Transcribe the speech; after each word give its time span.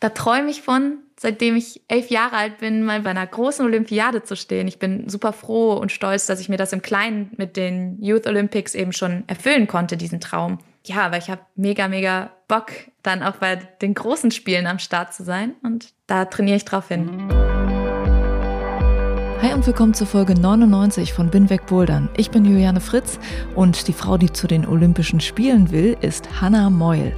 Da 0.00 0.10
träume 0.10 0.50
ich 0.50 0.62
von, 0.62 0.98
seitdem 1.18 1.56
ich 1.56 1.82
elf 1.88 2.10
Jahre 2.10 2.36
alt 2.36 2.58
bin, 2.58 2.84
mal 2.84 3.00
bei 3.00 3.10
einer 3.10 3.26
großen 3.26 3.64
Olympiade 3.64 4.22
zu 4.22 4.36
stehen. 4.36 4.68
Ich 4.68 4.78
bin 4.78 5.08
super 5.08 5.32
froh 5.32 5.74
und 5.74 5.92
stolz, 5.92 6.26
dass 6.26 6.40
ich 6.40 6.48
mir 6.48 6.56
das 6.56 6.72
im 6.72 6.82
Kleinen 6.82 7.30
mit 7.36 7.56
den 7.56 8.02
Youth 8.02 8.26
Olympics 8.26 8.74
eben 8.74 8.92
schon 8.92 9.24
erfüllen 9.26 9.66
konnte, 9.66 9.96
diesen 9.96 10.20
Traum. 10.20 10.58
Ja, 10.84 11.06
aber 11.06 11.16
ich 11.16 11.30
habe 11.30 11.40
mega, 11.54 11.88
mega 11.88 12.30
Bock, 12.48 12.66
dann 13.02 13.22
auch 13.22 13.36
bei 13.36 13.56
den 13.56 13.94
großen 13.94 14.30
Spielen 14.30 14.66
am 14.66 14.78
Start 14.78 15.14
zu 15.14 15.24
sein 15.24 15.54
und 15.62 15.94
da 16.06 16.26
trainiere 16.26 16.56
ich 16.56 16.66
drauf 16.66 16.88
hin. 16.88 17.28
Hi 19.40 19.54
und 19.54 19.66
willkommen 19.66 19.94
zur 19.94 20.06
Folge 20.06 20.34
99 20.34 21.14
von 21.14 21.30
Binweg 21.30 21.66
Bouldern. 21.66 22.10
Ich 22.16 22.30
bin 22.30 22.44
Juliane 22.44 22.80
Fritz 22.80 23.18
und 23.54 23.88
die 23.88 23.92
Frau, 23.92 24.18
die 24.18 24.32
zu 24.32 24.46
den 24.46 24.66
Olympischen 24.66 25.20
Spielen 25.20 25.70
will, 25.70 25.96
ist 26.00 26.40
Hannah 26.42 26.68
Meul. 26.68 27.14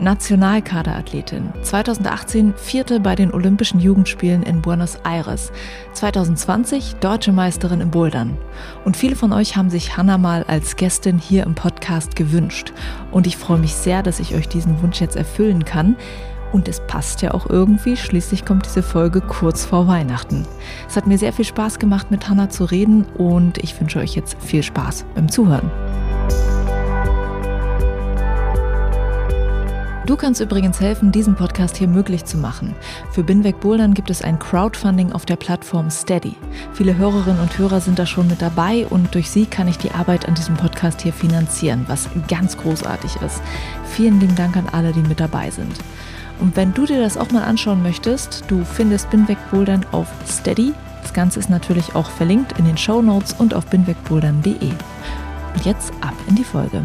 Nationalkaderathletin. 0.00 1.52
2018 1.62 2.54
vierte 2.56 3.00
bei 3.00 3.14
den 3.14 3.32
Olympischen 3.32 3.80
Jugendspielen 3.80 4.42
in 4.42 4.62
Buenos 4.62 4.96
Aires. 5.04 5.52
2020 5.92 6.96
deutsche 6.96 7.32
Meisterin 7.32 7.80
im 7.80 7.90
Bouldern. 7.90 8.36
Und 8.84 8.96
viele 8.96 9.16
von 9.16 9.32
euch 9.32 9.56
haben 9.56 9.70
sich 9.70 9.96
Hannah 9.96 10.18
mal 10.18 10.44
als 10.44 10.76
Gästin 10.76 11.18
hier 11.18 11.44
im 11.44 11.54
Podcast 11.54 12.16
gewünscht. 12.16 12.72
Und 13.10 13.26
ich 13.26 13.36
freue 13.36 13.58
mich 13.58 13.74
sehr, 13.74 14.02
dass 14.02 14.20
ich 14.20 14.34
euch 14.34 14.48
diesen 14.48 14.82
Wunsch 14.82 15.00
jetzt 15.00 15.16
erfüllen 15.16 15.64
kann. 15.64 15.96
Und 16.52 16.68
es 16.68 16.80
passt 16.86 17.20
ja 17.22 17.34
auch 17.34 17.48
irgendwie, 17.48 17.96
schließlich 17.96 18.44
kommt 18.44 18.66
diese 18.66 18.82
Folge 18.82 19.20
kurz 19.20 19.64
vor 19.64 19.86
Weihnachten. 19.86 20.46
Es 20.88 20.96
hat 20.96 21.06
mir 21.06 21.18
sehr 21.18 21.32
viel 21.32 21.44
Spaß 21.44 21.78
gemacht, 21.78 22.10
mit 22.10 22.28
Hannah 22.28 22.48
zu 22.48 22.64
reden 22.64 23.04
und 23.16 23.58
ich 23.58 23.78
wünsche 23.78 23.98
euch 23.98 24.14
jetzt 24.14 24.36
viel 24.40 24.62
Spaß 24.62 25.04
beim 25.14 25.30
Zuhören. 25.30 25.70
Du 30.08 30.16
kannst 30.16 30.40
übrigens 30.40 30.80
helfen, 30.80 31.12
diesen 31.12 31.34
Podcast 31.34 31.76
hier 31.76 31.86
möglich 31.86 32.24
zu 32.24 32.38
machen. 32.38 32.74
Für 33.12 33.22
Binweg 33.22 33.60
Bouldern 33.60 33.92
gibt 33.92 34.08
es 34.08 34.22
ein 34.22 34.38
Crowdfunding 34.38 35.12
auf 35.12 35.26
der 35.26 35.36
Plattform 35.36 35.90
Steady. 35.90 36.34
Viele 36.72 36.96
Hörerinnen 36.96 37.42
und 37.42 37.58
Hörer 37.58 37.82
sind 37.82 37.98
da 37.98 38.06
schon 38.06 38.26
mit 38.26 38.40
dabei 38.40 38.86
und 38.88 39.14
durch 39.14 39.28
sie 39.28 39.44
kann 39.44 39.68
ich 39.68 39.76
die 39.76 39.90
Arbeit 39.90 40.26
an 40.26 40.34
diesem 40.34 40.56
Podcast 40.56 41.02
hier 41.02 41.12
finanzieren, 41.12 41.84
was 41.88 42.08
ganz 42.26 42.56
großartig 42.56 43.16
ist. 43.16 43.42
Vielen 43.84 44.18
lieben 44.18 44.34
Dank 44.34 44.56
an 44.56 44.70
alle, 44.72 44.92
die 44.92 45.02
mit 45.02 45.20
dabei 45.20 45.50
sind. 45.50 45.74
Und 46.40 46.56
wenn 46.56 46.72
du 46.72 46.86
dir 46.86 47.02
das 47.02 47.18
auch 47.18 47.30
mal 47.30 47.44
anschauen 47.44 47.82
möchtest, 47.82 48.44
du 48.48 48.64
findest 48.64 49.10
Binweg 49.10 49.36
Bouldern 49.50 49.84
auf 49.92 50.08
Steady. 50.26 50.72
Das 51.02 51.12
Ganze 51.12 51.38
ist 51.38 51.50
natürlich 51.50 51.94
auch 51.94 52.08
verlinkt 52.08 52.58
in 52.58 52.64
den 52.64 52.78
Show 52.78 53.02
Notes 53.02 53.34
und 53.34 53.52
auf 53.52 53.66
binwegbouldern.de. 53.66 54.70
Und 54.70 55.64
jetzt 55.66 55.92
ab 56.00 56.14
in 56.28 56.34
die 56.34 56.44
Folge. 56.44 56.82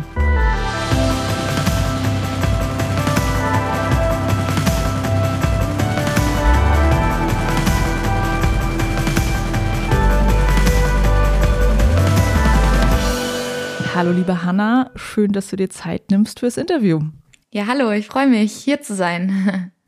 Hallo 14.04 14.18
liebe 14.18 14.44
Hanna, 14.44 14.92
schön, 14.96 15.32
dass 15.32 15.48
du 15.48 15.56
dir 15.56 15.70
Zeit 15.70 16.12
nimmst 16.12 16.42
fürs 16.42 16.58
Interview. 16.58 17.04
Ja, 17.52 17.68
hallo, 17.68 17.90
ich 17.92 18.06
freue 18.06 18.28
mich, 18.28 18.52
hier 18.54 18.82
zu 18.82 18.96
sein. 18.96 19.72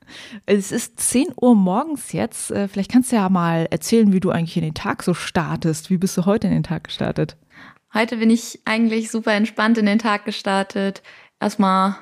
Es 0.46 0.72
ist 0.72 1.02
10 1.02 1.34
Uhr 1.36 1.54
morgens 1.54 2.14
jetzt. 2.14 2.50
Äh, 2.50 2.70
vielleicht 2.70 2.90
kannst 2.90 3.12
du 3.12 3.18
ja 3.18 3.28
mal 3.28 3.68
erzählen, 3.72 4.14
wie 4.14 4.22
du 4.22 4.30
eigentlich 4.30 4.56
in 4.56 4.64
den 4.64 4.74
Tag 4.74 5.04
so 5.04 5.14
startest. 5.14 5.90
Wie 5.90 5.98
bist 5.98 6.16
du 6.16 6.26
heute 6.26 6.48
in 6.48 6.54
den 6.54 6.64
Tag 6.64 6.86
gestartet? 6.86 7.36
Heute 7.94 8.16
bin 8.16 8.30
ich 8.30 8.62
eigentlich 8.64 9.12
super 9.12 9.34
entspannt 9.34 9.78
in 9.78 9.86
den 9.86 10.00
Tag 10.00 10.24
gestartet. 10.24 11.04
Erstmal 11.42 11.98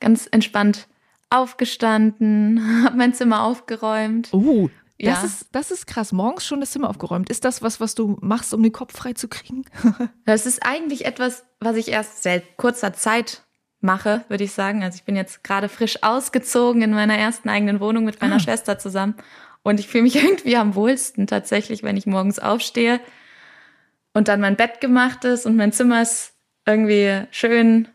ganz 0.00 0.26
entspannt 0.32 0.88
aufgestanden, 1.30 2.60
habe 2.84 2.96
mein 2.96 3.14
Zimmer 3.14 3.44
aufgeräumt. 3.44 4.30
Oh, 4.32 4.68
das, 5.02 5.18
ja. 5.20 5.24
ist, 5.24 5.46
das 5.52 5.70
ist 5.70 5.86
krass. 5.86 6.12
Morgens 6.12 6.46
schon 6.46 6.60
das 6.60 6.70
Zimmer 6.70 6.88
aufgeräumt. 6.88 7.28
Ist 7.28 7.44
das 7.44 7.60
was, 7.60 7.80
was 7.80 7.94
du 7.94 8.16
machst, 8.20 8.54
um 8.54 8.62
den 8.62 8.72
Kopf 8.72 8.96
frei 8.96 9.12
zu 9.14 9.28
kriegen? 9.28 9.64
das 10.24 10.46
ist 10.46 10.64
eigentlich 10.64 11.04
etwas, 11.04 11.44
was 11.60 11.76
ich 11.76 11.88
erst 11.88 12.22
seit 12.22 12.56
kurzer 12.56 12.92
Zeit 12.92 13.42
mache, 13.80 14.24
würde 14.28 14.44
ich 14.44 14.52
sagen. 14.52 14.82
Also 14.82 14.96
ich 14.96 15.04
bin 15.04 15.16
jetzt 15.16 15.42
gerade 15.44 15.68
frisch 15.68 16.02
ausgezogen 16.02 16.82
in 16.82 16.92
meiner 16.92 17.16
ersten 17.16 17.48
eigenen 17.48 17.80
Wohnung 17.80 18.04
mit 18.04 18.20
meiner 18.20 18.36
ah. 18.36 18.40
Schwester 18.40 18.78
zusammen. 18.78 19.16
Und 19.62 19.80
ich 19.80 19.88
fühle 19.88 20.04
mich 20.04 20.16
irgendwie 20.22 20.56
am 20.56 20.74
wohlsten 20.74 21.26
tatsächlich, 21.26 21.82
wenn 21.82 21.96
ich 21.96 22.06
morgens 22.06 22.38
aufstehe 22.38 23.00
und 24.14 24.28
dann 24.28 24.40
mein 24.40 24.56
Bett 24.56 24.80
gemacht 24.80 25.24
ist 25.24 25.46
und 25.46 25.56
mein 25.56 25.72
Zimmer 25.72 26.02
ist 26.02 26.34
irgendwie 26.64 27.26
schön 27.30 27.88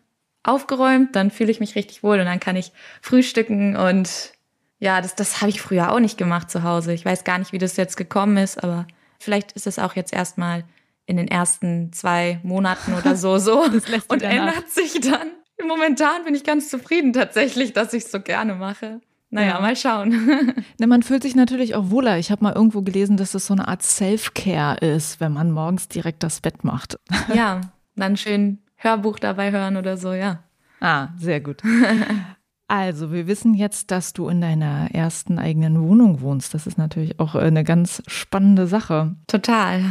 aufgeräumt, 0.43 1.15
dann 1.15 1.31
fühle 1.31 1.51
ich 1.51 1.59
mich 1.59 1.75
richtig 1.75 2.03
wohl 2.03 2.19
und 2.19 2.25
dann 2.25 2.39
kann 2.39 2.55
ich 2.55 2.71
frühstücken 3.01 3.75
und 3.75 4.33
ja, 4.79 5.01
das, 5.01 5.15
das 5.15 5.41
habe 5.41 5.49
ich 5.49 5.61
früher 5.61 5.91
auch 5.91 5.99
nicht 5.99 6.17
gemacht 6.17 6.51
zu 6.51 6.63
Hause. 6.63 6.93
Ich 6.93 7.05
weiß 7.05 7.23
gar 7.23 7.39
nicht, 7.39 7.51
wie 7.51 7.57
das 7.57 7.77
jetzt 7.77 7.97
gekommen 7.97 8.37
ist, 8.37 8.63
aber 8.63 8.85
vielleicht 9.19 9.53
ist 9.53 9.67
es 9.67 9.79
auch 9.79 9.95
jetzt 9.95 10.13
erstmal 10.13 10.63
in 11.05 11.17
den 11.17 11.27
ersten 11.27 11.91
zwei 11.93 12.39
Monaten 12.43 12.93
oder 12.93 13.15
so 13.15 13.37
so 13.37 13.63
und 14.07 14.21
ändert 14.21 14.69
sich 14.69 14.99
dann. 15.01 15.31
Momentan 15.67 16.25
bin 16.25 16.35
ich 16.35 16.43
ganz 16.43 16.69
zufrieden 16.69 17.13
tatsächlich, 17.13 17.73
dass 17.73 17.93
ich 17.93 18.03
es 18.03 18.11
so 18.11 18.19
gerne 18.19 18.53
mache. 18.53 19.01
Naja, 19.29 19.55
ja. 19.55 19.59
mal 19.59 19.75
schauen. 19.75 20.53
Ne, 20.79 20.85
man 20.85 21.01
fühlt 21.01 21.23
sich 21.23 21.35
natürlich 21.35 21.73
auch 21.73 21.89
wohler. 21.89 22.19
Ich 22.19 22.29
habe 22.29 22.43
mal 22.43 22.53
irgendwo 22.53 22.83
gelesen, 22.83 23.17
dass 23.17 23.33
es 23.33 23.47
so 23.47 23.53
eine 23.53 23.67
Art 23.67 23.81
Self-Care 23.81 24.77
ist, 24.77 25.19
wenn 25.19 25.33
man 25.33 25.51
morgens 25.51 25.87
direkt 25.87 26.21
das 26.21 26.39
Bett 26.39 26.63
macht. 26.63 26.99
Ja, 27.33 27.61
dann 27.95 28.15
schön 28.15 28.59
Hörbuch 28.75 29.17
dabei 29.17 29.51
hören 29.51 29.75
oder 29.75 29.97
so, 29.97 30.13
ja. 30.13 30.43
Ah, 30.79 31.09
sehr 31.17 31.41
gut. 31.41 31.63
Also, 32.69 33.13
wir 33.13 33.27
wissen 33.27 33.53
jetzt, 33.53 33.91
dass 33.91 34.11
du 34.11 34.27
in 34.27 34.41
deiner 34.41 34.89
ersten 34.93 35.39
eigenen 35.39 35.81
Wohnung 35.81 36.19
wohnst. 36.19 36.53
Das 36.53 36.67
ist 36.67 36.77
natürlich 36.77 37.17
auch 37.19 37.35
eine 37.35 37.63
ganz 37.63 38.03
spannende 38.07 38.67
Sache. 38.67 39.15
Total. 39.27 39.81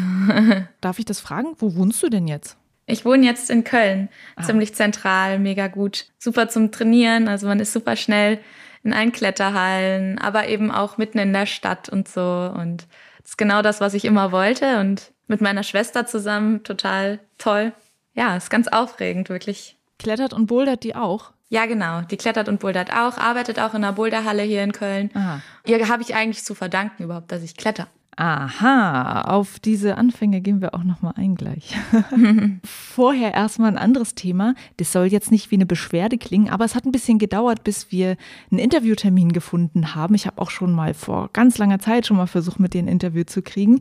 Darf 0.83 0.99
ich 0.99 1.07
das 1.07 1.21
fragen? 1.21 1.55
Wo 1.59 1.75
wohnst 1.75 2.03
du 2.03 2.11
denn 2.11 2.29
jetzt? 2.29 2.59
Ich 2.85 3.05
wohne 3.05 3.27
jetzt 3.27 3.51
in 3.51 3.65
Köln, 3.65 4.09
ah. 4.37 4.43
ziemlich 4.43 4.75
zentral, 4.75 5.39
mega 5.39 5.67
gut. 5.69 6.07
Super 6.19 6.49
zum 6.49 6.71
Trainieren, 6.71 7.29
also 7.29 7.49
man 7.49 7.59
ist 7.59 7.73
super 7.73 7.97
schnell 7.97 8.39
in 8.85 8.93
allen 8.93 9.11
Kletterhallen, 9.11 10.19
aber 10.19 10.49
eben 10.49 10.71
auch 10.71 10.97
mitten 10.97 11.19
in 11.19 11.33
der 11.33 11.47
Stadt 11.47 11.89
und 11.89 12.07
so. 12.07 12.53
Und 12.55 12.87
das 13.23 13.31
ist 13.31 13.39
genau 13.39 13.63
das, 13.63 13.81
was 13.81 13.95
ich 13.95 14.05
immer 14.05 14.31
wollte. 14.31 14.79
Und 14.79 15.13
mit 15.27 15.41
meiner 15.41 15.65
Schwester 15.65 16.07
zusammen 16.07 16.63
total 16.63 17.19
toll. 17.39 17.73
Ja, 18.15 18.37
ist 18.37 18.51
ganz 18.51 18.69
aufregend, 18.69 19.29
wirklich. 19.29 19.77
Klettert 19.99 20.33
und 20.33 20.47
bouldert 20.47 20.85
die 20.85 20.95
auch? 20.95 21.33
Ja, 21.49 21.67
genau. 21.67 22.03
Die 22.03 22.17
klettert 22.17 22.49
und 22.49 22.59
bouldert 22.61 22.93
auch, 22.93 23.19
arbeitet 23.19 23.61
auch 23.61 23.75
in 23.75 23.83
der 23.83 23.93
Boulderhalle 23.93 24.43
hier 24.43 24.65
in 24.65 24.73
Köln. 24.73 25.11
Aha. 25.15 25.41
Ihr 25.65 25.89
habe 25.89 26.03
ich 26.03 26.15
eigentlich 26.15 26.45
zu 26.45 26.55
verdanken 26.55 27.05
überhaupt, 27.05 27.31
dass 27.31 27.43
ich 27.43 27.57
kletter. 27.57 27.87
Aha, 28.19 29.23
auf 29.27 29.59
diese 29.59 29.99
Anfänge 29.99 30.41
gehen 30.41 30.63
wir 30.63 30.75
auch 30.75 30.85
nochmal 30.85 31.13
ein 31.17 31.35
gleich. 31.35 31.77
Vorher 32.65 33.35
erstmal 33.35 33.71
ein 33.71 33.77
anderes 33.77 34.15
Thema. 34.15 34.55
Das 34.79 34.91
soll 34.91 35.05
jetzt 35.09 35.31
nicht 35.31 35.51
wie 35.51 35.57
eine 35.57 35.67
Beschwerde 35.67 36.17
klingen, 36.17 36.49
aber 36.49 36.65
es 36.65 36.75
hat 36.75 36.87
ein 36.87 36.93
bisschen 36.93 37.19
gedauert, 37.19 37.63
bis 37.63 37.93
wir 37.93 38.17
einen 38.51 38.59
Interviewtermin 38.59 39.33
gefunden 39.33 39.95
haben. 39.95 40.15
Ich 40.15 40.27
habe 40.27 40.41
auch 40.41 40.49
schon 40.49 40.73
mal 40.73 40.95
vor 40.95 41.29
ganz 41.35 41.59
langer 41.59 41.79
Zeit 41.79 42.07
schon 42.07 42.17
mal 42.17 42.27
versucht, 42.27 42.59
mit 42.59 42.73
dir 42.73 42.83
ein 42.83 42.89
Interview 42.89 43.25
zu 43.25 43.43
kriegen. 43.43 43.81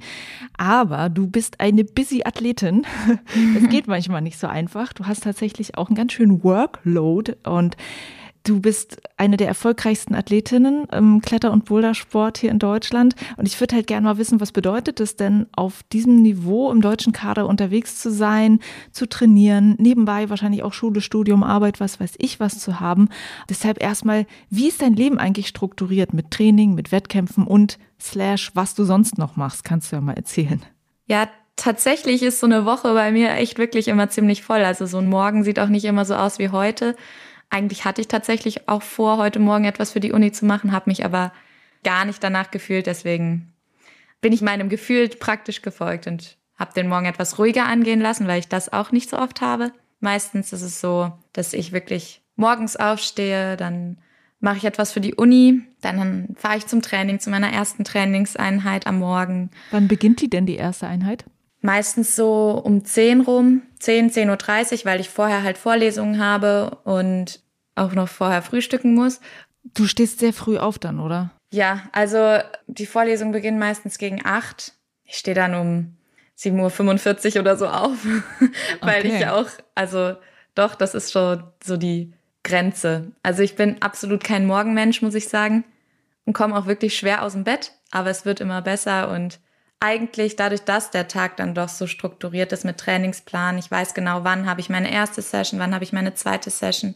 Aber 0.58 1.08
du 1.08 1.28
bist 1.28 1.62
eine 1.62 1.86
busy 1.86 2.24
Athletin. 2.26 2.86
Es 3.56 3.70
geht 3.70 3.88
manchmal 3.88 4.22
nicht 4.22 4.38
so 4.38 4.48
einfach. 4.48 4.92
Du 4.92 5.06
hast 5.06 5.24
tatsächlich 5.24 5.78
auch 5.78 5.88
einen 5.88 5.96
ganz 5.96 6.12
schönen 6.12 6.44
Workload 6.44 7.36
und 7.44 7.78
Du 8.46 8.60
bist 8.60 9.02
eine 9.18 9.38
der 9.38 9.48
erfolgreichsten 9.48 10.14
Athletinnen 10.14 10.86
im 10.92 11.20
Kletter- 11.22 11.52
und 11.52 11.66
Bouldersport 11.66 12.38
hier 12.38 12.52
in 12.52 12.60
Deutschland. 12.60 13.16
Und 13.38 13.48
ich 13.48 13.60
würde 13.60 13.76
halt 13.76 13.88
gerne 13.88 14.06
mal 14.06 14.20
wissen, 14.20 14.40
was 14.40 14.52
bedeutet 14.52 15.00
es 15.00 15.16
denn, 15.16 15.48
auf 15.56 15.82
diesem 15.92 16.22
Niveau 16.22 16.72
im 16.72 16.80
deutschen 16.80 17.12
Kader 17.12 17.48
unterwegs 17.48 18.00
zu 18.00 18.12
sein, 18.12 18.60
zu 18.92 19.10
trainieren, 19.10 19.76
nebenbei 19.80 20.30
wahrscheinlich 20.30 20.62
auch 20.62 20.74
Schule, 20.74 21.02
Studium, 21.02 21.42
Arbeit, 21.42 21.80
was 21.80 22.00
weiß 22.00 22.14
ich 22.20 22.40
was 22.40 22.60
zu 22.60 22.80
haben. 22.80 23.10
Deshalb 23.50 23.82
erstmal, 23.82 24.28
wie 24.52 24.68
ist 24.68 24.84
dein 24.84 24.94
Leben 24.94 25.18
eigentlich 25.18 25.48
strukturiert 25.48 26.14
mit 26.14 26.30
Training, 26.30 26.76
mit 26.76 26.92
Wettkämpfen 26.92 27.48
und 27.48 27.80
slash, 28.00 28.52
was 28.54 28.76
du 28.76 28.84
sonst 28.84 29.18
noch 29.18 29.36
machst? 29.38 29.64
Kannst 29.64 29.92
du 29.92 29.96
ja 29.96 30.02
mal 30.04 30.14
erzählen. 30.14 30.62
Ja, 31.08 31.28
tatsächlich 31.56 32.22
ist 32.22 32.40
so 32.40 32.46
eine 32.46 32.64
Woche 32.66 32.94
bei 32.94 33.12
mir 33.12 33.32
echt 33.32 33.58
wirklich 33.58 33.88
immer 33.88 34.08
ziemlich 34.10 34.44
voll. 34.44 34.64
Also 34.64 34.86
so 34.86 35.00
ein 35.00 35.10
Morgen 35.10 35.44
sieht 35.44 35.60
auch 35.60 35.70
nicht 35.70 35.86
immer 35.86 36.06
so 36.06 36.14
aus 36.14 36.38
wie 36.38 36.50
heute. 36.50 36.96
Eigentlich 37.50 37.86
hatte 37.86 38.02
ich 38.02 38.08
tatsächlich 38.08 38.68
auch 38.68 38.82
vor, 38.82 39.18
heute 39.18 39.40
Morgen 39.40 39.66
etwas 39.66 39.92
für 39.92 40.00
die 40.00 40.12
Uni 40.12 40.32
zu 40.32 40.46
machen, 40.46 40.72
habe 40.72 40.90
mich 40.90 41.06
aber 41.06 41.32
gar 41.84 42.06
nicht 42.06 42.24
danach 42.24 42.52
gefühlt. 42.52 42.88
Deswegen 42.88 43.54
bin 44.22 44.34
ich 44.34 44.42
meinem 44.42 44.70
Gefühl 44.70 45.10
praktisch 45.10 45.62
gefolgt 45.62 46.08
und 46.08 46.38
habe 46.58 46.74
den 46.74 46.88
Morgen 46.88 47.06
etwas 47.06 47.38
ruhiger 47.38 47.66
angehen 47.66 48.02
lassen, 48.02 48.28
weil 48.28 48.40
ich 48.40 48.48
das 48.48 48.72
auch 48.72 48.92
nicht 48.92 49.10
so 49.10 49.18
oft 49.18 49.42
habe. 49.42 49.72
Meistens 50.00 50.54
ist 50.54 50.62
es 50.62 50.82
so, 50.82 51.12
dass 51.34 51.54
ich 51.54 51.72
wirklich 51.72 52.22
morgens 52.36 52.76
aufstehe, 52.76 53.58
dann 53.58 53.98
mache 54.40 54.58
ich 54.58 54.66
etwas 54.66 54.92
für 54.92 55.02
die 55.02 55.16
Uni, 55.16 55.62
dann 55.82 56.36
fahre 56.36 56.58
ich 56.58 56.68
zum 56.68 56.82
Training, 56.82 57.20
zu 57.20 57.30
meiner 57.30 57.52
ersten 57.52 57.84
Trainingseinheit 57.84 58.88
am 58.88 59.00
Morgen. 59.00 59.50
Wann 59.72 59.88
beginnt 59.88 60.22
die 60.22 60.30
denn 60.30 60.46
die 60.46 60.56
erste 60.56 60.88
Einheit? 60.88 61.26
Meistens 61.66 62.16
so 62.16 62.62
um 62.64 62.86
10 62.86 63.22
rum, 63.22 63.64
10, 63.80 64.12
10.30 64.12 64.74
Uhr, 64.74 64.86
weil 64.86 65.00
ich 65.00 65.10
vorher 65.10 65.42
halt 65.42 65.58
Vorlesungen 65.58 66.20
habe 66.20 66.78
und 66.84 67.40
auch 67.74 67.94
noch 67.94 68.08
vorher 68.08 68.44
frühstücken 68.44 68.94
muss. 68.94 69.20
Du 69.74 69.88
stehst 69.88 70.20
sehr 70.20 70.32
früh 70.32 70.60
auf 70.60 70.78
dann, 70.78 71.00
oder? 71.00 71.32
Ja, 71.50 71.82
also 71.92 72.38
die 72.68 72.86
Vorlesungen 72.86 73.32
beginnen 73.32 73.58
meistens 73.58 73.98
gegen 73.98 74.24
8. 74.24 74.74
Ich 75.06 75.18
stehe 75.18 75.34
dann 75.34 75.56
um 75.56 75.98
7.45 76.38 77.34
Uhr 77.34 77.42
oder 77.42 77.58
so 77.58 77.68
auf, 77.68 77.98
weil 78.82 79.00
okay. 79.00 79.18
ich 79.18 79.28
auch, 79.28 79.48
also 79.74 80.18
doch, 80.54 80.76
das 80.76 80.94
ist 80.94 81.12
schon 81.12 81.46
so 81.64 81.78
die 81.78 82.14
Grenze. 82.44 83.12
Also 83.24 83.42
ich 83.42 83.56
bin 83.56 83.82
absolut 83.82 84.24
kein 84.24 84.46
Morgenmensch, 84.46 85.02
muss 85.02 85.16
ich 85.16 85.30
sagen, 85.30 85.64
und 86.26 86.34
komme 86.34 86.56
auch 86.56 86.68
wirklich 86.68 86.96
schwer 86.96 87.24
aus 87.24 87.34
dem 87.34 87.44
Bett, 87.44 87.72
aber 87.90 88.12
es 88.12 88.24
wird 88.24 88.40
immer 88.40 88.62
besser 88.62 89.10
und 89.10 89.40
eigentlich 89.80 90.36
dadurch, 90.36 90.62
dass 90.62 90.92
der 90.92 91.08
Tag 91.08 91.38
dann 91.38 91.54
doch 91.54 91.70
so 91.70 91.88
strukturiert 91.88 92.52
ist 92.52 92.66
mit 92.66 92.78
Trainingsplan, 92.78 93.58
ich 93.58 93.70
weiß 93.70 93.94
genau, 93.94 94.24
wann 94.24 94.48
habe 94.48 94.62
ich 94.62 94.70
meine 94.70 94.92
erste 94.92 95.22
Session, 95.22 95.60
wann 95.60 95.74
habe 95.74 95.84
ich 95.84 95.94
meine 95.94 96.14
zweite 96.14 96.50
Session, 96.50 96.96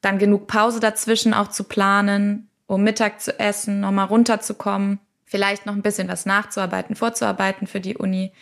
dann 0.00 0.18
genug 0.18 0.46
Pause 0.46 0.80
dazwischen 0.80 1.32
auch 1.32 1.48
zu 1.48 1.64
planen, 1.64 2.50
um 2.66 2.82
Mittag 2.82 3.20
zu 3.20 3.38
essen, 3.38 3.80
nochmal 3.80 4.06
runterzukommen, 4.06 4.98
vielleicht 5.24 5.64
noch 5.64 5.74
ein 5.74 5.82
bisschen 5.82 6.08
was 6.08 6.26
nachzuarbeiten, 6.26 6.96
vorzuarbeiten 6.96 7.66
für 7.66 7.80
die 7.80 7.96
Uni. 7.96 8.32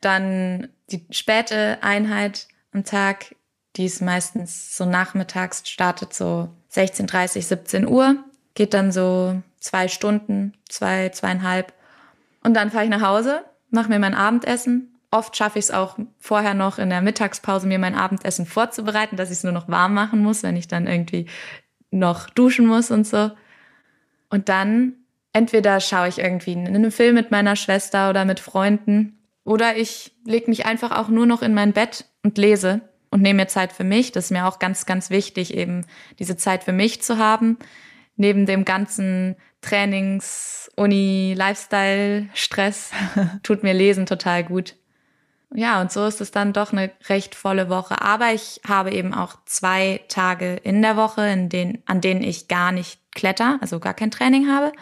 Dann 0.00 0.68
die 0.90 1.04
späte 1.10 1.78
Einheit 1.82 2.46
am 2.72 2.84
Tag, 2.84 3.34
die 3.76 3.86
ist 3.86 4.02
meistens 4.02 4.76
so 4.76 4.84
nachmittags, 4.84 5.68
startet 5.68 6.14
so 6.14 6.50
16.30, 6.72 7.42
17 7.42 7.86
Uhr, 7.88 8.16
geht 8.54 8.74
dann 8.74 8.92
so 8.92 9.42
zwei 9.58 9.88
Stunden, 9.88 10.54
zwei, 10.68 11.08
zweieinhalb. 11.08 11.72
Und 12.46 12.54
dann 12.54 12.70
fahre 12.70 12.84
ich 12.84 12.90
nach 12.90 13.02
Hause, 13.02 13.44
mache 13.70 13.88
mir 13.88 13.98
mein 13.98 14.14
Abendessen. 14.14 15.00
Oft 15.10 15.36
schaffe 15.36 15.58
ich 15.58 15.64
es 15.64 15.70
auch 15.72 15.98
vorher 16.20 16.54
noch 16.54 16.78
in 16.78 16.90
der 16.90 17.02
Mittagspause, 17.02 17.66
mir 17.66 17.80
mein 17.80 17.96
Abendessen 17.96 18.46
vorzubereiten, 18.46 19.16
dass 19.16 19.30
ich 19.30 19.38
es 19.38 19.42
nur 19.42 19.52
noch 19.52 19.68
warm 19.68 19.94
machen 19.94 20.22
muss, 20.22 20.44
wenn 20.44 20.54
ich 20.54 20.68
dann 20.68 20.86
irgendwie 20.86 21.26
noch 21.90 22.30
duschen 22.30 22.68
muss 22.68 22.92
und 22.92 23.04
so. 23.04 23.32
Und 24.30 24.48
dann 24.48 24.92
entweder 25.32 25.80
schaue 25.80 26.06
ich 26.06 26.20
irgendwie 26.20 26.54
einen 26.54 26.92
Film 26.92 27.16
mit 27.16 27.32
meiner 27.32 27.56
Schwester 27.56 28.10
oder 28.10 28.24
mit 28.24 28.38
Freunden 28.38 29.18
oder 29.42 29.76
ich 29.76 30.12
lege 30.24 30.48
mich 30.48 30.66
einfach 30.66 30.92
auch 30.92 31.08
nur 31.08 31.26
noch 31.26 31.42
in 31.42 31.52
mein 31.52 31.72
Bett 31.72 32.04
und 32.22 32.38
lese 32.38 32.80
und 33.10 33.22
nehme 33.22 33.42
mir 33.42 33.48
Zeit 33.48 33.72
für 33.72 33.82
mich. 33.82 34.12
Das 34.12 34.26
ist 34.26 34.30
mir 34.30 34.46
auch 34.46 34.60
ganz, 34.60 34.86
ganz 34.86 35.10
wichtig, 35.10 35.52
eben 35.52 35.84
diese 36.20 36.36
Zeit 36.36 36.62
für 36.62 36.72
mich 36.72 37.02
zu 37.02 37.18
haben. 37.18 37.58
Neben 38.14 38.46
dem 38.46 38.64
ganzen 38.64 39.34
Trainings, 39.66 40.70
Uni, 40.76 41.34
Lifestyle, 41.36 42.28
Stress 42.34 42.92
tut 43.42 43.62
mir 43.62 43.74
Lesen 43.74 44.06
total 44.06 44.44
gut. 44.44 44.76
Ja, 45.54 45.80
und 45.80 45.90
so 45.90 46.06
ist 46.06 46.20
es 46.20 46.30
dann 46.30 46.52
doch 46.52 46.72
eine 46.72 46.90
recht 47.08 47.34
volle 47.34 47.68
Woche. 47.68 48.00
Aber 48.00 48.32
ich 48.32 48.60
habe 48.66 48.92
eben 48.92 49.14
auch 49.14 49.36
zwei 49.44 50.00
Tage 50.08 50.54
in 50.56 50.82
der 50.82 50.96
Woche, 50.96 51.26
in 51.28 51.48
denen, 51.48 51.82
an 51.86 52.00
denen 52.00 52.22
ich 52.22 52.48
gar 52.48 52.72
nicht 52.72 53.00
kletter, 53.14 53.58
also 53.60 53.80
gar 53.80 53.94
kein 53.94 54.10
Training 54.10 54.48
habe. 54.48 54.72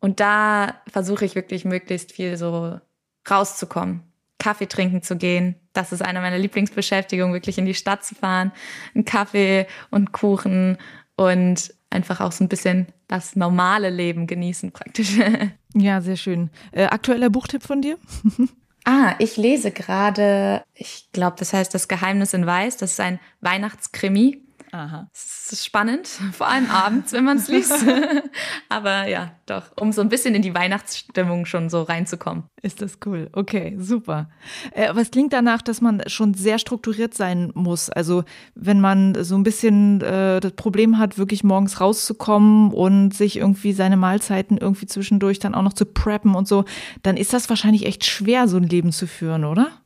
Und 0.00 0.20
da 0.20 0.74
versuche 0.86 1.24
ich 1.24 1.34
wirklich 1.34 1.64
möglichst 1.64 2.12
viel 2.12 2.36
so 2.36 2.80
rauszukommen, 3.28 4.02
Kaffee 4.38 4.66
trinken 4.66 5.02
zu 5.02 5.16
gehen. 5.16 5.56
Das 5.72 5.92
ist 5.92 6.02
eine 6.02 6.20
meiner 6.20 6.38
Lieblingsbeschäftigungen, 6.38 7.32
wirklich 7.32 7.58
in 7.58 7.66
die 7.66 7.74
Stadt 7.74 8.04
zu 8.04 8.14
fahren, 8.14 8.52
einen 8.94 9.04
Kaffee 9.04 9.66
und 9.90 10.12
Kuchen 10.12 10.78
und 11.16 11.74
einfach 11.90 12.20
auch 12.20 12.32
so 12.32 12.44
ein 12.44 12.48
bisschen 12.48 12.86
das 13.14 13.36
normale 13.36 13.90
Leben 13.90 14.26
genießen 14.26 14.72
praktisch. 14.72 15.18
Ja, 15.76 16.00
sehr 16.00 16.14
schön. 16.14 16.50
Äh, 16.70 16.84
aktueller 16.84 17.30
Buchtipp 17.30 17.64
von 17.64 17.82
dir? 17.82 17.98
ah, 18.84 19.16
ich 19.18 19.36
lese 19.36 19.72
gerade, 19.72 20.62
ich 20.72 21.08
glaube, 21.10 21.34
das 21.36 21.52
heißt 21.52 21.74
Das 21.74 21.88
Geheimnis 21.88 22.32
in 22.32 22.46
Weiß. 22.46 22.76
Das 22.76 22.92
ist 22.92 23.00
ein 23.00 23.18
Weihnachtskrimi. 23.40 24.43
Aha. 24.74 25.08
Es 25.14 25.52
ist 25.52 25.64
spannend, 25.64 26.08
vor 26.32 26.48
allem 26.48 26.68
abends, 26.68 27.12
wenn 27.12 27.22
man 27.22 27.36
es 27.36 27.46
liest. 27.46 27.86
Aber 28.68 29.06
ja, 29.06 29.30
doch, 29.46 29.62
um 29.78 29.92
so 29.92 30.00
ein 30.00 30.08
bisschen 30.08 30.34
in 30.34 30.42
die 30.42 30.52
Weihnachtsstimmung 30.52 31.46
schon 31.46 31.70
so 31.70 31.82
reinzukommen. 31.82 32.44
Ist 32.60 32.82
das 32.82 32.98
cool. 33.06 33.28
Okay, 33.32 33.76
super. 33.78 34.30
Äh, 34.72 34.88
aber 34.88 35.02
es 35.02 35.10
klingt 35.10 35.32
danach, 35.32 35.62
dass 35.62 35.80
man 35.80 36.02
schon 36.08 36.34
sehr 36.34 36.58
strukturiert 36.58 37.14
sein 37.14 37.52
muss. 37.54 37.88
Also 37.88 38.24
wenn 38.54 38.80
man 38.80 39.22
so 39.22 39.36
ein 39.36 39.44
bisschen 39.44 40.00
äh, 40.00 40.40
das 40.40 40.52
Problem 40.52 40.98
hat, 40.98 41.18
wirklich 41.18 41.44
morgens 41.44 41.80
rauszukommen 41.80 42.72
und 42.72 43.14
sich 43.14 43.36
irgendwie 43.36 43.74
seine 43.74 43.96
Mahlzeiten 43.96 44.58
irgendwie 44.58 44.86
zwischendurch 44.86 45.38
dann 45.38 45.54
auch 45.54 45.62
noch 45.62 45.74
zu 45.74 45.84
preppen 45.84 46.34
und 46.34 46.48
so, 46.48 46.64
dann 47.02 47.16
ist 47.16 47.32
das 47.32 47.48
wahrscheinlich 47.48 47.86
echt 47.86 48.04
schwer, 48.04 48.48
so 48.48 48.56
ein 48.56 48.64
Leben 48.64 48.90
zu 48.90 49.06
führen, 49.06 49.44
oder? 49.44 49.83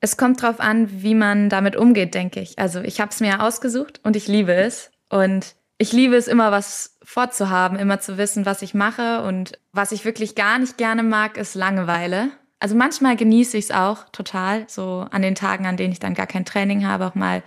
Es 0.00 0.16
kommt 0.16 0.42
drauf 0.42 0.60
an, 0.60 1.02
wie 1.02 1.14
man 1.14 1.48
damit 1.48 1.76
umgeht, 1.76 2.14
denke 2.14 2.40
ich. 2.40 2.58
Also 2.58 2.80
ich 2.80 3.00
habe 3.00 3.10
es 3.10 3.20
mir 3.20 3.42
ausgesucht 3.42 4.00
und 4.02 4.16
ich 4.16 4.28
liebe 4.28 4.54
es. 4.54 4.90
Und 5.10 5.54
ich 5.76 5.92
liebe 5.92 6.16
es 6.16 6.28
immer, 6.28 6.52
was 6.52 6.98
vorzuhaben, 7.02 7.78
immer 7.78 8.00
zu 8.00 8.16
wissen, 8.16 8.46
was 8.46 8.62
ich 8.62 8.74
mache. 8.74 9.22
Und 9.22 9.58
was 9.72 9.92
ich 9.92 10.04
wirklich 10.04 10.34
gar 10.34 10.58
nicht 10.58 10.78
gerne 10.78 11.02
mag, 11.02 11.36
ist 11.36 11.54
Langeweile. 11.54 12.30
Also 12.60 12.74
manchmal 12.74 13.16
genieße 13.16 13.56
ich 13.56 13.66
es 13.66 13.70
auch 13.70 14.08
total, 14.10 14.64
so 14.68 15.06
an 15.10 15.22
den 15.22 15.34
Tagen, 15.34 15.66
an 15.66 15.78
denen 15.78 15.92
ich 15.92 15.98
dann 15.98 16.14
gar 16.14 16.26
kein 16.26 16.44
Training 16.44 16.86
habe, 16.86 17.06
auch 17.06 17.14
mal 17.14 17.42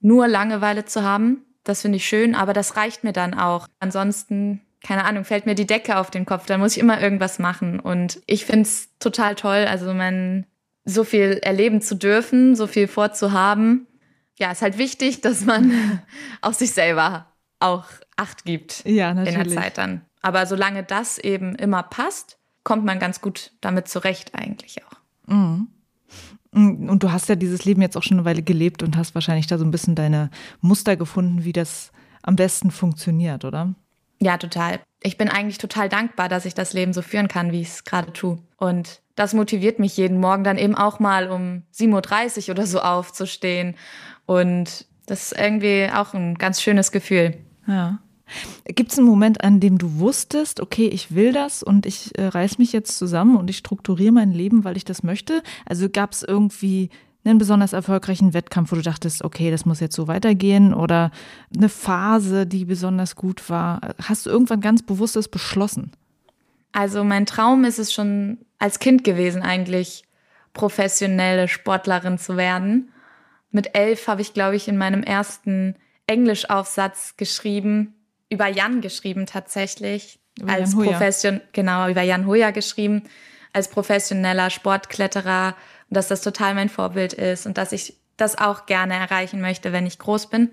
nur 0.00 0.28
Langeweile 0.28 0.84
zu 0.84 1.02
haben. 1.02 1.44
Das 1.64 1.82
finde 1.82 1.96
ich 1.96 2.06
schön, 2.06 2.36
aber 2.36 2.52
das 2.52 2.76
reicht 2.76 3.02
mir 3.02 3.12
dann 3.12 3.34
auch. 3.34 3.66
Ansonsten, 3.80 4.60
keine 4.84 5.04
Ahnung, 5.04 5.24
fällt 5.24 5.46
mir 5.46 5.56
die 5.56 5.66
Decke 5.66 5.96
auf 5.96 6.10
den 6.10 6.26
Kopf, 6.26 6.46
dann 6.46 6.60
muss 6.60 6.76
ich 6.76 6.78
immer 6.78 7.00
irgendwas 7.00 7.40
machen. 7.40 7.80
Und 7.80 8.20
ich 8.26 8.46
finde 8.46 8.62
es 8.62 8.96
total 9.00 9.34
toll. 9.34 9.66
Also 9.68 9.92
mein 9.92 10.46
so 10.86 11.04
viel 11.04 11.40
erleben 11.42 11.82
zu 11.82 11.96
dürfen, 11.96 12.56
so 12.56 12.66
viel 12.66 12.88
vorzuhaben. 12.88 13.86
Ja, 14.38 14.52
ist 14.52 14.62
halt 14.62 14.78
wichtig, 14.78 15.20
dass 15.20 15.44
man 15.44 16.00
auf 16.40 16.54
sich 16.54 16.70
selber 16.72 17.26
auch 17.60 17.84
Acht 18.16 18.46
gibt 18.46 18.82
ja, 18.86 19.12
natürlich. 19.12 19.38
in 19.38 19.44
der 19.50 19.62
Zeit 19.62 19.78
dann. 19.78 20.00
Aber 20.22 20.46
solange 20.46 20.82
das 20.82 21.18
eben 21.18 21.54
immer 21.54 21.82
passt, 21.82 22.38
kommt 22.64 22.84
man 22.84 22.98
ganz 22.98 23.20
gut 23.20 23.52
damit 23.60 23.88
zurecht 23.88 24.34
eigentlich 24.34 24.78
auch. 24.84 25.32
Mhm. 25.32 25.68
Und 26.52 27.02
du 27.02 27.12
hast 27.12 27.28
ja 27.28 27.34
dieses 27.34 27.66
Leben 27.66 27.82
jetzt 27.82 27.96
auch 27.98 28.02
schon 28.02 28.16
eine 28.16 28.24
Weile 28.24 28.42
gelebt 28.42 28.82
und 28.82 28.96
hast 28.96 29.14
wahrscheinlich 29.14 29.46
da 29.46 29.58
so 29.58 29.64
ein 29.64 29.70
bisschen 29.70 29.94
deine 29.94 30.30
Muster 30.62 30.96
gefunden, 30.96 31.44
wie 31.44 31.52
das 31.52 31.92
am 32.22 32.36
besten 32.36 32.70
funktioniert, 32.70 33.44
oder? 33.44 33.74
Ja, 34.18 34.38
total. 34.38 34.80
Ich 35.02 35.18
bin 35.18 35.28
eigentlich 35.28 35.58
total 35.58 35.90
dankbar, 35.90 36.30
dass 36.30 36.46
ich 36.46 36.54
das 36.54 36.72
Leben 36.72 36.94
so 36.94 37.02
führen 37.02 37.28
kann, 37.28 37.52
wie 37.52 37.60
ich 37.60 37.68
es 37.68 37.84
gerade 37.84 38.12
tue. 38.14 38.38
Und 38.56 39.02
das 39.16 39.34
motiviert 39.34 39.78
mich 39.78 39.96
jeden 39.96 40.20
Morgen 40.20 40.44
dann 40.44 40.58
eben 40.58 40.76
auch 40.76 41.00
mal 41.00 41.30
um 41.30 41.62
7.30 41.74 42.48
Uhr 42.48 42.50
oder 42.52 42.66
so 42.66 42.80
aufzustehen. 42.80 43.74
Und 44.26 44.86
das 45.06 45.32
ist 45.32 45.40
irgendwie 45.40 45.88
auch 45.92 46.14
ein 46.14 46.36
ganz 46.36 46.60
schönes 46.62 46.92
Gefühl. 46.92 47.34
Ja. 47.66 47.98
Gibt 48.64 48.92
es 48.92 48.98
einen 48.98 49.06
Moment, 49.06 49.42
an 49.42 49.60
dem 49.60 49.78
du 49.78 49.98
wusstest, 49.98 50.60
okay, 50.60 50.88
ich 50.88 51.14
will 51.14 51.32
das 51.32 51.62
und 51.62 51.86
ich 51.86 52.18
äh, 52.18 52.26
reiß 52.26 52.58
mich 52.58 52.72
jetzt 52.72 52.98
zusammen 52.98 53.36
und 53.36 53.48
ich 53.48 53.56
strukturiere 53.56 54.12
mein 54.12 54.32
Leben, 54.32 54.64
weil 54.64 54.76
ich 54.76 54.84
das 54.84 55.02
möchte? 55.02 55.42
Also 55.64 55.88
gab 55.88 56.12
es 56.12 56.22
irgendwie 56.22 56.90
einen 57.24 57.38
besonders 57.38 57.72
erfolgreichen 57.72 58.34
Wettkampf, 58.34 58.72
wo 58.72 58.76
du 58.76 58.82
dachtest, 58.82 59.24
okay, 59.24 59.50
das 59.50 59.64
muss 59.64 59.80
jetzt 59.80 59.96
so 59.96 60.08
weitergehen 60.08 60.74
oder 60.74 61.10
eine 61.56 61.68
Phase, 61.68 62.46
die 62.46 62.64
besonders 62.64 63.16
gut 63.16 63.48
war? 63.48 63.80
Hast 64.02 64.26
du 64.26 64.30
irgendwann 64.30 64.60
ganz 64.60 64.82
bewusstes 64.82 65.28
beschlossen? 65.28 65.92
Also 66.72 67.04
mein 67.04 67.26
Traum 67.26 67.64
ist 67.64 67.78
es 67.78 67.92
schon 67.92 68.38
als 68.58 68.78
Kind 68.78 69.04
gewesen 69.04 69.42
eigentlich, 69.42 70.04
professionelle 70.52 71.48
Sportlerin 71.48 72.18
zu 72.18 72.36
werden. 72.36 72.92
Mit 73.50 73.76
elf 73.76 74.08
habe 74.08 74.22
ich, 74.22 74.32
glaube 74.32 74.56
ich, 74.56 74.68
in 74.68 74.78
meinem 74.78 75.02
ersten 75.02 75.76
Englischaufsatz 76.06 77.16
geschrieben, 77.16 77.94
über 78.30 78.46
Jan 78.48 78.80
geschrieben 78.80 79.26
tatsächlich, 79.26 80.18
über 80.40 80.52
als 80.52 80.74
Profession 80.74 81.40
genau 81.52 81.88
über 81.88 82.02
Jan 82.02 82.26
Hoja 82.26 82.50
geschrieben, 82.50 83.02
als 83.52 83.68
professioneller 83.68 84.50
Sportkletterer 84.50 85.54
und 85.88 85.96
dass 85.96 86.08
das 86.08 86.22
total 86.22 86.54
mein 86.54 86.68
Vorbild 86.68 87.12
ist 87.12 87.46
und 87.46 87.58
dass 87.58 87.72
ich 87.72 87.96
das 88.16 88.38
auch 88.38 88.66
gerne 88.66 88.94
erreichen 88.94 89.40
möchte, 89.40 89.72
wenn 89.72 89.86
ich 89.86 89.98
groß 89.98 90.28
bin. 90.28 90.52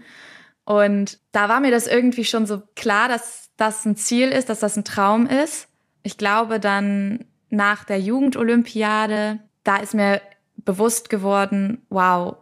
Und 0.66 1.20
da 1.32 1.50
war 1.50 1.60
mir 1.60 1.72
das 1.72 1.88
irgendwie 1.88 2.26
schon 2.26 2.46
so 2.46 2.62
klar, 2.76 3.08
dass 3.08 3.50
das 3.58 3.86
ein 3.86 3.96
Ziel 3.96 4.30
ist, 4.30 4.50
dass 4.50 4.60
das 4.60 4.78
ein 4.78 4.86
Traum 4.86 5.28
ist. 5.28 5.68
Ich 6.04 6.18
glaube 6.18 6.60
dann 6.60 7.26
nach 7.54 7.84
der 7.84 8.00
Jugendolympiade, 8.00 9.40
da 9.64 9.78
ist 9.78 9.94
mir 9.94 10.22
bewusst 10.58 11.10
geworden, 11.10 11.86
wow, 11.90 12.38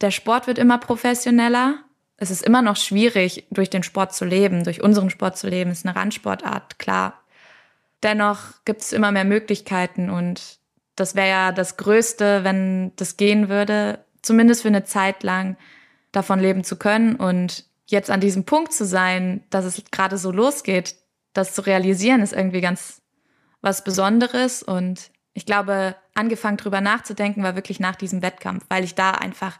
der 0.00 0.12
Sport 0.12 0.46
wird 0.46 0.58
immer 0.58 0.78
professioneller. 0.78 1.78
Es 2.16 2.30
ist 2.30 2.42
immer 2.42 2.62
noch 2.62 2.76
schwierig, 2.76 3.46
durch 3.50 3.70
den 3.70 3.82
Sport 3.82 4.14
zu 4.14 4.24
leben, 4.24 4.62
durch 4.62 4.80
unseren 4.82 5.10
Sport 5.10 5.36
zu 5.36 5.48
leben. 5.48 5.70
Es 5.70 5.78
ist 5.78 5.86
eine 5.86 5.96
Randsportart, 5.96 6.78
klar. 6.78 7.18
dennoch 8.04 8.64
gibt 8.64 8.80
es 8.82 8.92
immer 8.92 9.12
mehr 9.12 9.24
Möglichkeiten 9.24 10.10
und 10.10 10.58
das 10.96 11.14
wäre 11.14 11.28
ja 11.28 11.52
das 11.52 11.76
Größte, 11.76 12.44
wenn 12.44 12.92
das 12.96 13.16
gehen 13.16 13.48
würde, 13.48 14.04
zumindest 14.22 14.62
für 14.62 14.68
eine 14.68 14.84
Zeit 14.84 15.22
lang 15.22 15.56
davon 16.10 16.40
leben 16.40 16.64
zu 16.64 16.76
können 16.76 17.16
und 17.16 17.64
jetzt 17.86 18.10
an 18.10 18.20
diesem 18.20 18.44
Punkt 18.44 18.72
zu 18.72 18.84
sein, 18.84 19.42
dass 19.50 19.64
es 19.64 19.82
gerade 19.90 20.18
so 20.18 20.30
losgeht, 20.32 20.96
das 21.32 21.54
zu 21.54 21.62
realisieren, 21.62 22.22
ist 22.22 22.32
irgendwie 22.32 22.60
ganz 22.60 23.01
was 23.62 23.84
Besonderes 23.84 24.62
und 24.62 25.10
ich 25.34 25.46
glaube, 25.46 25.96
angefangen 26.14 26.58
drüber 26.58 26.80
nachzudenken 26.80 27.42
war 27.42 27.54
wirklich 27.54 27.80
nach 27.80 27.96
diesem 27.96 28.20
Wettkampf, 28.22 28.64
weil 28.68 28.84
ich 28.84 28.94
da 28.94 29.12
einfach, 29.12 29.58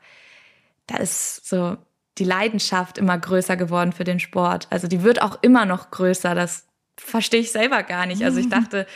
da 0.86 0.98
ist 0.98 1.48
so 1.48 1.78
die 2.18 2.24
Leidenschaft 2.24 2.98
immer 2.98 3.16
größer 3.16 3.56
geworden 3.56 3.92
für 3.92 4.04
den 4.04 4.20
Sport. 4.20 4.66
Also 4.70 4.86
die 4.86 5.02
wird 5.02 5.22
auch 5.22 5.38
immer 5.40 5.64
noch 5.64 5.90
größer. 5.90 6.34
Das 6.34 6.66
verstehe 6.98 7.40
ich 7.40 7.52
selber 7.52 7.82
gar 7.82 8.04
nicht. 8.04 8.22
Also 8.22 8.38
ich 8.38 8.48
dachte, 8.50 8.86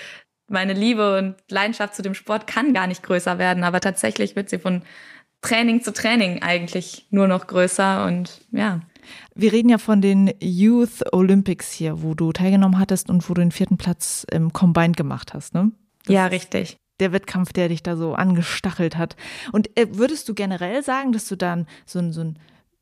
meine 0.49 0.75
Liebe 0.75 1.17
und 1.17 1.37
Leidenschaft 1.49 1.95
zu 1.95 2.03
dem 2.03 2.15
Sport 2.15 2.47
kann 2.47 2.75
gar 2.75 2.87
nicht 2.87 3.03
größer 3.03 3.39
werden, 3.39 3.65
aber 3.65 3.81
tatsächlich 3.81 4.37
wird 4.37 4.51
sie 4.51 4.59
von 4.59 4.83
Training 5.41 5.83
zu 5.83 5.93
Training 5.93 6.43
eigentlich 6.43 7.07
nur 7.11 7.27
noch 7.27 7.47
größer 7.47 8.05
und 8.07 8.43
ja. 8.51 8.81
Wir 9.35 9.53
reden 9.53 9.69
ja 9.69 9.79
von 9.79 10.01
den 10.01 10.33
Youth 10.41 11.13
Olympics 11.13 11.73
hier, 11.73 12.03
wo 12.03 12.15
du 12.15 12.33
teilgenommen 12.33 12.79
hattest 12.79 13.11
und 13.11 13.29
wo 13.29 13.35
du 13.35 13.41
den 13.41 13.53
vierten 13.53 13.77
Platz 13.77 14.27
im 14.31 14.53
Combined 14.53 14.97
gemacht 14.97 15.35
hast, 15.35 15.55
ne? 15.55 15.73
Das 16.05 16.15
ja, 16.15 16.27
richtig. 16.27 16.77
Der 17.01 17.13
Wettkampf, 17.13 17.53
der 17.53 17.69
dich 17.69 17.83
da 17.83 17.97
so 17.97 18.15
angestachelt 18.15 18.97
hat. 18.97 19.17
Und 19.53 19.77
äh, 19.79 19.87
würdest 19.93 20.29
du 20.29 20.35
generell 20.35 20.83
sagen, 20.83 21.13
dass 21.13 21.29
du 21.29 21.37
dann 21.37 21.67
so 21.85 21.99
ein, 21.99 22.13
so 22.13 22.23
ein 22.23 22.39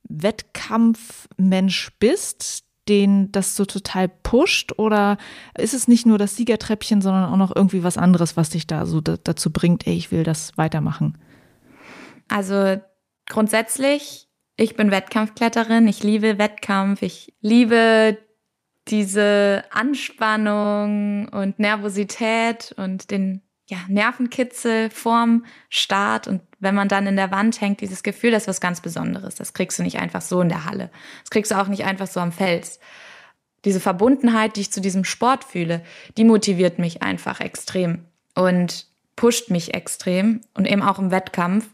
Wettkampfmensch 0.09 1.91
bist, 1.99 2.65
den 2.89 3.33
das 3.33 3.57
so 3.57 3.65
total 3.65 4.09
pusht? 4.09 4.79
Oder 4.79 5.17
ist 5.57 5.75
es 5.75 5.89
nicht 5.89 6.07
nur 6.07 6.19
das 6.19 6.37
Siegertreppchen, 6.37 7.01
sondern 7.01 7.25
auch 7.25 7.37
noch 7.37 7.55
irgendwie 7.55 7.83
was 7.83 7.97
anderes, 7.97 8.37
was 8.37 8.51
dich 8.51 8.67
da 8.67 8.87
so 8.87 9.01
dazu 9.01 9.51
bringt, 9.51 9.87
ey, 9.87 9.95
ich 9.95 10.13
will 10.13 10.23
das 10.23 10.57
weitermachen? 10.57 11.19
Also 12.29 12.81
grundsätzlich, 13.29 14.29
ich 14.57 14.77
bin 14.77 14.91
Wettkampfkletterin, 14.91 15.89
ich 15.89 16.03
liebe 16.03 16.39
Wettkampf, 16.39 17.03
ich 17.03 17.35
liebe 17.41 18.19
diese 18.89 19.65
Anspannung 19.71 21.29
und 21.29 21.59
Nervosität 21.59 22.75
und 22.77 23.11
den 23.11 23.41
ja, 23.67 23.79
Nervenkitzel 23.89 24.91
vorm 24.91 25.47
Start 25.71 26.29
und 26.29 26.43
wenn 26.61 26.75
man 26.75 26.89
dann 26.89 27.07
in 27.07 27.17
der 27.17 27.31
Wand 27.31 27.61
hängt, 27.61 27.81
dieses 27.81 28.03
Gefühl, 28.03 28.31
das 28.31 28.43
ist 28.43 28.49
was 28.49 28.61
ganz 28.61 28.81
Besonderes. 28.81 29.37
Das 29.37 29.55
kriegst 29.55 29.79
du 29.79 29.83
nicht 29.83 29.99
einfach 29.99 30.21
so 30.21 30.41
in 30.43 30.51
der 30.51 30.67
Halle. 30.67 30.91
Das 31.23 31.31
kriegst 31.31 31.51
du 31.51 31.61
auch 31.61 31.69
nicht 31.69 31.85
einfach 31.85 32.07
so 32.07 32.21
am 32.21 32.33
Fels. 32.33 32.79
Diese 33.65 33.81
Verbundenheit, 33.81 34.57
die 34.57 34.63
ich 34.63 34.73
zu 34.73 34.83
diesem 34.83 35.05
Sport 35.05 35.45
fühle, 35.45 35.83
die 36.19 36.25
motiviert 36.25 36.79
mich 36.79 37.03
einfach 37.03 37.41
extrem 37.41 38.05
und 38.35 38.87
pusht 39.17 39.51
mich 39.51 39.73
extrem 39.73 40.43
und 40.53 40.67
eben 40.67 40.83
auch 40.83 40.99
im 40.99 41.11
Wettkampf, 41.11 41.67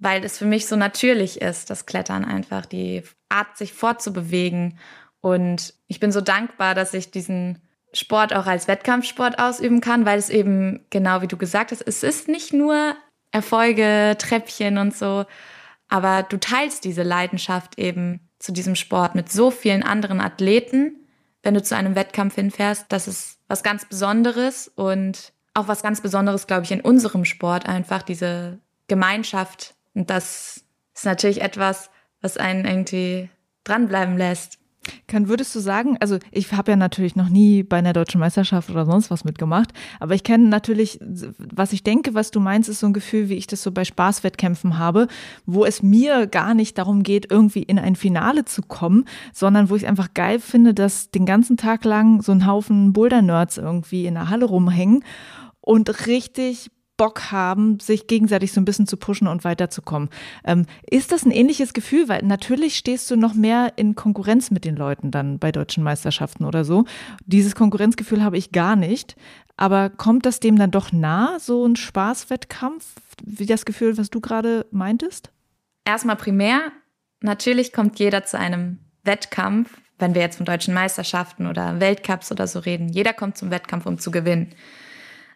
weil 0.00 0.24
es 0.24 0.38
für 0.38 0.46
mich 0.46 0.66
so 0.66 0.76
natürlich 0.76 1.40
ist, 1.40 1.70
das 1.70 1.86
Klettern 1.86 2.24
einfach, 2.24 2.66
die 2.66 3.02
Art, 3.28 3.56
sich 3.56 3.72
fortzubewegen. 3.72 4.78
Und 5.20 5.74
ich 5.86 6.00
bin 6.00 6.10
so 6.10 6.20
dankbar, 6.20 6.74
dass 6.74 6.94
ich 6.94 7.10
diesen 7.10 7.60
Sport 7.92 8.34
auch 8.34 8.46
als 8.46 8.66
Wettkampfsport 8.66 9.38
ausüben 9.38 9.80
kann, 9.80 10.06
weil 10.06 10.18
es 10.18 10.30
eben, 10.30 10.84
genau 10.90 11.22
wie 11.22 11.28
du 11.28 11.36
gesagt 11.36 11.70
hast, 11.70 11.82
es 11.82 12.02
ist 12.02 12.28
nicht 12.28 12.52
nur 12.52 12.96
Erfolge, 13.30 14.16
Treppchen 14.18 14.78
und 14.78 14.96
so, 14.96 15.26
aber 15.88 16.22
du 16.22 16.38
teilst 16.38 16.84
diese 16.84 17.02
Leidenschaft 17.02 17.78
eben 17.78 18.28
zu 18.38 18.52
diesem 18.52 18.76
Sport 18.76 19.14
mit 19.14 19.30
so 19.30 19.50
vielen 19.50 19.82
anderen 19.82 20.20
Athleten, 20.20 20.96
wenn 21.42 21.54
du 21.54 21.62
zu 21.62 21.76
einem 21.76 21.94
Wettkampf 21.94 22.36
hinfährst, 22.36 22.86
das 22.88 23.08
ist 23.08 23.38
was 23.48 23.62
ganz 23.62 23.84
Besonderes 23.84 24.68
und 24.74 25.32
auch 25.54 25.68
was 25.68 25.82
ganz 25.82 26.00
Besonderes, 26.00 26.46
glaube 26.46 26.64
ich, 26.64 26.72
in 26.72 26.80
unserem 26.80 27.24
Sport 27.24 27.68
einfach, 27.68 28.02
diese 28.02 28.60
Gemeinschaft. 28.88 29.74
Und 29.94 30.10
das 30.10 30.64
ist 30.94 31.04
natürlich 31.04 31.40
etwas, 31.40 31.90
was 32.20 32.36
einen 32.36 32.64
irgendwie 32.64 33.30
dranbleiben 33.64 34.16
lässt. 34.16 34.60
Kann, 35.06 35.28
würdest 35.28 35.54
du 35.54 35.60
sagen, 35.60 35.98
also 36.00 36.18
ich 36.30 36.50
habe 36.52 36.70
ja 36.70 36.76
natürlich 36.76 37.14
noch 37.14 37.28
nie 37.28 37.62
bei 37.62 37.76
einer 37.76 37.92
deutschen 37.92 38.18
Meisterschaft 38.18 38.70
oder 38.70 38.86
sonst 38.86 39.10
was 39.10 39.24
mitgemacht, 39.24 39.72
aber 39.98 40.14
ich 40.14 40.24
kenne 40.24 40.48
natürlich, 40.48 40.98
was 41.54 41.74
ich 41.74 41.82
denke, 41.82 42.14
was 42.14 42.30
du 42.30 42.40
meinst, 42.40 42.70
ist 42.70 42.80
so 42.80 42.86
ein 42.86 42.94
Gefühl, 42.94 43.28
wie 43.28 43.34
ich 43.34 43.46
das 43.46 43.62
so 43.62 43.72
bei 43.72 43.84
Spaßwettkämpfen 43.84 44.78
habe, 44.78 45.06
wo 45.44 45.66
es 45.66 45.82
mir 45.82 46.26
gar 46.26 46.54
nicht 46.54 46.78
darum 46.78 47.02
geht, 47.02 47.30
irgendwie 47.30 47.62
in 47.62 47.78
ein 47.78 47.94
Finale 47.94 48.46
zu 48.46 48.62
kommen, 48.62 49.04
sondern 49.34 49.68
wo 49.68 49.76
ich 49.76 49.86
einfach 49.86 50.14
geil 50.14 50.40
finde, 50.40 50.72
dass 50.72 51.10
den 51.10 51.26
ganzen 51.26 51.58
Tag 51.58 51.84
lang 51.84 52.22
so 52.22 52.32
ein 52.32 52.46
Haufen 52.46 52.94
Boulder-Nerds 52.94 53.58
irgendwie 53.58 54.06
in 54.06 54.14
der 54.14 54.30
Halle 54.30 54.46
rumhängen 54.46 55.04
und 55.60 56.06
richtig 56.06 56.70
Bock 57.00 57.32
haben, 57.32 57.80
sich 57.80 58.08
gegenseitig 58.08 58.52
so 58.52 58.60
ein 58.60 58.66
bisschen 58.66 58.86
zu 58.86 58.98
pushen 58.98 59.26
und 59.26 59.42
weiterzukommen. 59.42 60.10
Ähm, 60.44 60.66
ist 60.82 61.12
das 61.12 61.24
ein 61.24 61.30
ähnliches 61.30 61.72
Gefühl? 61.72 62.10
Weil 62.10 62.22
natürlich 62.22 62.76
stehst 62.76 63.10
du 63.10 63.16
noch 63.16 63.32
mehr 63.32 63.72
in 63.76 63.94
Konkurrenz 63.94 64.50
mit 64.50 64.66
den 64.66 64.76
Leuten 64.76 65.10
dann 65.10 65.38
bei 65.38 65.50
deutschen 65.50 65.82
Meisterschaften 65.82 66.44
oder 66.44 66.62
so. 66.62 66.84
Dieses 67.24 67.54
Konkurrenzgefühl 67.54 68.22
habe 68.22 68.36
ich 68.36 68.52
gar 68.52 68.76
nicht. 68.76 69.16
Aber 69.56 69.88
kommt 69.88 70.26
das 70.26 70.40
dem 70.40 70.58
dann 70.58 70.72
doch 70.72 70.92
nah, 70.92 71.38
so 71.40 71.64
ein 71.64 71.74
Spaßwettkampf, 71.74 72.84
wie 73.24 73.46
das 73.46 73.64
Gefühl, 73.64 73.96
was 73.96 74.10
du 74.10 74.20
gerade 74.20 74.66
meintest? 74.70 75.30
Erstmal 75.86 76.16
primär, 76.16 76.70
natürlich 77.22 77.72
kommt 77.72 77.98
jeder 77.98 78.26
zu 78.26 78.38
einem 78.38 78.78
Wettkampf, 79.04 79.70
wenn 79.98 80.14
wir 80.14 80.20
jetzt 80.20 80.36
von 80.36 80.44
deutschen 80.44 80.74
Meisterschaften 80.74 81.46
oder 81.46 81.80
Weltcups 81.80 82.30
oder 82.30 82.46
so 82.46 82.58
reden. 82.58 82.90
Jeder 82.90 83.14
kommt 83.14 83.38
zum 83.38 83.50
Wettkampf, 83.50 83.86
um 83.86 83.98
zu 83.98 84.10
gewinnen. 84.10 84.54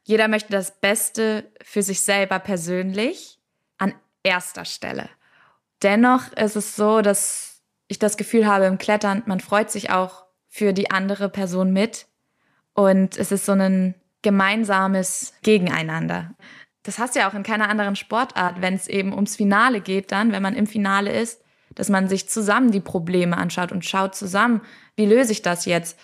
Jeder 0.05 0.29
möchte 0.29 0.53
das 0.53 0.79
Beste 0.81 1.51
für 1.63 1.83
sich 1.83 2.03
selber 2.03 2.39
persönlich 2.39 3.39
an 3.79 3.95
erster 4.23 4.65
Stelle. 4.65 5.09
Dennoch 5.83 6.33
ist 6.35 6.57
es 6.57 6.77
so, 6.77 7.01
dass 7.01 7.63
ich 7.89 7.99
das 7.99 8.17
Gefühl 8.17 8.47
habe 8.47 8.67
im 8.67 8.79
Klettern, 8.79 9.23
man 9.27 9.41
freut 9.41 9.71
sich 9.71 9.91
auch 9.91 10.25
für 10.49 10.73
die 10.73 10.91
andere 10.91 11.29
Person 11.29 11.73
mit 11.73 12.07
und 12.75 13.17
es 13.17 13.33
ist 13.33 13.47
so 13.47 13.53
ein 13.53 13.95
gemeinsames 14.23 15.35
Gegeneinander. 15.43 16.35
Das 16.83 16.99
hast 16.99 17.15
du 17.15 17.21
ja 17.21 17.29
auch 17.29 17.35
in 17.35 17.43
keiner 17.43 17.69
anderen 17.69 17.97
Sportart, 17.97 18.61
wenn 18.61 18.75
es 18.75 18.89
eben 18.89 19.13
ums 19.13 19.37
Finale 19.37 19.81
geht, 19.81 20.13
dann, 20.13 20.33
wenn 20.33 20.43
man 20.43 20.55
im 20.55 20.67
Finale 20.67 21.13
ist, 21.13 21.43
dass 21.75 21.89
man 21.89 22.09
sich 22.09 22.29
zusammen 22.29 22.71
die 22.71 22.81
Probleme 22.81 23.37
anschaut 23.37 23.73
und 23.73 23.85
schaut 23.85 24.15
zusammen, 24.15 24.61
wie 24.97 25.07
löse 25.07 25.33
ich 25.33 25.43
das 25.43 25.65
jetzt? 25.65 25.99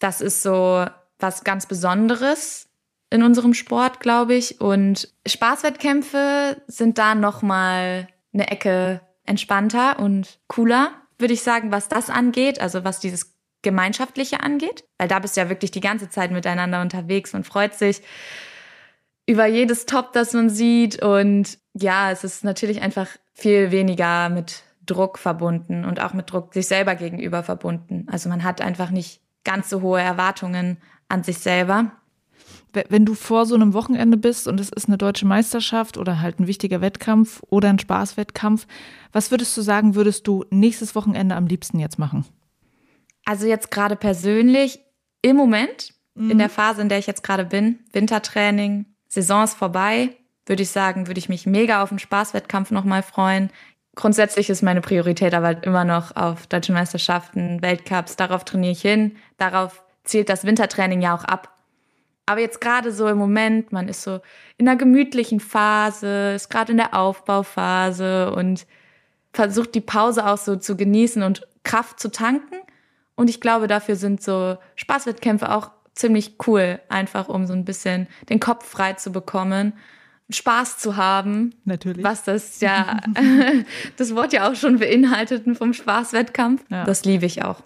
Das 0.00 0.20
ist 0.20 0.42
so 0.42 0.84
was 1.18 1.44
ganz 1.44 1.66
Besonderes 1.66 2.65
in 3.10 3.22
unserem 3.22 3.54
Sport, 3.54 4.00
glaube 4.00 4.34
ich. 4.34 4.60
Und 4.60 5.12
Spaßwettkämpfe 5.26 6.62
sind 6.66 6.98
da 6.98 7.14
nochmal 7.14 8.08
eine 8.32 8.50
Ecke 8.50 9.00
entspannter 9.24 9.98
und 9.98 10.38
cooler, 10.48 10.92
würde 11.18 11.34
ich 11.34 11.42
sagen, 11.42 11.72
was 11.72 11.88
das 11.88 12.10
angeht, 12.10 12.60
also 12.60 12.84
was 12.84 13.00
dieses 13.00 13.34
Gemeinschaftliche 13.62 14.40
angeht. 14.40 14.84
Weil 14.98 15.08
da 15.08 15.18
bist 15.18 15.36
du 15.36 15.40
ja 15.40 15.48
wirklich 15.48 15.70
die 15.70 15.80
ganze 15.80 16.08
Zeit 16.08 16.30
miteinander 16.30 16.80
unterwegs 16.80 17.34
und 17.34 17.46
freut 17.46 17.74
sich 17.74 18.02
über 19.26 19.46
jedes 19.46 19.86
Top, 19.86 20.12
das 20.12 20.32
man 20.32 20.50
sieht. 20.50 21.02
Und 21.02 21.58
ja, 21.74 22.10
es 22.10 22.24
ist 22.24 22.44
natürlich 22.44 22.82
einfach 22.82 23.08
viel 23.34 23.70
weniger 23.70 24.28
mit 24.28 24.62
Druck 24.84 25.18
verbunden 25.18 25.84
und 25.84 26.00
auch 26.00 26.14
mit 26.14 26.30
Druck 26.30 26.54
sich 26.54 26.68
selber 26.68 26.94
gegenüber 26.94 27.42
verbunden. 27.42 28.06
Also 28.10 28.28
man 28.28 28.44
hat 28.44 28.60
einfach 28.60 28.90
nicht 28.90 29.20
ganz 29.44 29.68
so 29.68 29.82
hohe 29.82 30.00
Erwartungen 30.00 30.78
an 31.08 31.24
sich 31.24 31.38
selber 31.38 31.92
wenn 32.88 33.04
du 33.04 33.14
vor 33.14 33.46
so 33.46 33.54
einem 33.54 33.72
Wochenende 33.72 34.16
bist 34.16 34.48
und 34.48 34.60
es 34.60 34.70
ist 34.70 34.88
eine 34.88 34.98
deutsche 34.98 35.26
Meisterschaft 35.26 35.98
oder 35.98 36.20
halt 36.20 36.40
ein 36.40 36.46
wichtiger 36.46 36.80
Wettkampf 36.80 37.42
oder 37.48 37.68
ein 37.68 37.78
Spaßwettkampf, 37.78 38.66
was 39.12 39.30
würdest 39.30 39.56
du 39.56 39.62
sagen, 39.62 39.94
würdest 39.94 40.26
du 40.26 40.44
nächstes 40.50 40.94
Wochenende 40.94 41.34
am 41.34 41.46
liebsten 41.46 41.78
jetzt 41.78 41.98
machen? 41.98 42.24
Also 43.24 43.46
jetzt 43.46 43.70
gerade 43.70 43.96
persönlich 43.96 44.80
im 45.22 45.36
Moment, 45.36 45.94
mhm. 46.14 46.30
in 46.30 46.38
der 46.38 46.48
Phase, 46.48 46.80
in 46.80 46.88
der 46.88 46.98
ich 46.98 47.06
jetzt 47.06 47.22
gerade 47.22 47.44
bin, 47.44 47.80
Wintertraining, 47.92 48.86
Saison 49.08 49.44
ist 49.44 49.54
vorbei, 49.54 50.16
würde 50.46 50.62
ich 50.62 50.70
sagen, 50.70 51.06
würde 51.06 51.18
ich 51.18 51.28
mich 51.28 51.46
mega 51.46 51.82
auf 51.82 51.90
einen 51.90 51.98
Spaßwettkampf 51.98 52.70
nochmal 52.70 53.02
freuen. 53.02 53.50
Grundsätzlich 53.96 54.50
ist 54.50 54.62
meine 54.62 54.80
Priorität 54.80 55.34
aber 55.34 55.64
immer 55.64 55.84
noch 55.84 56.14
auf 56.14 56.46
deutsche 56.46 56.72
Meisterschaften, 56.72 57.62
Weltcups, 57.62 58.16
darauf 58.16 58.44
trainiere 58.44 58.72
ich 58.72 58.82
hin, 58.82 59.16
darauf 59.38 59.82
zielt 60.04 60.28
das 60.28 60.44
Wintertraining 60.44 61.00
ja 61.00 61.16
auch 61.16 61.24
ab. 61.24 61.55
Aber 62.26 62.40
jetzt 62.40 62.60
gerade 62.60 62.90
so 62.90 63.06
im 63.06 63.18
Moment, 63.18 63.72
man 63.72 63.88
ist 63.88 64.02
so 64.02 64.20
in 64.58 64.68
einer 64.68 64.76
gemütlichen 64.76 65.38
Phase, 65.38 66.34
ist 66.34 66.50
gerade 66.50 66.72
in 66.72 66.78
der 66.78 66.94
Aufbauphase 66.94 68.32
und 68.32 68.66
versucht 69.32 69.74
die 69.76 69.80
Pause 69.80 70.26
auch 70.26 70.38
so 70.38 70.56
zu 70.56 70.76
genießen 70.76 71.22
und 71.22 71.46
Kraft 71.62 72.00
zu 72.00 72.10
tanken. 72.10 72.56
Und 73.14 73.30
ich 73.30 73.40
glaube, 73.40 73.68
dafür 73.68 73.94
sind 73.96 74.22
so 74.22 74.58
Spaßwettkämpfe 74.74 75.52
auch 75.52 75.70
ziemlich 75.94 76.34
cool, 76.46 76.80
einfach 76.88 77.28
um 77.28 77.46
so 77.46 77.52
ein 77.52 77.64
bisschen 77.64 78.08
den 78.28 78.40
Kopf 78.40 78.68
frei 78.68 78.94
zu 78.94 79.12
bekommen, 79.12 79.72
Spaß 80.28 80.78
zu 80.78 80.96
haben. 80.96 81.54
Natürlich. 81.64 82.04
Was 82.04 82.24
das 82.24 82.60
ja, 82.60 83.00
das 83.96 84.14
Wort 84.14 84.32
ja 84.32 84.50
auch 84.50 84.56
schon 84.56 84.78
beinhaltet 84.78 85.44
vom 85.56 85.72
Spaßwettkampf. 85.72 86.64
Ja. 86.70 86.84
Das 86.84 87.04
liebe 87.04 87.26
ich 87.26 87.44
auch. 87.44 87.62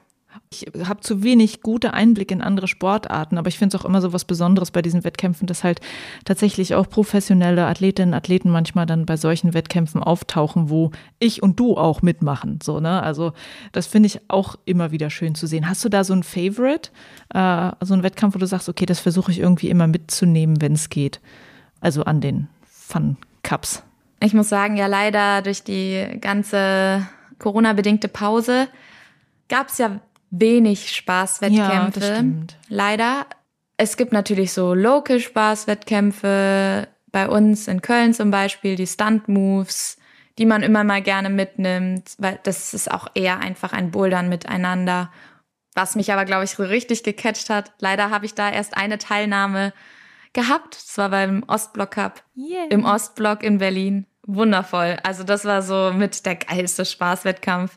Ich 0.52 0.66
habe 0.84 1.00
zu 1.00 1.22
wenig 1.22 1.60
gute 1.60 1.94
Einblicke 1.94 2.34
in 2.34 2.42
andere 2.42 2.66
Sportarten, 2.66 3.38
aber 3.38 3.48
ich 3.48 3.58
finde 3.58 3.76
es 3.76 3.80
auch 3.80 3.84
immer 3.84 4.00
so 4.00 4.12
was 4.12 4.24
Besonderes 4.24 4.70
bei 4.70 4.82
diesen 4.82 5.04
Wettkämpfen, 5.04 5.46
dass 5.46 5.64
halt 5.64 5.80
tatsächlich 6.24 6.74
auch 6.74 6.88
professionelle 6.88 7.66
Athletinnen, 7.66 8.14
Athleten 8.14 8.50
manchmal 8.50 8.86
dann 8.86 9.06
bei 9.06 9.16
solchen 9.16 9.54
Wettkämpfen 9.54 10.02
auftauchen, 10.02 10.68
wo 10.68 10.90
ich 11.18 11.42
und 11.42 11.58
du 11.58 11.76
auch 11.76 12.02
mitmachen. 12.02 12.58
So, 12.62 12.80
ne? 12.80 13.02
Also 13.02 13.32
das 13.72 13.86
finde 13.86 14.08
ich 14.08 14.20
auch 14.28 14.56
immer 14.64 14.90
wieder 14.90 15.10
schön 15.10 15.34
zu 15.34 15.46
sehen. 15.46 15.68
Hast 15.68 15.84
du 15.84 15.88
da 15.88 16.02
so 16.04 16.14
ein 16.14 16.22
Favorite, 16.22 16.90
äh, 17.32 17.70
so 17.80 17.94
einen 17.94 18.02
Wettkampf, 18.02 18.34
wo 18.34 18.38
du 18.38 18.46
sagst, 18.46 18.68
okay, 18.68 18.86
das 18.86 19.00
versuche 19.00 19.30
ich 19.30 19.38
irgendwie 19.38 19.68
immer 19.68 19.86
mitzunehmen, 19.86 20.60
wenn 20.60 20.72
es 20.72 20.88
geht? 20.90 21.20
Also 21.80 22.04
an 22.04 22.20
den 22.20 22.48
Fun 22.64 23.16
Cups. 23.42 23.82
Ich 24.20 24.34
muss 24.34 24.48
sagen, 24.48 24.76
ja 24.76 24.86
leider 24.86 25.42
durch 25.42 25.62
die 25.62 26.06
ganze 26.20 27.06
Corona-bedingte 27.38 28.08
Pause 28.08 28.68
gab 29.48 29.68
es 29.68 29.78
ja 29.78 30.00
wenig 30.30 30.94
Spaßwettkämpfe. 30.94 32.00
Ja, 32.00 32.24
leider. 32.68 33.26
Es 33.76 33.96
gibt 33.96 34.12
natürlich 34.12 34.52
so 34.52 34.74
Local-Spaßwettkämpfe. 34.74 36.86
Bei 37.12 37.28
uns 37.28 37.66
in 37.66 37.82
Köln 37.82 38.14
zum 38.14 38.30
Beispiel 38.30 38.76
die 38.76 38.86
Stunt-Moves, 38.86 39.96
die 40.38 40.46
man 40.46 40.62
immer 40.62 40.84
mal 40.84 41.02
gerne 41.02 41.28
mitnimmt, 41.28 42.14
weil 42.18 42.38
das 42.44 42.72
ist 42.72 42.88
auch 42.88 43.08
eher 43.14 43.40
einfach 43.40 43.72
ein 43.72 43.90
Bouldern 43.90 44.28
miteinander. 44.28 45.10
Was 45.74 45.96
mich 45.96 46.12
aber, 46.12 46.24
glaube 46.24 46.44
ich, 46.44 46.52
so 46.52 46.62
richtig 46.62 47.02
gecatcht 47.02 47.50
hat. 47.50 47.72
Leider 47.80 48.10
habe 48.10 48.26
ich 48.26 48.34
da 48.34 48.48
erst 48.48 48.76
eine 48.76 48.98
Teilnahme 48.98 49.72
gehabt. 50.32 50.76
Das 50.76 50.98
war 50.98 51.08
beim 51.08 51.42
Ostblock 51.48 51.90
Cup 51.92 52.22
yeah. 52.36 52.66
im 52.70 52.84
Ostblock 52.84 53.42
in 53.42 53.58
Berlin. 53.58 54.06
Wundervoll. 54.22 54.98
Also 55.02 55.24
das 55.24 55.44
war 55.44 55.62
so 55.62 55.92
mit 55.92 56.24
der 56.26 56.36
geilste 56.36 56.84
Spaßwettkampf 56.84 57.76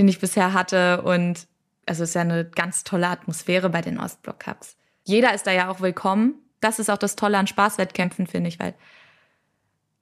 den 0.00 0.08
ich 0.08 0.18
bisher 0.18 0.54
hatte. 0.54 1.02
Und 1.02 1.46
also 1.86 2.02
es 2.02 2.10
ist 2.10 2.14
ja 2.14 2.22
eine 2.22 2.46
ganz 2.46 2.84
tolle 2.84 3.08
Atmosphäre 3.08 3.68
bei 3.68 3.82
den 3.82 4.00
Ostblock 4.00 4.40
Cups. 4.40 4.76
Jeder 5.04 5.34
ist 5.34 5.46
da 5.46 5.52
ja 5.52 5.70
auch 5.70 5.80
willkommen. 5.80 6.34
Das 6.60 6.78
ist 6.78 6.90
auch 6.90 6.98
das 6.98 7.16
Tolle 7.16 7.36
an 7.36 7.46
Spaßwettkämpfen, 7.46 8.26
finde 8.26 8.48
ich, 8.48 8.58
weil 8.58 8.74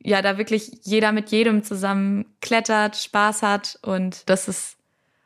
ja 0.01 0.23
da 0.23 0.39
wirklich 0.39 0.71
jeder 0.83 1.11
mit 1.11 1.31
jedem 1.31 1.65
zusammen 1.65 2.27
klettert, 2.41 2.97
Spaß 2.97 3.43
hat 3.43 3.79
und 3.83 4.29
das 4.31 4.47
ist, 4.47 4.77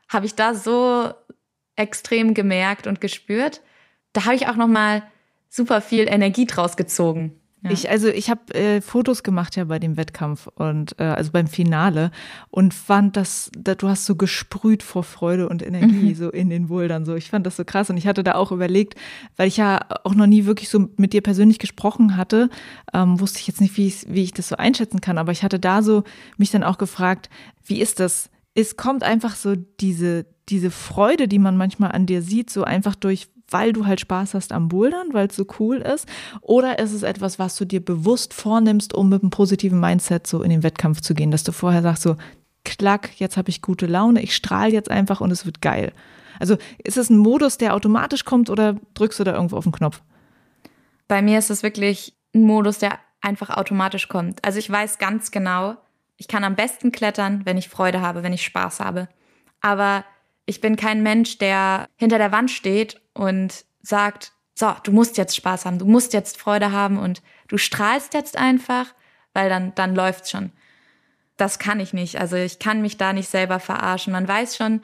habe 0.08 0.24
ich 0.24 0.34
da 0.34 0.54
so 0.54 1.12
extrem 1.76 2.32
gemerkt 2.32 2.86
und 2.86 3.00
gespürt. 3.00 3.60
Da 4.14 4.24
habe 4.24 4.34
ich 4.34 4.48
auch 4.48 4.56
noch 4.56 4.68
mal 4.68 5.02
super 5.50 5.82
viel 5.82 6.08
Energie 6.08 6.46
draus 6.46 6.76
gezogen. 6.76 7.38
Ja. 7.62 7.70
Ich, 7.70 7.88
also 7.88 8.08
ich 8.08 8.28
habe 8.28 8.54
äh, 8.54 8.80
Fotos 8.80 9.22
gemacht 9.22 9.54
ja 9.54 9.64
bei 9.64 9.78
dem 9.78 9.96
Wettkampf 9.96 10.48
und 10.54 10.98
äh, 10.98 11.04
also 11.04 11.30
beim 11.30 11.46
Finale 11.46 12.10
und 12.50 12.74
fand 12.74 13.16
das, 13.16 13.50
da, 13.56 13.76
du 13.76 13.88
hast 13.88 14.04
so 14.04 14.16
gesprüht 14.16 14.82
vor 14.82 15.04
Freude 15.04 15.48
und 15.48 15.64
Energie 15.64 16.10
mhm. 16.10 16.14
so 16.14 16.30
in 16.30 16.50
den 16.50 16.66
Bouldern 16.66 17.04
so. 17.04 17.14
Ich 17.14 17.30
fand 17.30 17.46
das 17.46 17.56
so 17.56 17.64
krass 17.64 17.88
und 17.88 17.96
ich 17.96 18.06
hatte 18.06 18.24
da 18.24 18.34
auch 18.34 18.50
überlegt, 18.50 18.96
weil 19.36 19.46
ich 19.46 19.58
ja 19.58 19.80
auch 20.02 20.14
noch 20.14 20.26
nie 20.26 20.44
wirklich 20.44 20.68
so 20.68 20.88
mit 20.96 21.12
dir 21.12 21.22
persönlich 21.22 21.60
gesprochen 21.60 22.16
hatte, 22.16 22.50
ähm, 22.92 23.20
wusste 23.20 23.38
ich 23.38 23.46
jetzt 23.46 23.60
nicht, 23.60 23.76
wie 23.76 23.86
ich, 23.86 24.06
wie 24.08 24.24
ich 24.24 24.32
das 24.32 24.48
so 24.48 24.56
einschätzen 24.56 25.00
kann, 25.00 25.18
aber 25.18 25.30
ich 25.30 25.44
hatte 25.44 25.60
da 25.60 25.82
so 25.82 26.02
mich 26.36 26.50
dann 26.50 26.64
auch 26.64 26.78
gefragt, 26.78 27.30
wie 27.64 27.80
ist 27.80 28.00
das? 28.00 28.28
Es 28.54 28.76
kommt 28.76 29.02
einfach 29.02 29.36
so 29.36 29.54
diese 29.56 30.26
diese 30.48 30.70
Freude, 30.70 31.28
die 31.28 31.38
man 31.38 31.56
manchmal 31.56 31.92
an 31.92 32.06
dir 32.06 32.20
sieht, 32.20 32.50
so 32.50 32.64
einfach 32.64 32.94
durch 32.94 33.28
weil 33.52 33.72
du 33.72 33.86
halt 33.86 34.00
Spaß 34.00 34.34
hast 34.34 34.52
am 34.52 34.68
Bouldern, 34.68 35.08
weil 35.12 35.28
es 35.28 35.36
so 35.36 35.46
cool 35.58 35.76
ist? 35.76 36.08
Oder 36.40 36.78
ist 36.78 36.92
es 36.92 37.02
etwas, 37.02 37.38
was 37.38 37.56
du 37.56 37.64
dir 37.64 37.84
bewusst 37.84 38.34
vornimmst, 38.34 38.94
um 38.94 39.08
mit 39.08 39.22
einem 39.22 39.30
positiven 39.30 39.80
Mindset 39.80 40.26
so 40.26 40.42
in 40.42 40.50
den 40.50 40.62
Wettkampf 40.62 41.00
zu 41.00 41.14
gehen, 41.14 41.30
dass 41.30 41.44
du 41.44 41.52
vorher 41.52 41.82
sagst 41.82 42.02
so, 42.02 42.16
klack, 42.64 43.18
jetzt 43.18 43.36
habe 43.36 43.50
ich 43.50 43.62
gute 43.62 43.86
Laune, 43.86 44.22
ich 44.22 44.34
strahle 44.34 44.72
jetzt 44.72 44.90
einfach 44.90 45.20
und 45.20 45.30
es 45.30 45.46
wird 45.46 45.60
geil. 45.60 45.92
Also 46.38 46.56
ist 46.82 46.96
es 46.96 47.10
ein 47.10 47.18
Modus, 47.18 47.58
der 47.58 47.74
automatisch 47.74 48.24
kommt 48.24 48.50
oder 48.50 48.76
drückst 48.94 49.20
du 49.20 49.24
da 49.24 49.34
irgendwo 49.34 49.56
auf 49.56 49.64
den 49.64 49.72
Knopf? 49.72 50.02
Bei 51.08 51.22
mir 51.22 51.38
ist 51.38 51.50
es 51.50 51.62
wirklich 51.62 52.14
ein 52.34 52.42
Modus, 52.42 52.78
der 52.78 52.98
einfach 53.20 53.50
automatisch 53.50 54.08
kommt. 54.08 54.44
Also 54.44 54.58
ich 54.58 54.70
weiß 54.70 54.98
ganz 54.98 55.30
genau, 55.30 55.76
ich 56.16 56.28
kann 56.28 56.44
am 56.44 56.56
besten 56.56 56.92
klettern, 56.92 57.42
wenn 57.44 57.58
ich 57.58 57.68
Freude 57.68 58.00
habe, 58.00 58.22
wenn 58.22 58.32
ich 58.32 58.44
Spaß 58.44 58.80
habe. 58.80 59.08
Aber 59.60 60.04
ich 60.46 60.60
bin 60.60 60.76
kein 60.76 61.02
Mensch, 61.02 61.38
der 61.38 61.86
hinter 61.96 62.18
der 62.18 62.32
Wand 62.32 62.50
steht 62.50 63.00
und 63.14 63.64
sagt, 63.82 64.32
so, 64.54 64.72
du 64.84 64.92
musst 64.92 65.16
jetzt 65.16 65.36
Spaß 65.36 65.64
haben, 65.64 65.78
du 65.78 65.86
musst 65.86 66.12
jetzt 66.12 66.38
Freude 66.38 66.72
haben 66.72 66.98
und 66.98 67.22
du 67.48 67.58
strahlst 67.58 68.14
jetzt 68.14 68.36
einfach, 68.36 68.86
weil 69.32 69.48
dann, 69.48 69.74
dann 69.74 69.94
läuft's 69.94 70.30
schon. 70.30 70.52
Das 71.36 71.58
kann 71.58 71.80
ich 71.80 71.92
nicht. 71.92 72.20
Also 72.20 72.36
ich 72.36 72.58
kann 72.58 72.82
mich 72.82 72.98
da 72.98 73.12
nicht 73.12 73.28
selber 73.28 73.58
verarschen. 73.58 74.12
Man 74.12 74.28
weiß 74.28 74.56
schon, 74.56 74.82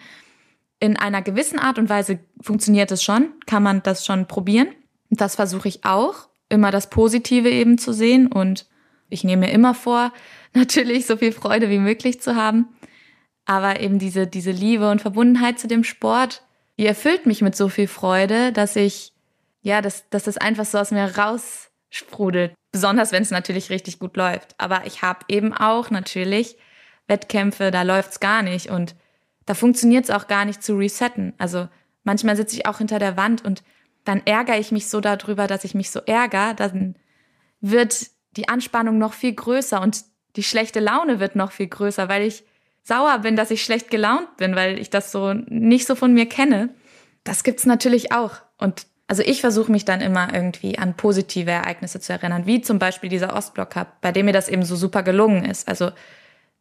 in 0.80 0.96
einer 0.96 1.22
gewissen 1.22 1.58
Art 1.58 1.78
und 1.78 1.88
Weise 1.88 2.20
funktioniert 2.40 2.90
es 2.90 3.02
schon, 3.02 3.32
kann 3.46 3.62
man 3.62 3.82
das 3.82 4.06
schon 4.06 4.26
probieren. 4.26 4.68
Das 5.10 5.36
versuche 5.36 5.68
ich 5.68 5.84
auch, 5.84 6.28
immer 6.48 6.70
das 6.70 6.90
Positive 6.90 7.50
eben 7.50 7.78
zu 7.78 7.92
sehen 7.92 8.28
und 8.28 8.66
ich 9.10 9.24
nehme 9.24 9.46
mir 9.46 9.52
immer 9.52 9.74
vor, 9.74 10.12
natürlich 10.54 11.06
so 11.06 11.16
viel 11.16 11.32
Freude 11.32 11.70
wie 11.70 11.78
möglich 11.78 12.20
zu 12.20 12.36
haben. 12.36 12.68
Aber 13.44 13.80
eben 13.80 13.98
diese, 13.98 14.26
diese 14.26 14.50
Liebe 14.50 14.90
und 14.90 15.00
Verbundenheit 15.00 15.58
zu 15.58 15.68
dem 15.68 15.82
Sport, 15.82 16.42
die 16.78 16.86
erfüllt 16.86 17.26
mich 17.26 17.42
mit 17.42 17.56
so 17.56 17.68
viel 17.68 17.88
Freude, 17.88 18.52
dass 18.52 18.76
ich, 18.76 19.12
ja, 19.62 19.82
dass, 19.82 20.08
dass 20.10 20.24
das 20.24 20.38
einfach 20.38 20.64
so 20.64 20.78
aus 20.78 20.90
mir 20.90 21.18
raussprudelt. 21.18 22.54
Besonders 22.70 23.12
wenn 23.12 23.22
es 23.22 23.30
natürlich 23.30 23.70
richtig 23.70 23.98
gut 23.98 24.16
läuft. 24.16 24.54
Aber 24.58 24.86
ich 24.86 25.02
habe 25.02 25.20
eben 25.28 25.52
auch 25.52 25.90
natürlich 25.90 26.56
Wettkämpfe, 27.08 27.70
da 27.70 27.82
läuft's 27.82 28.20
gar 28.20 28.42
nicht 28.42 28.70
und 28.70 28.94
da 29.46 29.54
funktioniert 29.54 30.04
es 30.04 30.10
auch 30.10 30.28
gar 30.28 30.44
nicht 30.44 30.62
zu 30.62 30.76
resetten. 30.76 31.32
Also 31.38 31.68
manchmal 32.04 32.36
sitze 32.36 32.56
ich 32.56 32.66
auch 32.66 32.78
hinter 32.78 32.98
der 32.98 33.16
Wand 33.16 33.44
und 33.44 33.62
dann 34.04 34.22
ärgere 34.24 34.58
ich 34.58 34.70
mich 34.70 34.88
so 34.88 35.00
darüber, 35.00 35.46
dass 35.46 35.64
ich 35.64 35.74
mich 35.74 35.90
so 35.90 36.00
ärgere, 36.00 36.54
dann 36.54 36.96
wird 37.60 38.08
die 38.36 38.48
Anspannung 38.48 38.98
noch 38.98 39.14
viel 39.14 39.32
größer 39.32 39.80
und 39.80 40.04
die 40.36 40.42
schlechte 40.42 40.80
Laune 40.80 41.18
wird 41.18 41.34
noch 41.34 41.50
viel 41.50 41.66
größer, 41.66 42.08
weil 42.08 42.22
ich 42.22 42.44
sauer 42.88 43.18
bin, 43.18 43.36
dass 43.36 43.50
ich 43.50 43.62
schlecht 43.62 43.90
gelaunt 43.90 44.38
bin, 44.38 44.56
weil 44.56 44.78
ich 44.78 44.88
das 44.88 45.12
so 45.12 45.34
nicht 45.34 45.86
so 45.86 45.94
von 45.94 46.14
mir 46.14 46.26
kenne. 46.26 46.70
Das 47.22 47.44
gibt's 47.44 47.66
natürlich 47.66 48.12
auch. 48.12 48.36
Und 48.56 48.86
also 49.06 49.22
ich 49.22 49.42
versuche 49.42 49.70
mich 49.70 49.84
dann 49.84 50.00
immer 50.00 50.32
irgendwie 50.32 50.78
an 50.78 50.96
positive 50.96 51.50
Ereignisse 51.50 52.00
zu 52.00 52.14
erinnern, 52.14 52.46
wie 52.46 52.62
zum 52.62 52.78
Beispiel 52.78 53.10
dieser 53.10 53.36
Ostblock 53.36 53.70
Cup, 53.70 54.00
bei 54.00 54.10
dem 54.10 54.24
mir 54.24 54.32
das 54.32 54.48
eben 54.48 54.64
so 54.64 54.74
super 54.74 55.02
gelungen 55.02 55.44
ist. 55.44 55.68
Also 55.68 55.90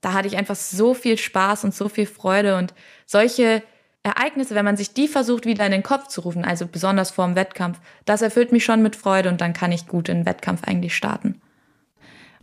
da 0.01 0.13
hatte 0.13 0.27
ich 0.27 0.37
einfach 0.37 0.55
so 0.55 0.93
viel 0.93 1.17
Spaß 1.17 1.63
und 1.63 1.73
so 1.73 1.87
viel 1.87 2.05
Freude 2.05 2.57
und 2.57 2.73
solche 3.05 3.63
Ereignisse, 4.03 4.53
wenn 4.53 4.65
man 4.65 4.77
sich 4.77 4.93
die 4.93 5.07
versucht 5.07 5.45
wieder 5.45 5.65
in 5.65 5.71
den 5.71 5.83
Kopf 5.83 6.07
zu 6.07 6.21
rufen, 6.21 6.43
also 6.43 6.67
besonders 6.67 7.11
vor 7.11 7.25
dem 7.25 7.35
Wettkampf, 7.35 7.79
das 8.03 8.21
erfüllt 8.21 8.51
mich 8.51 8.65
schon 8.65 8.81
mit 8.81 8.97
Freude 8.97 9.29
und 9.29 9.39
dann 9.39 9.53
kann 9.53 9.71
ich 9.71 9.87
gut 9.87 10.09
in 10.09 10.19
den 10.19 10.25
Wettkampf 10.25 10.63
eigentlich 10.65 10.95
starten. 10.95 11.41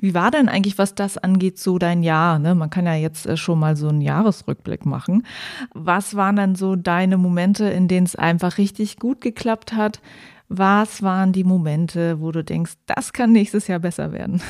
Wie 0.05 0.13
war 0.13 0.31
denn 0.31 0.51
eigentlich, 0.51 0.77
was 0.77 0.95
das 0.95 1.17
angeht, 1.17 1.59
so 1.59 1.79
dein 1.79 2.03
Jahr? 2.03 2.39
Ne? 2.39 2.55
Man 2.55 2.69
kann 2.69 2.85
ja 2.85 2.93
jetzt 2.93 3.25
äh, 3.25 3.39
schon 3.39 3.59
mal 3.59 3.75
so 3.75 3.89
einen 3.89 4.03
Jahresrückblick 4.03 4.85
machen. 4.85 5.27
Was 5.73 6.15
waren 6.15 6.37
dann 6.37 6.57
so 6.57 6.77
deine 6.77 7.17
Momente, 7.17 7.65
in 7.71 7.89
denen 7.89 8.05
es 8.05 8.15
einfach 8.15 8.59
richtig 8.59 8.99
gut 8.99 9.23
geklappt 9.23 9.73
hat? 9.73 10.03
Was 10.49 11.03
waren 11.03 11.33
die 11.33 11.43
Momente, 11.43 12.21
wo 12.21 12.33
du 12.33 12.45
denkst, 12.45 12.75
das 12.85 13.15
kann 13.15 13.33
nächstes 13.33 13.67
Jahr 13.67 13.79
besser 13.79 14.13
werden? 14.13 14.43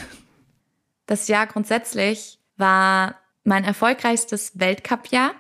Das 1.07 1.29
Jahr 1.29 1.47
grundsätzlich 1.47 2.41
war 2.57 3.15
mein 3.45 3.63
erfolgreichstes 3.63 4.59
Weltcup-Jahr. 4.59 5.35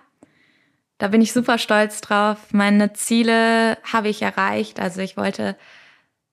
Da 0.98 1.08
bin 1.08 1.22
ich 1.22 1.32
super 1.32 1.58
stolz 1.58 2.02
drauf. 2.02 2.38
Meine 2.52 2.92
Ziele 2.92 3.78
habe 3.92 4.10
ich 4.10 4.22
erreicht. 4.22 4.78
Also 4.78 5.00
ich 5.00 5.16
wollte 5.16 5.56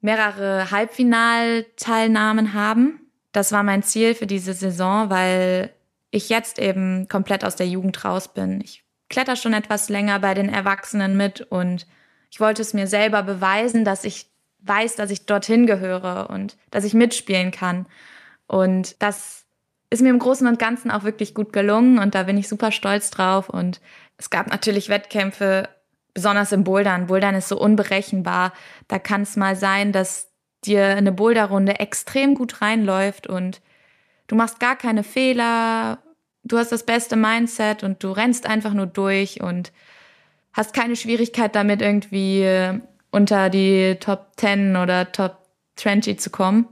mehrere 0.02 0.70
Halbfinalteilnahmen 0.70 2.54
haben 2.54 3.01
das 3.32 3.52
war 3.52 3.64
mein 3.64 3.84
Ziel 3.84 4.16
für 4.16 4.28
diese 4.28 4.54
Saison, 4.54 5.10
weil 5.10 5.74
ich 6.12 6.30
jetzt 6.30 6.60
eben 6.60 7.08
komplett 7.08 7.46
aus 7.46 7.56
der 7.56 7.68
Jugend 7.68 8.04
raus 8.04 8.34
bin. 8.34 8.62
Ich 8.62 8.84
kletter 9.10 9.36
schon 9.36 9.54
etwas 9.54 9.90
länger 9.90 10.20
bei 10.20 10.34
den 10.34 10.50
Erwachsenen 10.50 11.18
mit 11.18 11.42
und 11.42 11.86
ich 12.30 12.40
wollte 12.40 12.62
es 12.62 12.74
mir 12.74 12.88
selber 12.88 13.24
beweisen, 13.24 13.86
dass 13.86 14.04
ich 14.04 14.28
weiß, 14.60 14.96
dass 14.96 15.12
ich 15.12 15.26
dorthin 15.26 15.68
gehöre 15.68 16.30
und 16.30 16.58
dass 16.70 16.84
ich 16.84 16.94
mitspielen 16.94 17.52
kann. 17.52 17.88
Und 18.48 19.02
das 19.02 19.46
ist 19.90 20.02
mir 20.02 20.10
im 20.10 20.20
Großen 20.20 20.48
und 20.48 20.60
Ganzen 20.60 20.92
auch 20.92 21.04
wirklich 21.04 21.34
gut 21.34 21.52
gelungen 21.52 22.00
und 22.00 22.16
da 22.16 22.24
bin 22.24 22.38
ich 22.38 22.48
super 22.48 22.72
stolz 22.72 23.12
drauf. 23.12 23.50
Und 23.50 23.82
es 24.18 24.30
gab 24.30 24.48
natürlich 24.48 24.90
Wettkämpfe, 24.90 25.70
besonders 26.14 26.52
im 26.52 26.64
Bouldern. 26.64 27.08
Bouldern 27.08 27.36
ist 27.36 27.48
so 27.48 27.60
unberechenbar. 27.60 28.54
Da 28.88 29.00
kann 29.00 29.22
es 29.22 29.36
mal 29.36 29.56
sein, 29.56 29.92
dass 29.92 30.31
dir 30.66 30.86
eine 30.88 31.12
Boulderrunde 31.12 31.80
extrem 31.80 32.36
gut 32.36 32.62
reinläuft 32.62 33.28
und 33.28 33.62
du 34.28 34.36
machst 34.36 34.60
gar 34.60 34.76
keine 34.76 35.04
Fehler, 35.04 36.00
du 36.44 36.58
hast 36.58 36.72
das 36.72 36.86
beste 36.86 37.16
Mindset 37.16 37.84
und 37.84 38.04
du 38.04 38.12
rennst 38.12 38.46
einfach 38.46 38.74
nur 38.74 38.86
durch 38.86 39.42
und 39.42 39.72
hast 40.54 40.74
keine 40.74 40.96
Schwierigkeit 40.96 41.56
damit 41.56 41.82
irgendwie 41.82 42.80
unter 43.12 43.50
die 43.50 43.98
Top 44.00 44.34
10 44.38 44.76
oder 44.76 45.12
Top 45.12 45.38
20 45.78 46.20
zu 46.20 46.30
kommen. 46.30 46.68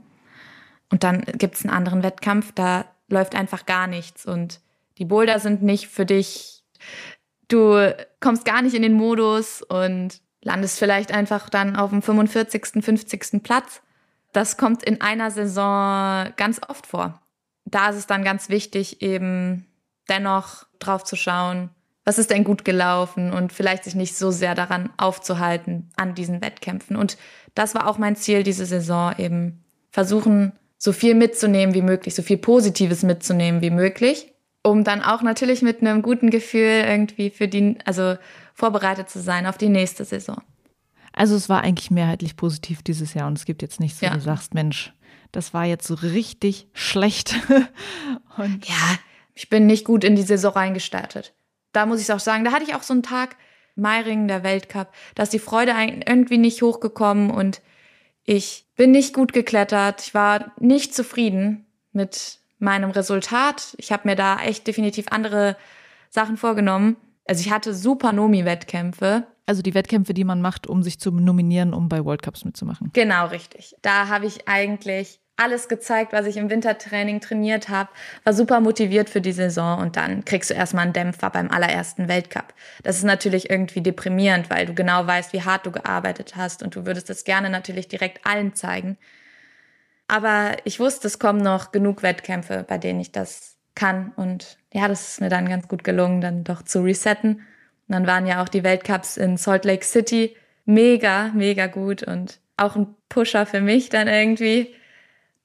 Und 0.90 1.04
dann 1.04 1.22
gibt's 1.22 1.64
einen 1.64 1.74
anderen 1.74 2.02
Wettkampf, 2.02 2.52
da 2.52 2.84
läuft 3.08 3.34
einfach 3.34 3.66
gar 3.66 3.86
nichts 3.86 4.26
und 4.26 4.60
die 4.98 5.04
Boulder 5.04 5.38
sind 5.38 5.62
nicht 5.62 5.88
für 5.88 6.04
dich 6.04 6.60
du 7.50 7.94
kommst 8.20 8.44
gar 8.44 8.62
nicht 8.62 8.74
in 8.74 8.82
den 8.82 8.94
Modus 8.94 9.62
und 9.62 10.20
landest 10.42 10.78
vielleicht 10.78 11.12
einfach 11.12 11.48
dann 11.48 11.76
auf 11.76 11.90
dem 11.90 12.02
45., 12.02 12.84
50. 12.84 13.42
Platz. 13.42 13.82
Das 14.32 14.56
kommt 14.56 14.82
in 14.82 15.00
einer 15.00 15.30
Saison 15.30 16.32
ganz 16.36 16.60
oft 16.68 16.86
vor. 16.86 17.20
Da 17.64 17.90
ist 17.90 17.96
es 17.96 18.06
dann 18.06 18.24
ganz 18.24 18.48
wichtig, 18.48 19.02
eben 19.02 19.66
dennoch 20.08 20.66
drauf 20.78 21.04
zu 21.04 21.16
schauen, 21.16 21.70
was 22.04 22.18
ist 22.18 22.30
denn 22.30 22.44
gut 22.44 22.64
gelaufen 22.64 23.32
und 23.32 23.52
vielleicht 23.52 23.84
sich 23.84 23.94
nicht 23.94 24.16
so 24.16 24.30
sehr 24.30 24.54
daran 24.54 24.90
aufzuhalten 24.96 25.90
an 25.96 26.14
diesen 26.14 26.40
Wettkämpfen. 26.40 26.96
Und 26.96 27.18
das 27.54 27.74
war 27.74 27.86
auch 27.86 27.98
mein 27.98 28.16
Ziel 28.16 28.42
diese 28.42 28.66
Saison, 28.66 29.14
eben 29.18 29.64
versuchen, 29.90 30.52
so 30.78 30.92
viel 30.92 31.14
mitzunehmen 31.14 31.74
wie 31.74 31.82
möglich, 31.82 32.14
so 32.14 32.22
viel 32.22 32.38
Positives 32.38 33.02
mitzunehmen 33.02 33.60
wie 33.60 33.70
möglich, 33.70 34.32
um 34.62 34.82
dann 34.82 35.02
auch 35.02 35.22
natürlich 35.22 35.62
mit 35.62 35.82
einem 35.82 36.00
guten 36.00 36.30
Gefühl 36.30 36.84
irgendwie 36.86 37.30
für 37.30 37.48
die, 37.48 37.76
also 37.84 38.16
vorbereitet 38.54 39.08
zu 39.08 39.20
sein 39.20 39.46
auf 39.46 39.58
die 39.58 39.68
nächste 39.68 40.04
Saison. 40.04 40.42
Also 41.12 41.34
es 41.34 41.48
war 41.48 41.62
eigentlich 41.62 41.90
mehrheitlich 41.90 42.36
positiv 42.36 42.82
dieses 42.82 43.14
Jahr 43.14 43.26
und 43.26 43.36
es 43.36 43.44
gibt 43.44 43.62
jetzt 43.62 43.80
nichts, 43.80 44.00
wo 44.00 44.06
ja. 44.06 44.14
du 44.14 44.20
sagst, 44.20 44.54
Mensch, 44.54 44.92
das 45.32 45.52
war 45.54 45.64
jetzt 45.64 45.86
so 45.86 45.94
richtig 45.94 46.68
schlecht. 46.72 47.34
und 48.36 48.66
ja, 48.68 48.98
ich 49.34 49.48
bin 49.48 49.66
nicht 49.66 49.84
gut 49.84 50.04
in 50.04 50.16
die 50.16 50.22
Saison 50.22 50.52
reingestartet. 50.52 51.34
Da 51.72 51.86
muss 51.86 52.00
ich 52.00 52.12
auch 52.12 52.20
sagen, 52.20 52.44
da 52.44 52.52
hatte 52.52 52.64
ich 52.64 52.74
auch 52.74 52.82
so 52.82 52.92
einen 52.92 53.02
Tag, 53.02 53.36
Meiringen, 53.76 54.28
der 54.28 54.42
Weltcup, 54.42 54.92
da 55.14 55.22
ist 55.22 55.32
die 55.32 55.38
Freude 55.38 55.72
irgendwie 55.72 56.38
nicht 56.38 56.62
hochgekommen 56.62 57.30
und 57.30 57.62
ich 58.24 58.66
bin 58.76 58.90
nicht 58.90 59.14
gut 59.14 59.32
geklettert. 59.32 60.02
Ich 60.02 60.14
war 60.14 60.52
nicht 60.58 60.94
zufrieden 60.94 61.66
mit 61.92 62.38
meinem 62.58 62.90
Resultat. 62.90 63.74
Ich 63.78 63.90
habe 63.90 64.08
mir 64.08 64.16
da 64.16 64.38
echt 64.40 64.66
definitiv 64.66 65.06
andere 65.10 65.56
Sachen 66.10 66.36
vorgenommen. 66.36 66.96
Also 67.30 67.42
ich 67.42 67.52
hatte 67.52 67.74
super 67.74 68.12
Nomi-Wettkämpfe. 68.12 69.24
Also 69.46 69.62
die 69.62 69.72
Wettkämpfe, 69.72 70.14
die 70.14 70.24
man 70.24 70.42
macht, 70.42 70.66
um 70.66 70.82
sich 70.82 70.98
zu 70.98 71.12
nominieren, 71.12 71.72
um 71.74 71.88
bei 71.88 72.04
World 72.04 72.22
Cups 72.22 72.44
mitzumachen. 72.44 72.90
Genau, 72.92 73.28
richtig. 73.28 73.76
Da 73.82 74.08
habe 74.08 74.26
ich 74.26 74.48
eigentlich 74.48 75.20
alles 75.36 75.68
gezeigt, 75.68 76.12
was 76.12 76.26
ich 76.26 76.38
im 76.38 76.50
Wintertraining 76.50 77.20
trainiert 77.20 77.68
habe, 77.68 77.88
war 78.24 78.32
super 78.32 78.58
motiviert 78.58 79.08
für 79.08 79.20
die 79.20 79.30
Saison 79.30 79.78
und 79.78 79.96
dann 79.96 80.24
kriegst 80.24 80.50
du 80.50 80.54
erstmal 80.54 80.82
einen 80.82 80.92
Dämpfer 80.92 81.30
beim 81.30 81.52
allerersten 81.52 82.08
Weltcup. 82.08 82.52
Das 82.82 82.96
ist 82.96 83.04
natürlich 83.04 83.48
irgendwie 83.48 83.80
deprimierend, 83.80 84.50
weil 84.50 84.66
du 84.66 84.74
genau 84.74 85.06
weißt, 85.06 85.32
wie 85.32 85.42
hart 85.42 85.64
du 85.66 85.70
gearbeitet 85.70 86.34
hast 86.34 86.64
und 86.64 86.74
du 86.74 86.84
würdest 86.84 87.10
das 87.10 87.22
gerne 87.22 87.48
natürlich 87.48 87.86
direkt 87.86 88.26
allen 88.26 88.56
zeigen. 88.56 88.98
Aber 90.08 90.56
ich 90.64 90.80
wusste, 90.80 91.06
es 91.06 91.20
kommen 91.20 91.40
noch 91.40 91.70
genug 91.70 92.02
Wettkämpfe, 92.02 92.64
bei 92.68 92.76
denen 92.76 92.98
ich 92.98 93.12
das 93.12 93.59
kann 93.74 94.12
und 94.16 94.58
ja, 94.72 94.88
das 94.88 95.08
ist 95.08 95.20
mir 95.20 95.28
dann 95.28 95.48
ganz 95.48 95.68
gut 95.68 95.84
gelungen, 95.84 96.20
dann 96.20 96.44
doch 96.44 96.62
zu 96.62 96.82
resetten. 96.82 97.36
Und 97.88 97.94
dann 97.94 98.06
waren 98.06 98.26
ja 98.26 98.42
auch 98.42 98.48
die 98.48 98.62
Weltcups 98.62 99.16
in 99.16 99.36
Salt 99.36 99.64
Lake 99.64 99.84
City 99.84 100.36
mega, 100.64 101.30
mega 101.34 101.66
gut 101.66 102.02
und 102.02 102.40
auch 102.56 102.76
ein 102.76 102.94
Pusher 103.08 103.46
für 103.46 103.60
mich 103.60 103.88
dann 103.88 104.06
irgendwie 104.06 104.74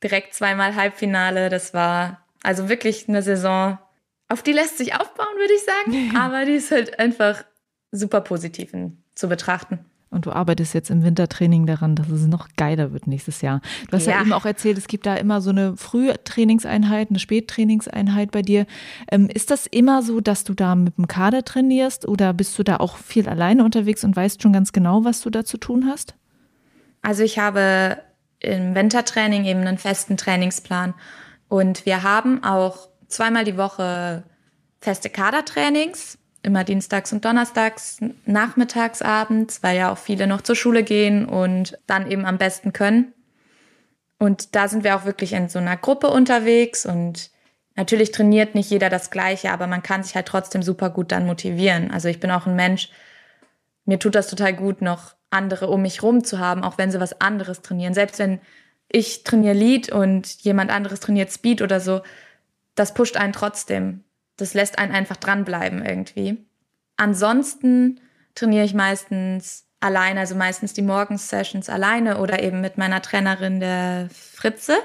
direkt 0.04 0.34
zweimal 0.34 0.76
Halbfinale. 0.76 1.50
Das 1.50 1.74
war 1.74 2.26
also 2.44 2.70
wirklich 2.70 3.10
eine 3.10 3.22
Saison, 3.22 3.80
auf 4.28 4.44
die 4.44 4.54
lässt 4.54 4.78
sich 4.78 4.94
aufbauen, 4.94 5.36
würde 5.38 5.54
ich 5.54 5.64
sagen. 5.64 6.18
Aber 6.18 6.46
die 6.46 6.54
ist 6.54 6.72
halt 6.72 7.00
einfach 7.00 7.44
super 7.92 8.22
positiv 8.22 8.72
zu 9.16 9.30
betrachten. 9.30 9.86
Und 10.10 10.26
du 10.26 10.32
arbeitest 10.32 10.74
jetzt 10.74 10.90
im 10.90 11.04
Wintertraining 11.04 11.66
daran, 11.66 11.96
dass 11.96 12.10
es 12.10 12.28
noch 12.28 12.48
geiler 12.56 12.94
wird 12.94 13.08
nächstes 13.08 13.42
Jahr. 13.42 13.62
Du 13.90 13.98
hast 13.98 14.06
ja, 14.06 14.14
ja 14.14 14.22
eben 14.22 14.34
auch 14.34 14.46
erzählt, 14.46 14.78
es 14.78 14.88
gibt 14.88 15.06
da 15.06 15.16
immer 15.16 15.42
so 15.42 15.50
eine 15.50 15.76
Frühtrainingseinheit, 15.76 17.10
eine 17.10 17.20
Spättrainingseinheit 17.20 18.32
bei 18.32 18.42
dir. 18.42 18.66
Ähm, 19.12 19.28
ist 19.28 19.52
das 19.52 19.66
immer 19.66 20.02
so, 20.04 20.22
dass 20.22 20.44
du 20.44 20.54
da 20.54 20.76
mit 20.76 20.98
dem 20.98 21.08
Kader 21.08 21.44
trainierst 21.44 22.08
oder 22.08 22.34
bist 22.34 22.58
du 22.58 22.64
da 22.64 22.78
auch 22.78 22.98
viel 22.98 23.28
alleine 23.28 23.64
unterwegs 23.66 24.04
und 24.04 24.16
weißt 24.16 24.42
schon 24.42 24.54
ganz 24.54 24.72
genau, 24.72 25.04
was 25.04 25.22
du 25.22 25.30
da 25.30 25.44
zu 25.44 25.58
tun 25.58 25.88
hast? 25.88 26.16
Also 27.02 27.24
ich 27.24 27.38
habe 27.38 27.98
im 28.40 28.76
Wintertraining 28.76 29.46
eben 29.46 29.62
einen 29.62 29.78
festen 29.78 30.18
Trainingsplan. 30.18 30.94
Und 31.48 31.86
wir 31.86 32.04
haben 32.04 32.44
auch 32.44 32.90
zweimal 33.08 33.44
die 33.44 33.58
Woche 33.58 34.24
feste 34.80 35.10
Kadertrainings, 35.10 36.18
immer 36.46 36.64
dienstags 36.64 37.12
und 37.12 37.26
donnerstags, 37.26 38.00
nachmittags, 38.26 39.02
abends, 39.02 39.62
weil 39.64 39.78
ja 39.78 39.92
auch 39.92 39.98
viele 39.98 40.28
noch 40.28 40.42
zur 40.42 40.56
Schule 40.56 40.84
gehen 40.84 41.26
und 41.26 41.78
dann 41.88 42.10
eben 42.10 42.26
am 42.26 42.38
besten 42.38 42.72
können. 42.72 43.14
Und 44.18 44.56
da 44.56 44.68
sind 44.68 44.84
wir 44.84 44.96
auch 44.96 45.06
wirklich 45.06 45.34
in 45.34 45.50
so 45.50 45.60
einer 45.60 45.76
Gruppe 45.76 46.08
unterwegs 46.10 46.86
und 46.86 47.32
natürlich 47.76 48.12
trainiert 48.12 48.56
nicht 48.56 48.70
jeder 48.70 48.90
das 48.90 49.12
Gleiche, 49.12 49.52
aber 49.52 49.68
man 49.68 49.84
kann 49.84 50.04
sich 50.04 50.16
halt 50.16 50.28
trotzdem 50.28 50.64
super 50.64 50.90
gut 50.90 51.12
dann 51.12 51.26
motivieren. 51.26 51.92
Also 51.92 52.08
ich 52.08 52.20
bin 52.20 52.32
auch 52.32 52.46
ein 52.46 52.56
Mensch, 52.56 52.90
mir 53.84 54.00
tut 54.00 54.16
das 54.16 54.30
total 54.30 54.54
gut, 54.54 54.82
noch 54.82 55.16
andere 55.30 55.68
um 55.68 55.82
mich 55.82 56.02
rum 56.02 56.24
zu 56.24 56.40
haben, 56.40 56.64
auch 56.64 56.78
wenn 56.78 56.92
sie 56.92 57.00
was 57.00 57.20
anderes 57.20 57.62
trainieren. 57.62 57.94
Selbst 57.94 58.20
wenn 58.20 58.40
ich 58.88 59.24
trainiere 59.24 59.54
Lead 59.54 59.92
und 59.92 60.28
jemand 60.44 60.72
anderes 60.72 61.02
trainiert 61.02 61.32
Speed 61.32 61.62
oder 61.62 61.80
so, 61.80 62.02
das 62.76 62.94
pusht 62.94 63.18
einen 63.18 63.34
trotzdem. 63.34 64.04
Das 64.38 64.54
lässt 64.54 64.78
einen 64.80 64.94
einfach 64.94 65.18
dranbleiben 65.18 65.86
irgendwie. 65.86 66.46
Ansonsten 66.98 68.00
trainiere 68.36 68.66
ich 68.66 68.74
meistens 68.74 69.66
alleine, 69.80 70.22
also 70.22 70.36
meistens 70.36 70.74
die 70.74 70.82
Morgensessions 70.82 71.70
alleine 71.70 72.18
oder 72.20 72.42
eben 72.42 72.62
mit 72.62 72.78
meiner 72.78 73.02
Trainerin 73.02 73.60
der 73.60 74.10
Fritze, 74.12 74.78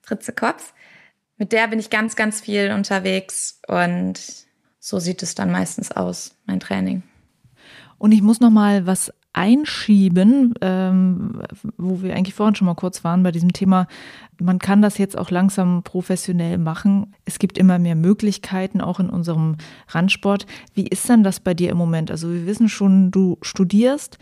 Fritze 0.00 0.32
Kops. 0.32 0.74
Mit 1.36 1.52
der 1.52 1.68
bin 1.68 1.78
ich 1.78 1.88
ganz, 1.88 2.16
ganz 2.16 2.40
viel 2.40 2.72
unterwegs 2.72 3.60
und 3.66 4.20
so 4.78 4.98
sieht 4.98 5.22
es 5.22 5.34
dann 5.34 5.50
meistens 5.50 5.92
aus, 5.92 6.34
mein 6.46 6.60
Training. 6.60 7.02
Und 7.98 8.12
ich 8.12 8.22
muss 8.22 8.40
noch 8.40 8.50
mal 8.50 8.86
was 8.86 9.12
einschieben, 9.32 10.54
ähm, 10.60 11.42
wo 11.76 12.02
wir 12.02 12.16
eigentlich 12.16 12.34
vorhin 12.34 12.56
schon 12.56 12.66
mal 12.66 12.74
kurz 12.74 13.04
waren 13.04 13.22
bei 13.22 13.30
diesem 13.30 13.52
Thema. 13.52 13.86
Man 14.40 14.58
kann 14.58 14.82
das 14.82 14.98
jetzt 14.98 15.16
auch 15.16 15.30
langsam 15.30 15.82
professionell 15.84 16.58
machen. 16.58 17.14
Es 17.24 17.38
gibt 17.38 17.56
immer 17.56 17.78
mehr 17.78 17.94
Möglichkeiten, 17.94 18.80
auch 18.80 18.98
in 18.98 19.08
unserem 19.08 19.56
Randsport. 19.88 20.46
Wie 20.74 20.88
ist 20.88 21.08
denn 21.08 21.22
das 21.22 21.38
bei 21.38 21.54
dir 21.54 21.70
im 21.70 21.76
Moment? 21.76 22.10
Also 22.10 22.32
wir 22.32 22.46
wissen 22.46 22.68
schon, 22.68 23.10
du 23.10 23.38
studierst. 23.42 24.18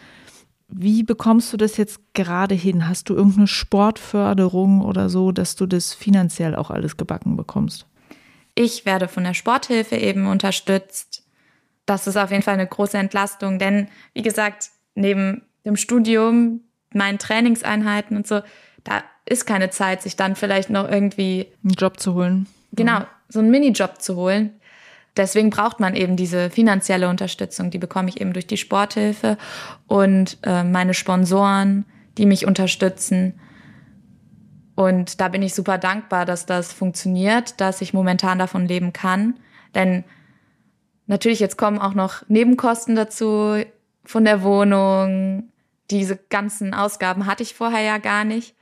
Wie 0.68 1.02
bekommst 1.02 1.50
du 1.54 1.56
das 1.56 1.78
jetzt 1.78 2.00
gerade 2.12 2.54
hin? 2.54 2.86
Hast 2.86 3.08
du 3.08 3.14
irgendeine 3.14 3.46
Sportförderung 3.46 4.82
oder 4.82 5.08
so, 5.08 5.32
dass 5.32 5.56
du 5.56 5.66
das 5.66 5.94
finanziell 5.94 6.54
auch 6.54 6.70
alles 6.70 6.98
gebacken 6.98 7.36
bekommst? 7.36 7.86
Ich 8.54 8.84
werde 8.84 9.08
von 9.08 9.24
der 9.24 9.32
Sporthilfe 9.32 9.96
eben 9.96 10.26
unterstützt. 10.26 11.22
Das 11.86 12.06
ist 12.06 12.18
auf 12.18 12.30
jeden 12.30 12.42
Fall 12.42 12.54
eine 12.54 12.66
große 12.66 12.98
Entlastung, 12.98 13.58
denn 13.58 13.88
wie 14.12 14.20
gesagt, 14.20 14.70
neben 14.98 15.42
dem 15.64 15.76
Studium, 15.76 16.60
meinen 16.92 17.18
Trainingseinheiten 17.18 18.16
und 18.16 18.26
so, 18.26 18.40
da 18.84 19.02
ist 19.26 19.46
keine 19.46 19.70
Zeit, 19.70 20.02
sich 20.02 20.16
dann 20.16 20.36
vielleicht 20.36 20.70
noch 20.70 20.88
irgendwie 20.88 21.48
einen 21.62 21.74
Job 21.74 22.00
zu 22.00 22.14
holen. 22.14 22.46
Genau, 22.72 23.02
so 23.28 23.40
einen 23.40 23.50
Minijob 23.50 24.00
zu 24.00 24.16
holen. 24.16 24.58
Deswegen 25.16 25.50
braucht 25.50 25.80
man 25.80 25.96
eben 25.96 26.16
diese 26.16 26.48
finanzielle 26.48 27.08
Unterstützung. 27.08 27.70
Die 27.70 27.78
bekomme 27.78 28.08
ich 28.08 28.20
eben 28.20 28.32
durch 28.32 28.46
die 28.46 28.56
Sporthilfe 28.56 29.36
und 29.86 30.38
äh, 30.44 30.62
meine 30.62 30.94
Sponsoren, 30.94 31.84
die 32.16 32.26
mich 32.26 32.46
unterstützen. 32.46 33.38
Und 34.76 35.20
da 35.20 35.28
bin 35.28 35.42
ich 35.42 35.54
super 35.54 35.76
dankbar, 35.76 36.24
dass 36.24 36.46
das 36.46 36.72
funktioniert, 36.72 37.60
dass 37.60 37.80
ich 37.80 37.92
momentan 37.92 38.38
davon 38.38 38.66
leben 38.66 38.92
kann. 38.92 39.34
Denn 39.74 40.04
natürlich, 41.06 41.40
jetzt 41.40 41.58
kommen 41.58 41.80
auch 41.80 41.94
noch 41.94 42.22
Nebenkosten 42.28 42.94
dazu 42.94 43.56
von 44.08 44.24
der 44.24 44.42
Wohnung. 44.42 45.52
Diese 45.90 46.16
ganzen 46.16 46.74
Ausgaben 46.74 47.26
hatte 47.26 47.42
ich 47.42 47.54
vorher 47.54 47.82
ja 47.82 47.98
gar 47.98 48.24
nicht. 48.24 48.54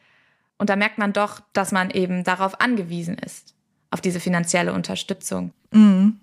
Und 0.59 0.71
da 0.71 0.77
merkt 0.77 0.99
man 0.99 1.13
doch, 1.13 1.41
dass 1.53 1.71
man 1.71 1.91
eben 1.91 2.25
darauf 2.25 2.61
angewiesen 2.61 3.17
ist, 3.19 3.55
auf 3.91 4.01
diese 4.01 4.21
finanzielle 4.21 4.73
Unterstützung. 4.73 5.53
Mhm. 5.71 6.19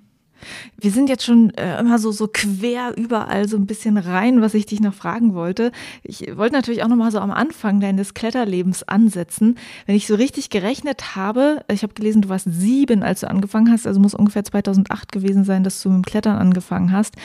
Wir 0.80 0.92
sind 0.92 1.10
jetzt 1.10 1.24
schon 1.24 1.52
äh, 1.52 1.80
immer 1.80 2.00
so, 2.00 2.12
so 2.12 2.28
quer 2.28 2.96
überall 2.98 3.48
so 3.48 3.58
ein 3.58 3.66
bisschen 3.66 3.98
rein, 3.98 4.42
was 4.42 4.54
ich 4.54 4.66
dich 4.66 4.80
noch 4.80 4.94
fragen 4.94 5.34
wollte. 5.34 5.72
Ich 6.04 6.36
wollte 6.38 6.56
natürlich 6.56 6.84
auch 6.84 6.88
noch 6.88 6.96
mal 6.96 7.12
so 7.12 7.20
am 7.20 7.32
Anfang 7.32 7.80
deines 7.80 8.14
Kletterlebens 8.14 8.84
ansetzen. 8.84 9.58
Wenn 9.86 9.96
ich 9.96 10.08
so 10.08 10.16
richtig 10.16 10.50
gerechnet 10.50 11.16
habe, 11.16 11.64
ich 11.72 11.84
habe 11.84 11.94
gelesen, 11.94 12.22
du 12.22 12.30
warst 12.30 12.48
sieben, 12.50 13.04
als 13.04 13.22
du 13.22 13.30
angefangen 13.30 13.72
hast, 13.72 13.88
also 13.88 14.00
muss 14.00 14.14
ungefähr 14.14 14.44
2008 14.44 15.12
gewesen 15.12 15.44
sein, 15.44 15.64
dass 15.64 15.82
du 15.82 15.90
mit 15.90 15.98
dem 15.98 16.06
Klettern 16.06 16.38
angefangen 16.38 16.92
hast. 16.92 17.16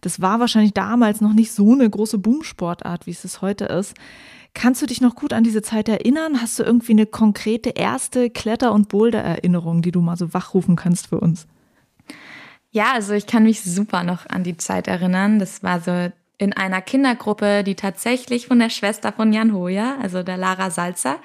Das 0.00 0.20
war 0.20 0.40
wahrscheinlich 0.40 0.74
damals 0.74 1.20
noch 1.20 1.32
nicht 1.32 1.52
so 1.52 1.72
eine 1.72 1.88
große 1.88 2.18
Boomsportart, 2.18 3.06
wie 3.06 3.10
es 3.12 3.24
es 3.24 3.40
heute 3.42 3.64
ist. 3.66 3.94
Kannst 4.54 4.80
du 4.80 4.86
dich 4.86 5.00
noch 5.00 5.16
gut 5.16 5.32
an 5.32 5.44
diese 5.44 5.62
Zeit 5.62 5.88
erinnern? 5.88 6.40
Hast 6.40 6.58
du 6.58 6.62
irgendwie 6.62 6.92
eine 6.92 7.06
konkrete 7.06 7.70
erste 7.70 8.30
Kletter- 8.30 8.72
und 8.72 8.88
Boulder-Erinnerung, 8.88 9.82
die 9.82 9.90
du 9.90 10.00
mal 10.00 10.16
so 10.16 10.32
wachrufen 10.32 10.76
kannst 10.76 11.08
für 11.08 11.18
uns? 11.18 11.46
Ja, 12.74 12.92
also 12.92 13.12
ich 13.14 13.28
kann 13.28 13.44
mich 13.44 13.62
super 13.62 14.02
noch 14.02 14.28
an 14.28 14.42
die 14.42 14.56
Zeit 14.56 14.88
erinnern. 14.88 15.38
Das 15.38 15.62
war 15.62 15.78
so 15.78 16.10
in 16.38 16.52
einer 16.52 16.82
Kindergruppe, 16.82 17.62
die 17.62 17.76
tatsächlich 17.76 18.48
von 18.48 18.58
der 18.58 18.68
Schwester 18.68 19.12
von 19.12 19.32
Jan 19.32 19.54
Hoja, 19.54 19.96
also 20.02 20.24
der 20.24 20.36
Lara 20.36 20.70
Salzer, 20.70 21.20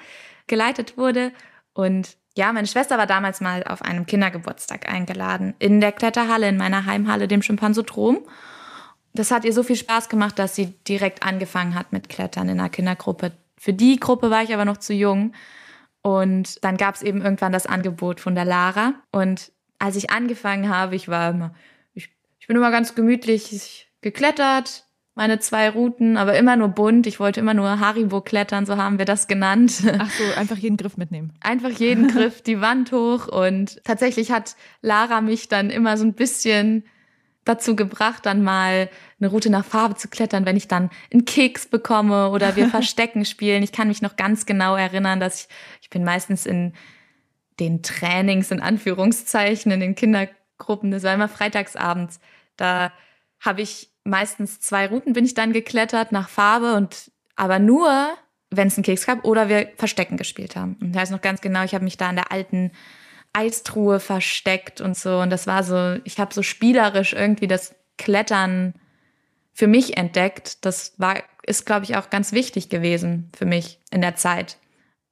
geleitet 0.46 0.96
wurde. 0.96 1.32
Und 1.72 2.16
ja, 2.36 2.52
meine 2.52 2.68
Schwester 2.68 2.98
war 2.98 3.08
damals 3.08 3.40
mal 3.40 3.64
auf 3.64 3.82
einem 3.82 4.06
Kindergeburtstag 4.06 4.88
eingeladen 4.88 5.54
in 5.58 5.80
der 5.80 5.90
Kletterhalle, 5.90 6.48
in 6.48 6.56
meiner 6.56 6.86
Heimhalle, 6.86 7.26
dem 7.26 7.42
Schimpansodrom. 7.42 8.20
das 9.12 9.32
hat 9.32 9.44
ihr 9.44 9.52
so 9.52 9.64
viel 9.64 9.74
Spaß 9.74 10.08
gemacht, 10.08 10.38
dass 10.38 10.54
sie 10.54 10.66
direkt 10.86 11.24
angefangen 11.24 11.74
hat 11.74 11.92
mit 11.92 12.08
Klettern 12.08 12.48
in 12.48 12.60
einer 12.60 12.68
Kindergruppe. 12.68 13.32
Für 13.58 13.72
die 13.72 13.98
Gruppe 13.98 14.30
war 14.30 14.44
ich 14.44 14.54
aber 14.54 14.64
noch 14.64 14.78
zu 14.78 14.94
jung. 14.94 15.32
Und 16.02 16.64
dann 16.64 16.76
gab 16.76 16.94
es 16.94 17.02
eben 17.02 17.22
irgendwann 17.22 17.50
das 17.50 17.66
Angebot 17.66 18.20
von 18.20 18.36
der 18.36 18.44
Lara. 18.44 18.94
Und 19.10 19.50
als 19.80 19.96
ich 19.96 20.10
angefangen 20.10 20.68
habe, 20.68 20.94
ich 20.94 21.08
war 21.08 21.30
immer, 21.30 21.54
ich, 21.94 22.10
ich 22.38 22.46
bin 22.46 22.56
immer 22.56 22.70
ganz 22.70 22.94
gemütlich 22.94 23.90
geklettert, 24.02 24.84
meine 25.14 25.40
zwei 25.40 25.68
Routen, 25.68 26.16
aber 26.16 26.38
immer 26.38 26.54
nur 26.56 26.68
bunt. 26.68 27.06
Ich 27.06 27.18
wollte 27.18 27.40
immer 27.40 27.54
nur 27.54 27.80
Haribo 27.80 28.20
klettern, 28.20 28.64
so 28.66 28.76
haben 28.76 28.98
wir 28.98 29.06
das 29.06 29.26
genannt. 29.26 29.82
Ach 29.98 30.10
so, 30.10 30.24
einfach 30.38 30.56
jeden 30.56 30.76
Griff 30.76 30.96
mitnehmen. 30.96 31.32
Einfach 31.40 31.70
jeden 31.70 32.08
Griff, 32.12 32.42
die 32.42 32.60
Wand 32.60 32.92
hoch. 32.92 33.26
Und 33.26 33.82
tatsächlich 33.84 34.30
hat 34.30 34.54
Lara 34.82 35.20
mich 35.20 35.48
dann 35.48 35.70
immer 35.70 35.96
so 35.96 36.04
ein 36.04 36.14
bisschen 36.14 36.84
dazu 37.44 37.74
gebracht, 37.74 38.26
dann 38.26 38.44
mal 38.44 38.90
eine 39.18 39.28
Route 39.28 39.50
nach 39.50 39.64
Farbe 39.64 39.96
zu 39.96 40.08
klettern, 40.08 40.44
wenn 40.44 40.56
ich 40.56 40.68
dann 40.68 40.90
einen 41.10 41.24
Keks 41.24 41.66
bekomme 41.66 42.30
oder 42.30 42.54
wir 42.54 42.68
Verstecken 42.70 43.24
spielen. 43.24 43.62
Ich 43.62 43.72
kann 43.72 43.88
mich 43.88 44.02
noch 44.02 44.16
ganz 44.16 44.46
genau 44.46 44.76
erinnern, 44.76 45.20
dass 45.20 45.42
ich, 45.42 45.48
ich 45.80 45.90
bin 45.90 46.04
meistens 46.04 46.46
in 46.46 46.74
den 47.60 47.82
Trainings, 47.82 48.50
in 48.50 48.60
Anführungszeichen, 48.60 49.70
in 49.70 49.80
den 49.80 49.94
Kindergruppen, 49.94 50.90
das 50.90 51.02
war 51.02 51.14
immer 51.14 51.28
freitagsabends, 51.28 52.20
da 52.56 52.92
habe 53.40 53.62
ich 53.62 53.90
meistens 54.04 54.60
zwei 54.60 54.86
Routen 54.86 55.12
bin 55.12 55.24
ich 55.24 55.34
dann 55.34 55.52
geklettert 55.52 56.12
nach 56.12 56.28
Farbe 56.28 56.74
und 56.74 57.10
aber 57.36 57.58
nur, 57.58 58.10
wenn 58.50 58.68
es 58.68 58.76
einen 58.76 58.84
Keks 58.84 59.06
gab 59.06 59.24
oder 59.24 59.48
wir 59.48 59.70
Verstecken 59.76 60.16
gespielt 60.16 60.56
haben. 60.56 60.76
Und 60.80 60.92
da 60.92 61.02
ist 61.02 61.10
noch 61.10 61.22
ganz 61.22 61.40
genau, 61.40 61.62
ich 61.64 61.74
habe 61.74 61.84
mich 61.84 61.96
da 61.96 62.10
in 62.10 62.16
der 62.16 62.32
alten 62.32 62.72
Eistruhe 63.32 64.00
versteckt 64.00 64.80
und 64.80 64.96
so. 64.96 65.20
Und 65.20 65.30
das 65.30 65.46
war 65.46 65.62
so, 65.62 66.00
ich 66.04 66.18
habe 66.18 66.34
so 66.34 66.42
spielerisch 66.42 67.12
irgendwie 67.12 67.46
das 67.46 67.74
Klettern 67.96 68.74
für 69.52 69.68
mich 69.68 69.96
entdeckt. 69.96 70.64
Das 70.64 70.94
war, 70.98 71.22
ist, 71.44 71.64
glaube 71.64 71.84
ich, 71.84 71.96
auch 71.96 72.10
ganz 72.10 72.32
wichtig 72.32 72.68
gewesen 72.68 73.30
für 73.36 73.46
mich 73.46 73.78
in 73.90 74.00
der 74.00 74.16
Zeit. 74.16 74.58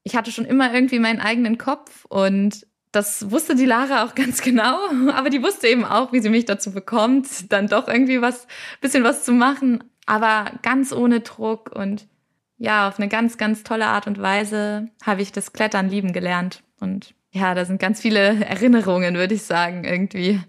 Ich 0.09 0.17
hatte 0.17 0.33
schon 0.33 0.47
immer 0.47 0.73
irgendwie 0.73 1.01
meinen 1.01 1.21
eigenen 1.21 1.59
Kopf 1.59 2.07
und 2.07 2.67
das 2.93 3.31
wusste 3.31 3.55
die 3.55 3.67
Lara 3.67 4.07
auch 4.07 4.15
ganz 4.15 4.41
genau, 4.41 4.79
aber 5.13 5.29
die 5.29 5.43
wusste 5.43 5.69
eben 5.69 5.85
auch, 5.85 6.15
wie 6.15 6.21
sie 6.21 6.31
mich 6.31 6.47
dazu 6.47 6.73
bekommt, 6.73 7.53
dann 7.53 7.67
doch 7.67 7.89
irgendwie 7.89 8.23
was, 8.23 8.47
bisschen 8.81 9.05
was 9.05 9.23
zu 9.23 9.33
machen, 9.33 9.85
aber 10.07 10.51
ganz 10.63 10.95
ohne 10.95 11.21
Druck 11.21 11.73
und 11.77 12.09
ja, 12.57 12.89
auf 12.89 12.99
eine 12.99 13.09
ganz, 13.09 13.37
ganz 13.37 13.65
tolle 13.65 13.85
Art 13.85 14.07
und 14.07 14.19
Weise 14.19 14.89
habe 15.05 15.21
ich 15.21 15.31
das 15.31 15.53
Klettern 15.53 15.91
lieben 15.91 16.15
gelernt 16.15 16.63
und 16.81 17.15
ja, 17.31 17.55
da 17.55 17.67
sind 17.67 17.79
ganz 17.79 18.01
viele 18.01 18.19
Erinnerungen, 18.47 19.15
würde 19.17 19.35
ich 19.35 19.43
sagen, 19.43 19.85
irgendwie, 19.85 20.41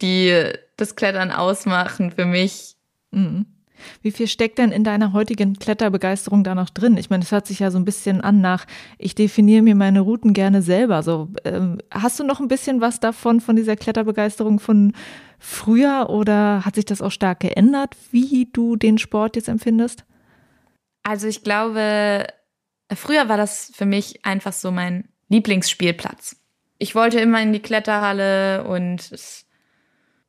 die 0.00 0.42
das 0.78 0.96
Klettern 0.96 1.32
ausmachen 1.32 2.12
für 2.12 2.24
mich. 2.24 2.76
Mhm. 3.10 3.44
Wie 4.02 4.10
viel 4.10 4.26
steckt 4.26 4.58
denn 4.58 4.72
in 4.72 4.84
deiner 4.84 5.12
heutigen 5.12 5.58
Kletterbegeisterung 5.58 6.44
da 6.44 6.54
noch 6.54 6.70
drin? 6.70 6.96
Ich 6.96 7.10
meine, 7.10 7.22
es 7.22 7.32
hört 7.32 7.46
sich 7.46 7.58
ja 7.58 7.70
so 7.70 7.78
ein 7.78 7.84
bisschen 7.84 8.20
an 8.20 8.40
nach, 8.40 8.66
ich 8.98 9.14
definiere 9.14 9.62
mir 9.62 9.74
meine 9.74 10.00
Routen 10.00 10.32
gerne 10.32 10.62
selber. 10.62 11.02
So, 11.02 11.28
ähm, 11.44 11.78
hast 11.90 12.18
du 12.20 12.24
noch 12.24 12.40
ein 12.40 12.48
bisschen 12.48 12.80
was 12.80 13.00
davon, 13.00 13.40
von 13.40 13.56
dieser 13.56 13.76
Kletterbegeisterung 13.76 14.60
von 14.60 14.92
früher 15.38 16.08
oder 16.08 16.64
hat 16.64 16.76
sich 16.76 16.84
das 16.84 17.02
auch 17.02 17.12
stark 17.12 17.40
geändert, 17.40 17.96
wie 18.10 18.48
du 18.52 18.76
den 18.76 18.98
Sport 18.98 19.36
jetzt 19.36 19.48
empfindest? 19.48 20.04
Also 21.02 21.26
ich 21.28 21.42
glaube, 21.42 22.26
früher 22.92 23.28
war 23.28 23.36
das 23.36 23.70
für 23.74 23.86
mich 23.86 24.24
einfach 24.24 24.52
so 24.52 24.70
mein 24.70 25.08
Lieblingsspielplatz. 25.28 26.36
Ich 26.78 26.94
wollte 26.94 27.20
immer 27.20 27.40
in 27.42 27.52
die 27.52 27.60
Kletterhalle 27.60 28.64
und 28.64 29.12
es, 29.12 29.46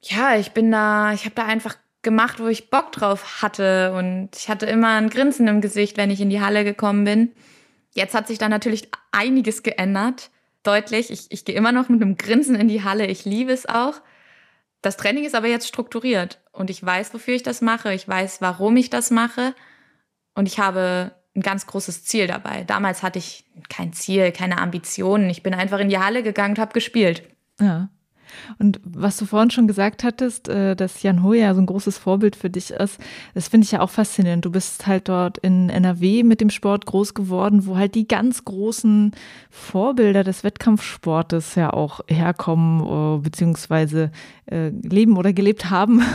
ja, 0.02 0.38
ich 0.38 0.52
bin 0.52 0.72
da, 0.72 1.14
ich 1.14 1.26
habe 1.26 1.36
da 1.36 1.46
einfach 1.46 1.76
gemacht, 2.06 2.40
wo 2.40 2.48
ich 2.48 2.70
Bock 2.70 2.94
drauf 2.94 3.42
hatte 3.42 3.94
und 3.94 4.30
ich 4.38 4.48
hatte 4.48 4.66
immer 4.66 4.96
ein 4.96 5.10
Grinsen 5.10 5.50
im 5.50 5.60
Gesicht, 5.60 5.98
wenn 5.98 6.10
ich 6.10 6.22
in 6.22 6.30
die 6.30 6.40
Halle 6.40 6.64
gekommen 6.64 7.04
bin. 7.04 7.34
Jetzt 7.92 8.14
hat 8.14 8.28
sich 8.28 8.38
da 8.38 8.48
natürlich 8.48 8.90
einiges 9.12 9.64
geändert, 9.64 10.32
deutlich. 10.64 11.12
Ich, 11.12 11.32
ich 11.32 11.44
gehe 11.44 11.56
immer 11.56 11.74
noch 11.74 11.90
mit 11.90 12.02
einem 12.02 12.16
Grinsen 12.16 12.56
in 12.56 12.70
die 12.70 12.84
Halle, 12.84 13.08
ich 13.08 13.26
liebe 13.26 13.52
es 13.52 13.66
auch. 13.66 13.96
Das 14.82 14.96
Training 14.96 15.26
ist 15.26 15.36
aber 15.36 15.48
jetzt 15.48 15.68
strukturiert 15.68 16.40
und 16.54 16.70
ich 16.70 16.86
weiß, 16.86 17.14
wofür 17.14 17.34
ich 17.34 17.44
das 17.44 17.62
mache, 17.62 17.94
ich 17.94 18.08
weiß, 18.08 18.40
warum 18.40 18.78
ich 18.78 18.90
das 18.90 19.12
mache 19.12 19.54
und 20.36 20.48
ich 20.48 20.60
habe 20.60 21.12
ein 21.36 21.42
ganz 21.42 21.66
großes 21.66 22.06
Ziel 22.06 22.28
dabei. 22.28 22.64
Damals 22.64 23.04
hatte 23.04 23.20
ich 23.20 23.46
kein 23.68 23.92
Ziel, 23.92 24.32
keine 24.32 24.60
Ambitionen. 24.60 25.30
Ich 25.30 25.44
bin 25.44 25.54
einfach 25.54 25.80
in 25.80 25.90
die 25.90 26.00
Halle 26.00 26.24
gegangen 26.24 26.52
und 26.52 26.60
habe 26.60 26.74
gespielt. 26.74 27.24
Ja. 27.60 27.90
Und 28.60 28.80
was 28.84 29.18
du 29.18 29.26
vorhin 29.26 29.52
schon 29.52 29.68
gesagt 29.68 30.04
hattest, 30.04 30.50
äh, 30.50 30.76
dass 30.76 31.02
Jan 31.04 31.24
Hoja 31.24 31.54
so 31.54 31.62
ein 31.62 31.66
großes 31.66 31.98
Vorbild 31.98 32.36
für 32.36 32.50
dich 32.50 32.72
ist, 32.72 33.00
das 33.34 33.48
finde 33.48 33.66
ich 33.66 33.72
ja 33.72 33.82
auch 33.82 33.90
faszinierend. 33.90 34.46
Du 34.46 34.52
bist 34.52 34.88
halt 34.88 35.10
dort 35.10 35.38
in 35.38 35.70
NRW 35.70 36.24
mit 36.24 36.42
dem 36.42 36.50
Sport 36.50 36.86
groß 36.86 37.14
geworden, 37.14 37.66
wo 37.66 37.78
halt 37.78 37.96
die 37.96 38.08
ganz 38.08 38.46
großen 38.46 39.12
Vorbilder 39.50 40.24
des 40.24 40.44
Wettkampfsportes 40.44 41.56
ja 41.56 41.72
auch 41.72 42.02
herkommen, 42.08 43.18
äh, 43.18 43.22
beziehungsweise 43.22 44.12
äh, 44.46 44.70
leben 44.70 45.18
oder 45.18 45.34
gelebt 45.34 45.70
haben. 45.70 46.02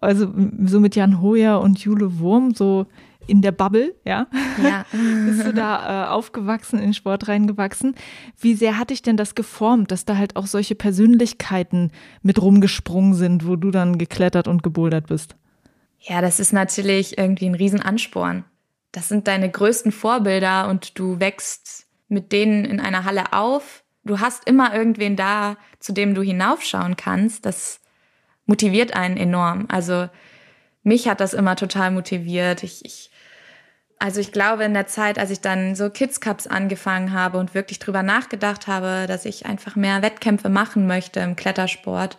Also 0.00 0.32
so 0.64 0.80
mit 0.80 0.96
Jan 0.96 1.20
Hoja 1.20 1.56
und 1.56 1.78
Jule 1.80 2.18
Wurm, 2.18 2.54
so 2.54 2.86
in 3.30 3.42
der 3.42 3.52
Bubble, 3.52 3.94
ja? 4.04 4.26
Ja. 4.62 4.84
Bist 5.26 5.46
du 5.46 5.54
da 5.54 6.06
äh, 6.06 6.08
aufgewachsen, 6.08 6.78
in 6.78 6.86
den 6.86 6.94
Sport 6.94 7.28
reingewachsen? 7.28 7.94
Wie 8.38 8.54
sehr 8.54 8.76
hat 8.76 8.90
dich 8.90 9.02
denn 9.02 9.16
das 9.16 9.34
geformt, 9.34 9.90
dass 9.90 10.04
da 10.04 10.16
halt 10.16 10.36
auch 10.36 10.46
solche 10.46 10.74
Persönlichkeiten 10.74 11.92
mit 12.22 12.42
rumgesprungen 12.42 13.14
sind, 13.14 13.46
wo 13.46 13.56
du 13.56 13.70
dann 13.70 13.96
geklettert 13.96 14.48
und 14.48 14.62
gebouldert 14.62 15.06
bist? 15.06 15.36
Ja, 16.00 16.20
das 16.20 16.40
ist 16.40 16.52
natürlich 16.52 17.18
irgendwie 17.18 17.46
ein 17.46 17.54
Riesenansporn. 17.54 18.44
Das 18.92 19.08
sind 19.08 19.28
deine 19.28 19.48
größten 19.48 19.92
Vorbilder 19.92 20.68
und 20.68 20.98
du 20.98 21.20
wächst 21.20 21.86
mit 22.08 22.32
denen 22.32 22.64
in 22.64 22.80
einer 22.80 23.04
Halle 23.04 23.32
auf. 23.32 23.84
Du 24.04 24.18
hast 24.18 24.46
immer 24.46 24.74
irgendwen 24.74 25.14
da, 25.14 25.56
zu 25.78 25.92
dem 25.92 26.14
du 26.14 26.22
hinaufschauen 26.22 26.96
kannst. 26.96 27.46
Das 27.46 27.80
motiviert 28.46 28.94
einen 28.94 29.16
enorm. 29.16 29.66
Also 29.68 30.08
mich 30.82 31.08
hat 31.08 31.20
das 31.20 31.34
immer 31.34 31.56
total 31.56 31.90
motiviert. 31.90 32.62
Ich, 32.62 32.84
ich 32.84 33.10
also 34.02 34.18
ich 34.18 34.32
glaube, 34.32 34.64
in 34.64 34.72
der 34.72 34.86
Zeit, 34.86 35.18
als 35.18 35.30
ich 35.30 35.42
dann 35.42 35.74
so 35.74 35.90
Kids 35.90 36.22
Cups 36.22 36.46
angefangen 36.46 37.12
habe 37.12 37.36
und 37.36 37.54
wirklich 37.54 37.78
drüber 37.78 38.02
nachgedacht 38.02 38.66
habe, 38.66 39.04
dass 39.06 39.26
ich 39.26 39.44
einfach 39.44 39.76
mehr 39.76 40.00
Wettkämpfe 40.00 40.48
machen 40.48 40.86
möchte 40.86 41.20
im 41.20 41.36
Klettersport 41.36 42.16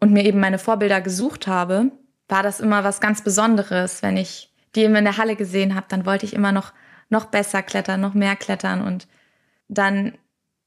und 0.00 0.12
mir 0.12 0.24
eben 0.24 0.40
meine 0.40 0.58
Vorbilder 0.58 1.00
gesucht 1.00 1.46
habe, 1.46 1.92
war 2.28 2.42
das 2.42 2.58
immer 2.58 2.82
was 2.82 3.00
ganz 3.00 3.22
Besonderes. 3.22 4.02
Wenn 4.02 4.16
ich 4.16 4.52
die 4.74 4.80
eben 4.80 4.96
in 4.96 5.04
der 5.04 5.16
Halle 5.16 5.36
gesehen 5.36 5.76
habe, 5.76 5.86
dann 5.88 6.06
wollte 6.06 6.26
ich 6.26 6.34
immer 6.34 6.50
noch, 6.50 6.72
noch 7.08 7.26
besser 7.26 7.62
klettern, 7.62 8.00
noch 8.00 8.14
mehr 8.14 8.34
klettern 8.34 8.82
und 8.82 9.06
dann 9.68 10.18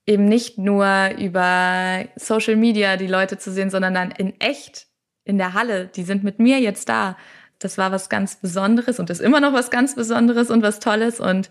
eben 0.06 0.24
nicht 0.26 0.58
nur 0.58 1.10
über 1.18 2.06
Social 2.16 2.56
Media 2.56 2.96
die 2.96 3.08
Leute 3.08 3.38
zu 3.38 3.52
sehen, 3.52 3.70
sondern 3.70 3.94
dann 3.94 4.12
in 4.12 4.40
echt 4.40 4.88
in 5.26 5.38
der 5.38 5.54
Halle. 5.54 5.88
Die 5.88 6.04
sind 6.04 6.24
mit 6.24 6.40
mir 6.40 6.62
jetzt 6.62 6.88
da 6.88 7.18
das 7.60 7.78
war 7.78 7.92
was 7.92 8.10
ganz 8.10 8.36
Besonderes 8.36 9.00
und 9.00 9.10
ist 9.10 9.22
immer 9.22 9.40
noch 9.40 9.54
was 9.54 9.72
ganz 9.72 9.96
Besonderes 9.96 10.50
und 10.50 10.62
was 10.62 10.80
Tolles 10.80 11.20
und 11.20 11.50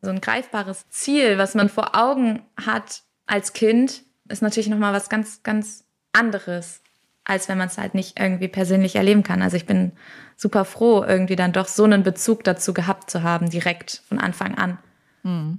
so 0.00 0.10
ein 0.10 0.20
greifbares 0.20 0.88
Ziel, 0.88 1.38
was 1.38 1.54
man 1.54 1.68
vor 1.68 1.96
Augen 1.96 2.42
hat 2.56 3.02
als 3.26 3.52
Kind, 3.52 4.02
ist 4.28 4.42
natürlich 4.42 4.68
noch 4.68 4.78
mal 4.78 4.92
was 4.92 5.08
ganz 5.08 5.42
ganz 5.42 5.84
anderes, 6.12 6.82
als 7.24 7.48
wenn 7.48 7.58
man 7.58 7.68
es 7.68 7.78
halt 7.78 7.94
nicht 7.94 8.18
irgendwie 8.18 8.48
persönlich 8.48 8.96
erleben 8.96 9.22
kann. 9.22 9.42
Also 9.42 9.56
ich 9.56 9.66
bin 9.66 9.92
super 10.36 10.64
froh, 10.64 11.04
irgendwie 11.04 11.36
dann 11.36 11.52
doch 11.52 11.68
so 11.68 11.84
einen 11.84 12.02
Bezug 12.02 12.44
dazu 12.44 12.74
gehabt 12.74 13.10
zu 13.10 13.22
haben, 13.22 13.48
direkt 13.50 14.02
von 14.08 14.18
Anfang 14.18 14.56
an. 14.56 14.78
Hm. 15.22 15.58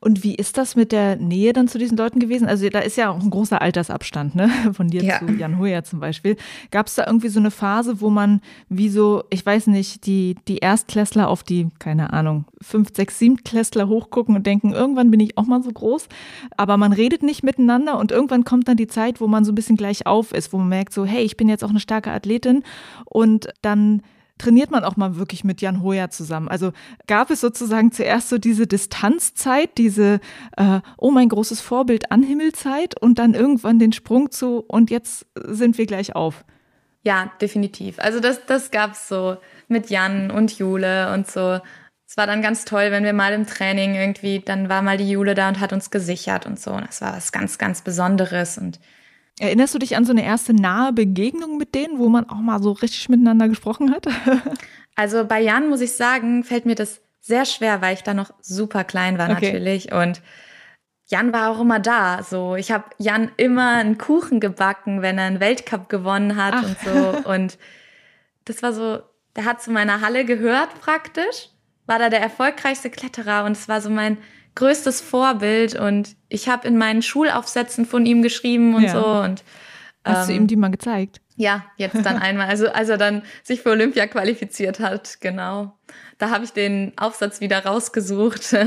Und 0.00 0.22
wie 0.22 0.34
ist 0.34 0.58
das 0.58 0.76
mit 0.76 0.92
der 0.92 1.16
Nähe 1.16 1.52
dann 1.52 1.68
zu 1.68 1.78
diesen 1.78 1.96
Leuten 1.96 2.20
gewesen? 2.20 2.46
Also 2.46 2.68
da 2.68 2.80
ist 2.80 2.96
ja 2.96 3.10
auch 3.10 3.20
ein 3.20 3.30
großer 3.30 3.60
Altersabstand, 3.60 4.34
ne? 4.34 4.50
Von 4.72 4.88
dir 4.88 5.02
ja. 5.02 5.18
zu 5.18 5.26
Jan 5.26 5.58
Hoyer 5.58 5.84
zum 5.84 6.00
Beispiel. 6.00 6.36
Gab 6.70 6.86
es 6.86 6.94
da 6.94 7.06
irgendwie 7.06 7.28
so 7.28 7.40
eine 7.40 7.50
Phase, 7.50 8.00
wo 8.00 8.10
man 8.10 8.40
wie 8.68 8.88
so, 8.88 9.24
ich 9.30 9.44
weiß 9.44 9.68
nicht, 9.68 10.06
die, 10.06 10.36
die 10.48 10.58
Erstklässler 10.58 11.28
auf 11.28 11.42
die, 11.42 11.68
keine 11.78 12.12
Ahnung, 12.12 12.44
fünf, 12.60 12.88
sechs, 12.94 13.18
sieben 13.18 13.42
Klässler 13.44 13.88
hochgucken 13.88 14.36
und 14.36 14.46
denken, 14.46 14.72
irgendwann 14.72 15.10
bin 15.10 15.20
ich 15.20 15.36
auch 15.38 15.46
mal 15.46 15.62
so 15.62 15.70
groß. 15.70 16.08
Aber 16.56 16.76
man 16.76 16.92
redet 16.92 17.22
nicht 17.22 17.42
miteinander 17.42 17.98
und 17.98 18.12
irgendwann 18.12 18.44
kommt 18.44 18.68
dann 18.68 18.76
die 18.76 18.86
Zeit, 18.86 19.20
wo 19.20 19.26
man 19.26 19.44
so 19.44 19.52
ein 19.52 19.54
bisschen 19.54 19.76
gleich 19.76 20.06
auf 20.06 20.32
ist, 20.32 20.52
wo 20.52 20.58
man 20.58 20.68
merkt 20.68 20.92
so, 20.92 21.04
hey, 21.04 21.24
ich 21.24 21.36
bin 21.36 21.48
jetzt 21.48 21.64
auch 21.64 21.70
eine 21.70 21.80
starke 21.80 22.10
Athletin 22.10 22.62
und 23.04 23.48
dann 23.62 24.02
trainiert 24.38 24.70
man 24.70 24.84
auch 24.84 24.96
mal 24.96 25.16
wirklich 25.16 25.44
mit 25.44 25.60
Jan 25.60 25.82
Hoyer 25.82 26.10
zusammen? 26.10 26.48
Also 26.48 26.72
gab 27.06 27.30
es 27.30 27.40
sozusagen 27.40 27.92
zuerst 27.92 28.28
so 28.28 28.38
diese 28.38 28.66
Distanzzeit, 28.66 29.78
diese 29.78 30.20
äh, 30.56 30.80
Oh 30.98 31.10
mein 31.10 31.28
großes 31.28 31.60
Vorbild 31.60 32.10
Anhimmelzeit 32.10 33.00
und 33.00 33.18
dann 33.18 33.34
irgendwann 33.34 33.78
den 33.78 33.92
Sprung 33.92 34.30
zu 34.30 34.58
und 34.60 34.90
jetzt 34.90 35.26
sind 35.46 35.78
wir 35.78 35.86
gleich 35.86 36.16
auf? 36.16 36.44
Ja, 37.02 37.30
definitiv. 37.40 37.98
Also 37.98 38.18
das, 38.18 38.46
das 38.46 38.70
gab 38.70 38.92
es 38.92 39.08
so 39.08 39.36
mit 39.68 39.90
Jan 39.90 40.30
und 40.30 40.58
Jule 40.58 41.12
und 41.12 41.30
so. 41.30 41.60
Es 42.06 42.16
war 42.16 42.26
dann 42.26 42.42
ganz 42.42 42.64
toll, 42.64 42.90
wenn 42.90 43.04
wir 43.04 43.12
mal 43.12 43.32
im 43.32 43.46
Training 43.46 43.94
irgendwie, 43.94 44.40
dann 44.40 44.68
war 44.68 44.82
mal 44.82 44.96
die 44.96 45.10
Jule 45.10 45.34
da 45.34 45.48
und 45.48 45.60
hat 45.60 45.72
uns 45.72 45.90
gesichert 45.90 46.46
und 46.46 46.58
so. 46.58 46.72
Und 46.72 46.86
das 46.86 47.02
war 47.02 47.14
was 47.14 47.30
ganz, 47.30 47.58
ganz 47.58 47.82
Besonderes 47.82 48.56
und 48.56 48.80
Erinnerst 49.40 49.74
du 49.74 49.78
dich 49.78 49.96
an 49.96 50.04
so 50.04 50.12
eine 50.12 50.24
erste 50.24 50.54
nahe 50.54 50.92
Begegnung 50.92 51.56
mit 51.56 51.74
denen, 51.74 51.98
wo 51.98 52.08
man 52.08 52.28
auch 52.28 52.36
mal 52.36 52.62
so 52.62 52.72
richtig 52.72 53.08
miteinander 53.08 53.48
gesprochen 53.48 53.92
hat? 53.92 54.06
also 54.94 55.24
bei 55.24 55.40
Jan 55.40 55.68
muss 55.68 55.80
ich 55.80 55.92
sagen, 55.92 56.44
fällt 56.44 56.66
mir 56.66 56.76
das 56.76 57.00
sehr 57.20 57.44
schwer, 57.44 57.82
weil 57.82 57.94
ich 57.94 58.02
da 58.02 58.14
noch 58.14 58.32
super 58.40 58.84
klein 58.84 59.18
war 59.18 59.30
okay. 59.30 59.52
natürlich 59.52 59.92
und 59.92 60.20
Jan 61.06 61.32
war 61.32 61.50
auch 61.50 61.60
immer 61.60 61.80
da. 61.80 62.22
So, 62.22 62.56
ich 62.56 62.70
habe 62.70 62.84
Jan 62.98 63.30
immer 63.36 63.72
einen 63.72 63.98
Kuchen 63.98 64.40
gebacken, 64.40 65.02
wenn 65.02 65.18
er 65.18 65.24
einen 65.24 65.40
Weltcup 65.40 65.88
gewonnen 65.88 66.36
hat 66.36 66.54
Ach. 66.56 66.64
und 66.64 66.78
so. 66.80 67.28
Und 67.30 67.58
das 68.46 68.62
war 68.62 68.72
so, 68.72 69.00
der 69.36 69.44
hat 69.44 69.62
zu 69.62 69.70
meiner 69.70 70.00
Halle 70.00 70.24
gehört 70.24 70.80
praktisch, 70.80 71.48
war 71.86 71.98
da 71.98 72.10
der 72.10 72.20
erfolgreichste 72.20 72.90
Kletterer 72.90 73.44
und 73.44 73.52
es 73.52 73.68
war 73.68 73.80
so 73.80 73.88
mein 73.88 74.18
größtes 74.54 75.00
Vorbild. 75.00 75.74
Und 75.74 76.16
ich 76.28 76.48
habe 76.48 76.66
in 76.66 76.78
meinen 76.78 77.02
Schulaufsätzen 77.02 77.86
von 77.86 78.06
ihm 78.06 78.22
geschrieben 78.22 78.74
und 78.74 78.84
ja. 78.84 78.92
so. 78.92 79.06
Und 79.06 79.44
hast 80.04 80.28
ähm, 80.28 80.34
du 80.34 80.42
ihm 80.42 80.46
die 80.46 80.56
mal 80.56 80.70
gezeigt? 80.70 81.20
Ja, 81.36 81.64
jetzt 81.76 82.04
dann 82.04 82.18
einmal. 82.20 82.48
Also 82.48 82.68
als 82.68 82.88
er 82.88 82.98
dann 82.98 83.22
sich 83.42 83.62
für 83.62 83.70
Olympia 83.70 84.06
qualifiziert 84.06 84.80
hat, 84.80 85.20
genau. 85.20 85.76
Da 86.18 86.30
habe 86.30 86.44
ich 86.44 86.52
den 86.52 86.92
Aufsatz 86.96 87.40
wieder 87.40 87.64
rausgesucht. 87.64 88.54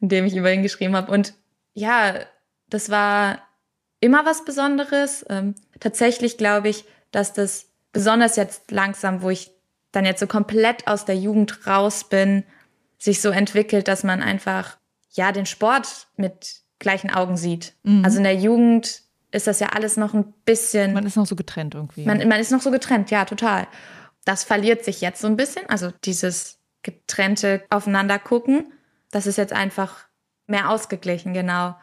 in 0.00 0.08
dem 0.08 0.24
ich 0.24 0.34
über 0.34 0.52
ihn 0.52 0.62
geschrieben 0.62 0.96
habe. 0.96 1.12
Und 1.12 1.34
ja, 1.74 2.14
das 2.68 2.90
war 2.90 3.38
immer 4.00 4.24
was 4.24 4.44
Besonderes. 4.44 5.24
Ähm, 5.28 5.54
tatsächlich 5.78 6.38
glaube 6.38 6.68
ich, 6.68 6.84
dass 7.12 7.32
das 7.32 7.68
besonders 7.92 8.36
jetzt 8.36 8.70
langsam, 8.70 9.22
wo 9.22 9.30
ich 9.30 9.50
dann 9.92 10.04
jetzt 10.04 10.20
so 10.20 10.26
komplett 10.26 10.86
aus 10.86 11.04
der 11.04 11.16
Jugend 11.16 11.66
raus 11.66 12.08
bin, 12.08 12.44
sich 12.98 13.20
so 13.20 13.30
entwickelt, 13.30 13.88
dass 13.88 14.04
man 14.04 14.22
einfach 14.22 14.78
ja 15.20 15.32
den 15.32 15.46
Sport 15.46 16.08
mit 16.16 16.62
gleichen 16.78 17.10
Augen 17.10 17.36
sieht. 17.36 17.74
Mhm. 17.82 18.04
Also 18.04 18.18
in 18.18 18.24
der 18.24 18.36
Jugend 18.36 19.02
ist 19.30 19.46
das 19.46 19.60
ja 19.60 19.68
alles 19.68 19.96
noch 19.96 20.14
ein 20.14 20.32
bisschen. 20.44 20.94
Man 20.94 21.06
ist 21.06 21.16
noch 21.16 21.26
so 21.26 21.36
getrennt 21.36 21.74
irgendwie. 21.74 22.06
Man, 22.06 22.26
man 22.26 22.40
ist 22.40 22.50
noch 22.50 22.62
so 22.62 22.70
getrennt, 22.70 23.10
ja, 23.10 23.26
total. 23.26 23.68
Das 24.24 24.44
verliert 24.44 24.84
sich 24.84 25.00
jetzt 25.02 25.20
so 25.20 25.28
ein 25.28 25.36
bisschen. 25.36 25.68
Also 25.68 25.92
dieses 26.04 26.58
getrennte 26.82 27.62
Aufeinander 27.68 28.18
gucken. 28.18 28.72
Das 29.10 29.26
ist 29.26 29.36
jetzt 29.36 29.52
einfach 29.52 30.06
mehr 30.46 30.70
ausgeglichen, 30.70 31.34
genau. 31.34 31.76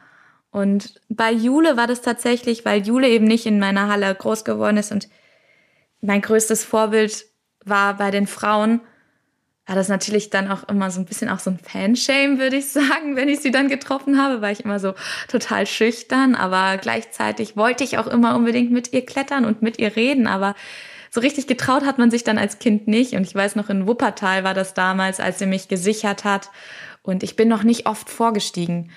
Und 0.49 0.99
bei 1.07 1.31
Jule 1.31 1.77
war 1.77 1.85
das 1.85 2.01
tatsächlich, 2.01 2.65
weil 2.65 2.85
Jule 2.85 3.07
eben 3.07 3.25
nicht 3.25 3.45
in 3.45 3.59
meiner 3.59 3.87
Halle 3.87 4.13
groß 4.13 4.43
geworden 4.43 4.77
ist 4.77 4.91
und 4.91 5.07
mein 6.01 6.21
größtes 6.21 6.63
Vorbild 6.63 7.25
war 7.63 7.97
bei 7.97 8.09
den 8.11 8.27
Frauen, 8.27 8.81
war 9.67 9.75
das 9.75 9.89
natürlich 9.89 10.29
dann 10.29 10.49
auch 10.49 10.67
immer 10.69 10.89
so 10.89 11.01
ein 11.01 11.05
bisschen 11.05 11.29
auch 11.29 11.39
so 11.39 11.51
ein 11.51 11.59
Fanshame, 11.59 12.39
würde 12.39 12.55
ich 12.55 12.67
sagen, 12.71 13.15
wenn 13.15 13.29
ich 13.29 13.41
sie 13.41 13.51
dann 13.51 13.67
getroffen 13.67 14.21
habe, 14.21 14.41
war 14.41 14.51
ich 14.51 14.63
immer 14.63 14.79
so 14.79 14.93
total 15.27 15.67
schüchtern, 15.67 16.35
aber 16.35 16.77
gleichzeitig 16.77 17.57
wollte 17.57 17.83
ich 17.83 17.97
auch 17.97 18.07
immer 18.07 18.35
unbedingt 18.35 18.71
mit 18.71 18.93
ihr 18.93 19.05
klettern 19.05 19.45
und 19.45 19.61
mit 19.61 19.77
ihr 19.77 19.95
reden, 19.95 20.25
aber 20.25 20.55
so 21.09 21.21
richtig 21.21 21.47
getraut 21.47 21.85
hat 21.85 21.97
man 21.97 22.11
sich 22.11 22.23
dann 22.23 22.37
als 22.37 22.59
Kind 22.59 22.87
nicht. 22.87 23.13
Und 23.13 23.23
ich 23.23 23.33
weiß 23.33 23.55
noch, 23.55 23.69
in 23.69 23.87
Wuppertal 23.87 24.43
war 24.43 24.53
das 24.53 24.73
damals, 24.73 25.19
als 25.19 25.39
sie 25.39 25.45
mich 25.45 25.67
gesichert 25.67 26.23
hat. 26.25 26.51
Und 27.01 27.23
ich 27.23 27.35
bin 27.35 27.47
noch 27.47 27.63
nicht 27.63 27.87
oft 27.87 28.09
vorgestiegen. 28.09 28.91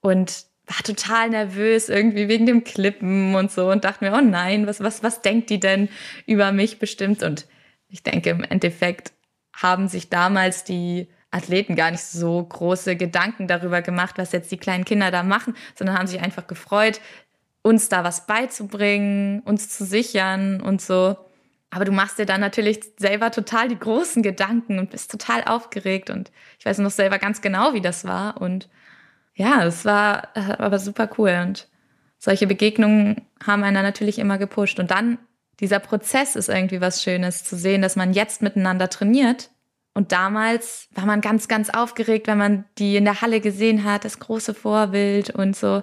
Und 0.00 0.44
war 0.66 0.82
total 0.82 1.30
nervös 1.30 1.88
irgendwie 1.88 2.28
wegen 2.28 2.44
dem 2.44 2.64
Klippen 2.64 3.34
und 3.34 3.50
so 3.50 3.70
und 3.70 3.84
dachte 3.84 4.04
mir, 4.04 4.12
oh 4.14 4.20
nein, 4.20 4.66
was, 4.66 4.80
was, 4.80 5.02
was 5.02 5.22
denkt 5.22 5.48
die 5.48 5.60
denn 5.60 5.88
über 6.26 6.52
mich 6.52 6.78
bestimmt? 6.78 7.22
Und 7.22 7.46
ich 7.88 8.02
denke, 8.02 8.30
im 8.30 8.44
Endeffekt 8.44 9.13
haben 9.56 9.88
sich 9.88 10.10
damals 10.10 10.64
die 10.64 11.08
Athleten 11.30 11.74
gar 11.74 11.90
nicht 11.90 12.04
so 12.04 12.44
große 12.44 12.96
Gedanken 12.96 13.48
darüber 13.48 13.82
gemacht, 13.82 14.18
was 14.18 14.32
jetzt 14.32 14.52
die 14.52 14.56
kleinen 14.56 14.84
Kinder 14.84 15.10
da 15.10 15.22
machen, 15.22 15.56
sondern 15.74 15.98
haben 15.98 16.06
sich 16.06 16.20
einfach 16.20 16.46
gefreut, 16.46 17.00
uns 17.62 17.88
da 17.88 18.04
was 18.04 18.26
beizubringen, 18.26 19.40
uns 19.40 19.68
zu 19.68 19.84
sichern 19.84 20.60
und 20.60 20.80
so. 20.80 21.16
Aber 21.70 21.84
du 21.84 21.90
machst 21.90 22.18
dir 22.18 22.26
dann 22.26 22.40
natürlich 22.40 22.80
selber 22.98 23.32
total 23.32 23.68
die 23.68 23.78
großen 23.78 24.22
Gedanken 24.22 24.78
und 24.78 24.90
bist 24.90 25.10
total 25.10 25.42
aufgeregt. 25.42 26.08
Und 26.08 26.30
ich 26.60 26.66
weiß 26.66 26.78
noch 26.78 26.92
selber 26.92 27.18
ganz 27.18 27.40
genau, 27.40 27.74
wie 27.74 27.80
das 27.80 28.04
war. 28.04 28.40
Und 28.40 28.68
ja, 29.34 29.64
es 29.64 29.84
war 29.84 30.28
aber 30.36 30.78
super 30.78 31.10
cool. 31.18 31.36
Und 31.42 31.66
solche 32.18 32.46
Begegnungen 32.46 33.22
haben 33.44 33.64
einer 33.64 33.82
natürlich 33.82 34.20
immer 34.20 34.38
gepusht. 34.38 34.78
Und 34.78 34.92
dann 34.92 35.18
dieser 35.60 35.78
Prozess 35.78 36.36
ist 36.36 36.48
irgendwie 36.48 36.80
was 36.80 37.02
Schönes 37.02 37.44
zu 37.44 37.56
sehen, 37.56 37.82
dass 37.82 37.96
man 37.96 38.12
jetzt 38.12 38.42
miteinander 38.42 38.90
trainiert. 38.90 39.50
Und 39.94 40.10
damals 40.10 40.88
war 40.92 41.06
man 41.06 41.20
ganz, 41.20 41.46
ganz 41.46 41.70
aufgeregt, 41.70 42.26
wenn 42.26 42.38
man 42.38 42.64
die 42.78 42.96
in 42.96 43.04
der 43.04 43.20
Halle 43.20 43.40
gesehen 43.40 43.84
hat, 43.84 44.04
das 44.04 44.18
große 44.18 44.54
Vorbild 44.54 45.30
und 45.30 45.54
so 45.54 45.82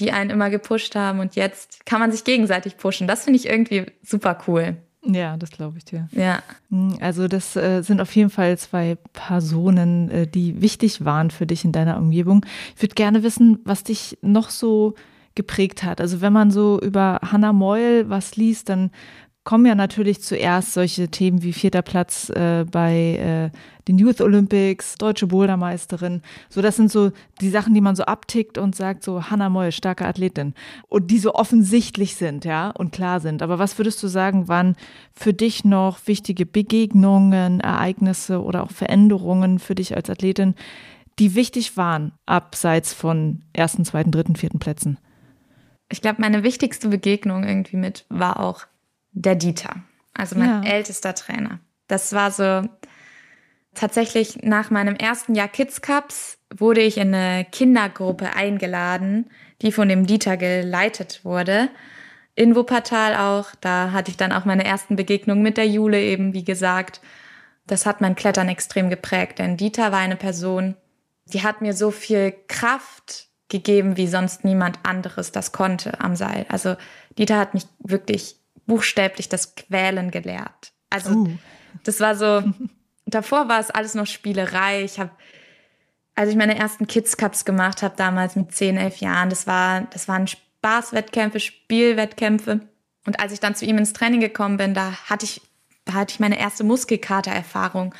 die 0.00 0.12
einen 0.12 0.30
immer 0.30 0.50
gepusht 0.50 0.96
haben 0.96 1.20
und 1.20 1.36
jetzt 1.36 1.86
kann 1.86 2.00
man 2.00 2.12
sich 2.12 2.24
gegenseitig 2.24 2.76
pushen. 2.76 3.06
Das 3.06 3.24
finde 3.24 3.38
ich 3.38 3.48
irgendwie 3.48 3.86
super 4.02 4.38
cool. 4.46 4.76
Ja, 5.06 5.36
das 5.36 5.50
glaube 5.50 5.76
ich 5.78 5.84
dir. 5.84 6.08
Ja. 6.12 6.42
Hm, 6.70 6.96
also 7.00 7.28
das 7.28 7.56
äh, 7.56 7.82
sind 7.82 8.00
auf 8.00 8.14
jeden 8.16 8.30
Fall 8.30 8.56
zwei 8.56 8.96
Personen, 9.12 10.10
äh, 10.10 10.26
die 10.26 10.62
wichtig 10.62 11.04
waren 11.04 11.30
für 11.30 11.46
dich 11.46 11.64
in 11.64 11.72
deiner 11.72 11.98
Umgebung. 11.98 12.44
Ich 12.74 12.82
würde 12.82 12.94
gerne 12.94 13.22
wissen, 13.22 13.58
was 13.64 13.84
dich 13.84 14.18
noch 14.22 14.48
so 14.48 14.94
geprägt 15.34 15.82
hat. 15.82 16.00
Also 16.00 16.20
wenn 16.20 16.32
man 16.32 16.50
so 16.50 16.80
über 16.80 17.20
Hannah 17.22 17.52
Moyle 17.52 18.08
was 18.08 18.36
liest, 18.36 18.68
dann 18.68 18.90
kommen 19.44 19.66
ja 19.66 19.74
natürlich 19.74 20.22
zuerst 20.22 20.72
solche 20.72 21.08
Themen 21.08 21.42
wie 21.42 21.52
vierter 21.52 21.82
Platz 21.82 22.30
äh, 22.30 22.64
bei 22.64 23.50
äh, 23.52 23.58
den 23.86 23.98
Youth 23.98 24.22
Olympics, 24.22 24.94
deutsche 24.94 25.26
Bouldermeisterin. 25.26 26.22
So, 26.48 26.62
das 26.62 26.76
sind 26.76 26.90
so 26.90 27.12
die 27.42 27.50
Sachen, 27.50 27.74
die 27.74 27.82
man 27.82 27.94
so 27.94 28.04
abtickt 28.04 28.56
und 28.56 28.74
sagt 28.74 29.04
so, 29.04 29.24
Hannah 29.24 29.50
Moll, 29.50 29.70
starke 29.70 30.06
Athletin. 30.06 30.54
Und 30.88 31.10
die 31.10 31.18
so 31.18 31.34
offensichtlich 31.34 32.16
sind, 32.16 32.46
ja, 32.46 32.70
und 32.70 32.92
klar 32.92 33.20
sind. 33.20 33.42
Aber 33.42 33.58
was 33.58 33.78
würdest 33.78 34.02
du 34.02 34.08
sagen, 34.08 34.48
waren 34.48 34.76
für 35.12 35.34
dich 35.34 35.62
noch 35.64 35.98
wichtige 36.06 36.46
Begegnungen, 36.46 37.60
Ereignisse 37.60 38.42
oder 38.42 38.62
auch 38.62 38.70
Veränderungen 38.70 39.58
für 39.58 39.74
dich 39.74 39.94
als 39.94 40.08
Athletin, 40.08 40.54
die 41.18 41.34
wichtig 41.34 41.76
waren, 41.76 42.12
abseits 42.24 42.94
von 42.94 43.42
ersten, 43.52 43.84
zweiten, 43.84 44.10
dritten, 44.10 44.36
vierten 44.36 44.58
Plätzen? 44.58 44.96
Ich 45.94 46.02
glaube, 46.02 46.20
meine 46.20 46.42
wichtigste 46.42 46.88
Begegnung 46.88 47.44
irgendwie 47.44 47.76
mit 47.76 48.04
war 48.08 48.40
auch 48.40 48.66
der 49.12 49.36
Dieter, 49.36 49.76
also 50.12 50.36
mein 50.36 50.64
ja. 50.64 50.68
ältester 50.68 51.14
Trainer. 51.14 51.60
Das 51.86 52.12
war 52.12 52.32
so 52.32 52.68
tatsächlich 53.74 54.42
nach 54.42 54.72
meinem 54.72 54.96
ersten 54.96 55.36
Jahr 55.36 55.46
Kids 55.46 55.82
Cups 55.82 56.38
wurde 56.52 56.80
ich 56.80 56.98
in 56.98 57.14
eine 57.14 57.44
Kindergruppe 57.44 58.34
eingeladen, 58.34 59.30
die 59.62 59.70
von 59.70 59.88
dem 59.88 60.04
Dieter 60.04 60.36
geleitet 60.36 61.20
wurde. 61.24 61.68
In 62.34 62.56
Wuppertal 62.56 63.14
auch. 63.14 63.54
Da 63.60 63.92
hatte 63.92 64.10
ich 64.10 64.16
dann 64.16 64.32
auch 64.32 64.44
meine 64.44 64.64
ersten 64.64 64.96
Begegnungen 64.96 65.44
mit 65.44 65.56
der 65.56 65.68
Jule 65.68 66.02
eben, 66.02 66.34
wie 66.34 66.44
gesagt. 66.44 67.02
Das 67.68 67.86
hat 67.86 68.00
mein 68.00 68.16
Klettern 68.16 68.48
extrem 68.48 68.90
geprägt, 68.90 69.38
denn 69.38 69.56
Dieter 69.56 69.92
war 69.92 70.00
eine 70.00 70.16
Person, 70.16 70.74
die 71.26 71.44
hat 71.44 71.60
mir 71.60 71.72
so 71.72 71.92
viel 71.92 72.34
Kraft 72.48 73.28
gegeben, 73.48 73.96
wie 73.96 74.06
sonst 74.06 74.44
niemand 74.44 74.78
anderes 74.82 75.32
das 75.32 75.52
konnte 75.52 76.00
am 76.00 76.16
Seil. 76.16 76.46
Also 76.48 76.76
Dieter 77.18 77.38
hat 77.38 77.54
mich 77.54 77.66
wirklich 77.78 78.36
buchstäblich 78.66 79.28
das 79.28 79.54
Quälen 79.54 80.10
gelehrt. 80.10 80.72
Also 80.90 81.10
uh. 81.10 81.28
das 81.82 82.00
war 82.00 82.14
so, 82.14 82.42
davor 83.06 83.48
war 83.48 83.60
es 83.60 83.70
alles 83.70 83.94
noch 83.94 84.06
Spielerei. 84.06 84.82
Ich 84.82 84.98
habe, 84.98 85.10
als 86.14 86.30
ich 86.30 86.36
meine 86.36 86.56
ersten 86.56 86.86
Kids 86.86 87.16
Cups 87.16 87.44
gemacht 87.44 87.82
habe, 87.82 87.94
damals 87.96 88.36
mit 88.36 88.52
10, 88.52 88.76
11 88.76 88.96
Jahren, 88.98 89.30
das, 89.30 89.46
war, 89.46 89.82
das 89.92 90.08
waren 90.08 90.26
Spaßwettkämpfe, 90.26 91.40
Spielwettkämpfe. 91.40 92.60
Und 93.06 93.20
als 93.20 93.32
ich 93.32 93.40
dann 93.40 93.54
zu 93.54 93.66
ihm 93.66 93.76
ins 93.76 93.92
Training 93.92 94.20
gekommen 94.20 94.56
bin, 94.56 94.72
da 94.72 94.92
hatte 95.04 95.26
ich, 95.26 95.42
da 95.84 95.92
hatte 95.92 96.12
ich 96.12 96.20
meine 96.20 96.38
erste 96.38 96.64
Muskelkater-Erfahrung. 96.64 97.94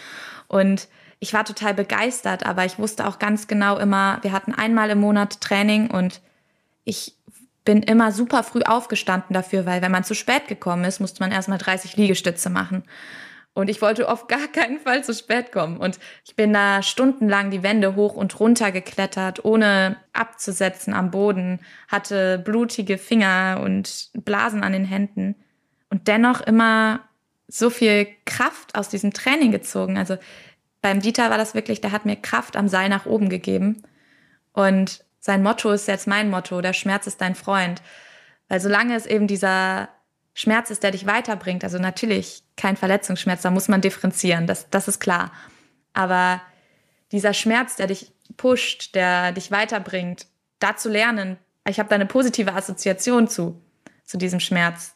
Und 0.48 0.88
ich 1.24 1.32
war 1.32 1.46
total 1.46 1.72
begeistert, 1.72 2.44
aber 2.44 2.66
ich 2.66 2.78
wusste 2.78 3.06
auch 3.06 3.18
ganz 3.18 3.46
genau 3.46 3.78
immer, 3.78 4.18
wir 4.20 4.32
hatten 4.32 4.52
einmal 4.52 4.90
im 4.90 5.00
Monat 5.00 5.40
Training 5.40 5.90
und 5.90 6.20
ich 6.84 7.16
bin 7.64 7.82
immer 7.82 8.12
super 8.12 8.42
früh 8.42 8.60
aufgestanden 8.60 9.32
dafür, 9.32 9.64
weil 9.64 9.80
wenn 9.80 9.90
man 9.90 10.04
zu 10.04 10.14
spät 10.14 10.48
gekommen 10.48 10.84
ist, 10.84 11.00
musste 11.00 11.22
man 11.22 11.32
erstmal 11.32 11.56
30 11.56 11.96
Liegestütze 11.96 12.50
machen. 12.50 12.84
Und 13.54 13.70
ich 13.70 13.80
wollte 13.80 14.06
auf 14.10 14.26
gar 14.26 14.48
keinen 14.48 14.78
Fall 14.78 15.02
zu 15.02 15.14
spät 15.14 15.50
kommen. 15.50 15.78
Und 15.78 15.98
ich 16.26 16.36
bin 16.36 16.52
da 16.52 16.82
stundenlang 16.82 17.50
die 17.50 17.62
Wände 17.62 17.94
hoch 17.94 18.16
und 18.16 18.38
runter 18.38 18.70
geklettert, 18.70 19.46
ohne 19.46 19.96
abzusetzen 20.12 20.92
am 20.92 21.10
Boden, 21.10 21.60
hatte 21.88 22.38
blutige 22.38 22.98
Finger 22.98 23.62
und 23.64 24.10
Blasen 24.12 24.62
an 24.62 24.72
den 24.72 24.84
Händen 24.84 25.36
und 25.88 26.06
dennoch 26.06 26.42
immer 26.42 27.00
so 27.48 27.70
viel 27.70 28.08
Kraft 28.26 28.74
aus 28.74 28.90
diesem 28.90 29.14
Training 29.14 29.52
gezogen. 29.52 29.96
Also 29.96 30.18
beim 30.84 31.00
Dieter 31.00 31.30
war 31.30 31.38
das 31.38 31.54
wirklich, 31.54 31.80
der 31.80 31.92
hat 31.92 32.04
mir 32.04 32.14
Kraft 32.14 32.56
am 32.56 32.68
Seil 32.68 32.90
nach 32.90 33.06
oben 33.06 33.30
gegeben. 33.30 33.84
Und 34.52 35.02
sein 35.18 35.42
Motto 35.42 35.72
ist 35.72 35.88
jetzt 35.88 36.06
mein 36.06 36.28
Motto, 36.28 36.60
der 36.60 36.74
Schmerz 36.74 37.06
ist 37.06 37.22
dein 37.22 37.34
Freund. 37.34 37.80
Weil 38.48 38.60
solange 38.60 38.94
es 38.94 39.06
eben 39.06 39.26
dieser 39.26 39.88
Schmerz 40.34 40.68
ist, 40.68 40.82
der 40.82 40.90
dich 40.90 41.06
weiterbringt, 41.06 41.64
also 41.64 41.78
natürlich 41.78 42.42
kein 42.58 42.76
Verletzungsschmerz, 42.76 43.40
da 43.40 43.50
muss 43.50 43.68
man 43.68 43.80
differenzieren, 43.80 44.46
das, 44.46 44.68
das 44.68 44.86
ist 44.86 45.00
klar. 45.00 45.32
Aber 45.94 46.42
dieser 47.12 47.32
Schmerz, 47.32 47.76
der 47.76 47.86
dich 47.86 48.12
pusht, 48.36 48.94
der 48.94 49.32
dich 49.32 49.50
weiterbringt, 49.50 50.26
da 50.58 50.76
zu 50.76 50.90
lernen, 50.90 51.38
ich 51.66 51.78
habe 51.78 51.88
da 51.88 51.94
eine 51.94 52.04
positive 52.04 52.52
Assoziation 52.52 53.26
zu, 53.26 53.58
zu 54.04 54.18
diesem 54.18 54.38
Schmerz. 54.38 54.94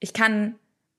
Ich 0.00 0.12
kann 0.12 0.56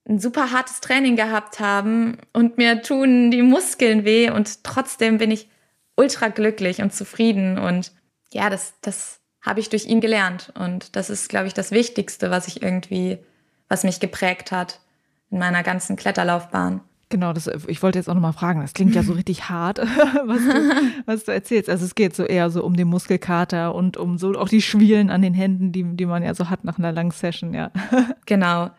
ein 0.09 0.19
super 0.19 0.51
hartes 0.51 0.81
Training 0.81 1.15
gehabt 1.15 1.59
haben 1.59 2.17
und 2.33 2.57
mir 2.57 2.81
tun 2.81 3.31
die 3.31 3.43
Muskeln 3.43 4.03
weh 4.03 4.29
und 4.31 4.63
trotzdem 4.63 5.19
bin 5.19 5.29
ich 5.29 5.47
ultra 5.95 6.29
glücklich 6.29 6.81
und 6.81 6.93
zufrieden 6.93 7.59
und 7.59 7.91
ja, 8.31 8.49
das, 8.49 8.73
das 8.81 9.19
habe 9.41 9.59
ich 9.59 9.69
durch 9.69 9.85
ihn 9.85 10.01
gelernt 10.01 10.51
und 10.55 10.95
das 10.95 11.09
ist, 11.09 11.29
glaube 11.29 11.47
ich, 11.47 11.53
das 11.53 11.71
Wichtigste, 11.71 12.31
was 12.31 12.47
ich 12.47 12.61
irgendwie, 12.61 13.19
was 13.67 13.83
mich 13.83 13.99
geprägt 13.99 14.51
hat 14.51 14.81
in 15.29 15.39
meiner 15.39 15.63
ganzen 15.63 15.95
Kletterlaufbahn. 15.95 16.81
Genau, 17.09 17.33
das, 17.33 17.47
ich 17.67 17.81
wollte 17.81 17.97
jetzt 17.97 18.07
auch 18.07 18.13
nochmal 18.13 18.33
fragen, 18.33 18.61
das 18.61 18.73
klingt 18.73 18.95
ja 18.95 19.03
so 19.03 19.13
richtig 19.19 19.49
hart, 19.49 19.79
was 20.25 20.39
du, 20.39 21.01
was 21.05 21.25
du 21.25 21.31
erzählst. 21.31 21.69
Also 21.69 21.85
es 21.85 21.95
geht 21.95 22.15
so 22.15 22.23
eher 22.23 22.49
so 22.49 22.63
um 22.63 22.75
den 22.75 22.87
Muskelkater 22.87 23.75
und 23.75 23.97
um 23.97 24.17
so 24.17 24.33
auch 24.33 24.49
die 24.49 24.61
Schwielen 24.61 25.09
an 25.09 25.21
den 25.21 25.33
Händen, 25.33 25.71
die, 25.71 25.83
die 25.83 26.05
man 26.05 26.23
ja 26.23 26.33
so 26.33 26.49
hat 26.49 26.63
nach 26.63 26.79
einer 26.79 26.91
langen 26.91 27.11
Session, 27.11 27.53
ja. 27.53 27.71
Genau. 28.25 28.69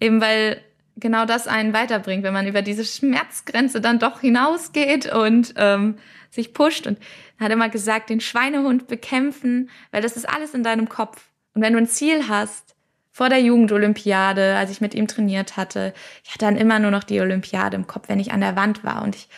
Eben 0.00 0.20
weil 0.20 0.60
genau 0.96 1.26
das 1.26 1.46
einen 1.46 1.72
weiterbringt, 1.72 2.22
wenn 2.22 2.32
man 2.32 2.46
über 2.46 2.62
diese 2.62 2.84
Schmerzgrenze 2.84 3.80
dann 3.80 3.98
doch 3.98 4.20
hinausgeht 4.20 5.12
und 5.12 5.54
ähm, 5.56 5.96
sich 6.30 6.54
pusht. 6.54 6.86
Und 6.86 6.98
hat 7.38 7.52
immer 7.52 7.68
gesagt, 7.68 8.10
den 8.10 8.20
Schweinehund 8.20 8.86
bekämpfen, 8.86 9.70
weil 9.90 10.02
das 10.02 10.16
ist 10.16 10.28
alles 10.28 10.54
in 10.54 10.62
deinem 10.62 10.88
Kopf. 10.88 11.28
Und 11.54 11.62
wenn 11.62 11.72
du 11.72 11.78
ein 11.78 11.86
Ziel 11.86 12.28
hast, 12.28 12.74
vor 13.10 13.30
der 13.30 13.40
Jugendolympiade, 13.40 14.56
als 14.56 14.70
ich 14.70 14.82
mit 14.82 14.94
ihm 14.94 15.06
trainiert 15.06 15.56
hatte, 15.56 15.94
ich 16.22 16.32
hatte 16.32 16.44
dann 16.44 16.56
immer 16.58 16.78
nur 16.78 16.90
noch 16.90 17.02
die 17.02 17.20
Olympiade 17.20 17.74
im 17.74 17.86
Kopf, 17.86 18.10
wenn 18.10 18.20
ich 18.20 18.30
an 18.30 18.42
der 18.42 18.56
Wand 18.56 18.84
war. 18.84 19.02
Und 19.02 19.16
ich 19.16 19.28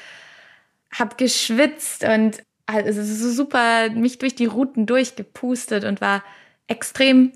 habe 0.92 1.14
geschwitzt 1.16 2.02
und 2.02 2.42
also 2.66 3.02
so 3.02 3.30
super 3.30 3.88
mich 3.90 4.18
durch 4.18 4.34
die 4.34 4.46
Routen 4.46 4.86
durchgepustet 4.86 5.84
und 5.84 6.00
war 6.00 6.24
extrem 6.66 7.32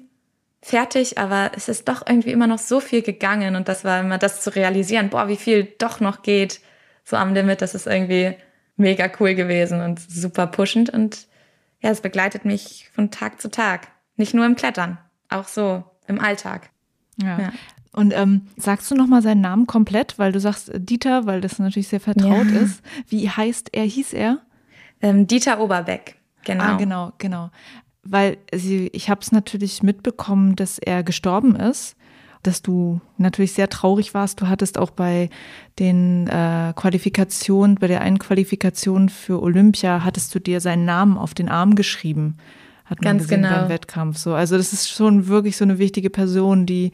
fertig, 0.63 1.19
aber 1.19 1.51
es 1.57 1.69
ist 1.69 1.89
doch 1.89 2.07
irgendwie 2.07 2.31
immer 2.31 2.47
noch 2.47 2.59
so 2.59 2.81
viel 2.81 3.03
gegangen 3.03 3.57
und 3.57 3.69
das 3.69 3.85
war 3.85 4.01
immer 4.01 4.17
das 4.17 4.41
zu 4.41 4.55
realisieren, 4.55 5.11
boah, 5.11 5.29
wie 5.29 5.37
viel 5.37 5.65
doch 5.79 6.01
noch 6.01 6.23
geht 6.23 6.61
so 7.05 7.17
am 7.17 7.35
Limit, 7.35 7.61
das 7.61 7.75
ist 7.75 7.87
irgendwie 7.87 8.37
mega 8.77 9.11
cool 9.21 9.35
gewesen 9.35 9.81
und 9.81 10.01
super 10.01 10.47
pushend 10.47 10.89
und 10.89 11.27
ja, 11.81 11.91
es 11.91 12.01
begleitet 12.01 12.45
mich 12.45 12.89
von 12.95 13.11
Tag 13.11 13.41
zu 13.41 13.51
Tag. 13.51 13.89
Nicht 14.17 14.35
nur 14.35 14.47
im 14.47 14.55
Klettern, 14.55 14.99
auch 15.29 15.49
so 15.49 15.83
im 16.07 16.21
Alltag. 16.21 16.71
Ja. 17.21 17.39
ja. 17.41 17.53
Und 17.93 18.15
ähm, 18.15 18.47
sagst 18.57 18.91
du 18.91 18.95
nochmal 18.95 19.21
seinen 19.21 19.41
Namen 19.41 19.67
komplett, 19.67 20.19
weil 20.19 20.33
du 20.33 20.41
sagst 20.41 20.71
Dieter, 20.75 21.27
weil 21.27 21.41
das 21.41 21.59
natürlich 21.59 21.89
sehr 21.89 22.01
vertraut 22.01 22.47
ja. 22.51 22.61
ist. 22.61 22.83
Wie 23.09 23.29
heißt 23.29 23.71
er, 23.73 23.83
hieß 23.83 24.13
er? 24.13 24.39
Ähm, 25.03 25.27
Dieter 25.27 25.61
Oberbeck, 25.61 26.17
genau. 26.45 26.65
Ah, 26.65 26.77
genau, 26.77 27.13
genau. 27.19 27.51
Weil 28.05 28.39
sie, 28.53 28.89
ich 28.93 29.09
habe 29.11 29.21
es 29.21 29.33
natürlich 29.33 29.83
mitbekommen, 29.83 30.57
dass 30.57 30.79
er 30.79 31.03
gestorben 31.03 31.55
ist, 31.55 31.97
dass 32.43 32.61
du 32.63 33.01
natürlich 33.19 33.53
sehr 33.53 33.69
traurig 33.69 34.15
warst. 34.15 34.41
Du 34.41 34.49
hattest 34.49 34.77
auch 34.77 34.91
bei 34.91 35.31
den 35.79 36.27
äh, 36.27 36.73
Qualifikationen, 36.75 37.77
bei 37.77 37.87
der 37.87 38.01
einen 38.01 38.19
Qualifikation 38.19 39.09
für 39.09 39.41
Olympia, 39.41 40.03
hattest 40.05 40.35
du 40.35 40.41
dir 40.41 40.61
seinen 40.61 40.85
Namen 40.85 41.17
auf 41.17 41.35
den 41.35 41.49
Arm 41.49 41.77
geschrieben 41.77 42.37
hat 42.93 43.01
man 43.01 43.17
Ganz 43.19 43.23
gesehen 43.23 43.43
genau. 43.43 43.55
beim 43.55 43.69
Wettkampf. 43.71 44.19
So, 44.19 44.35
also 44.35 44.57
das 44.57 44.73
ist 44.73 44.91
schon 44.91 45.27
wirklich 45.27 45.57
so 45.57 45.65
eine 45.65 45.79
wichtige 45.79 46.11
Person, 46.11 46.67
die, 46.67 46.93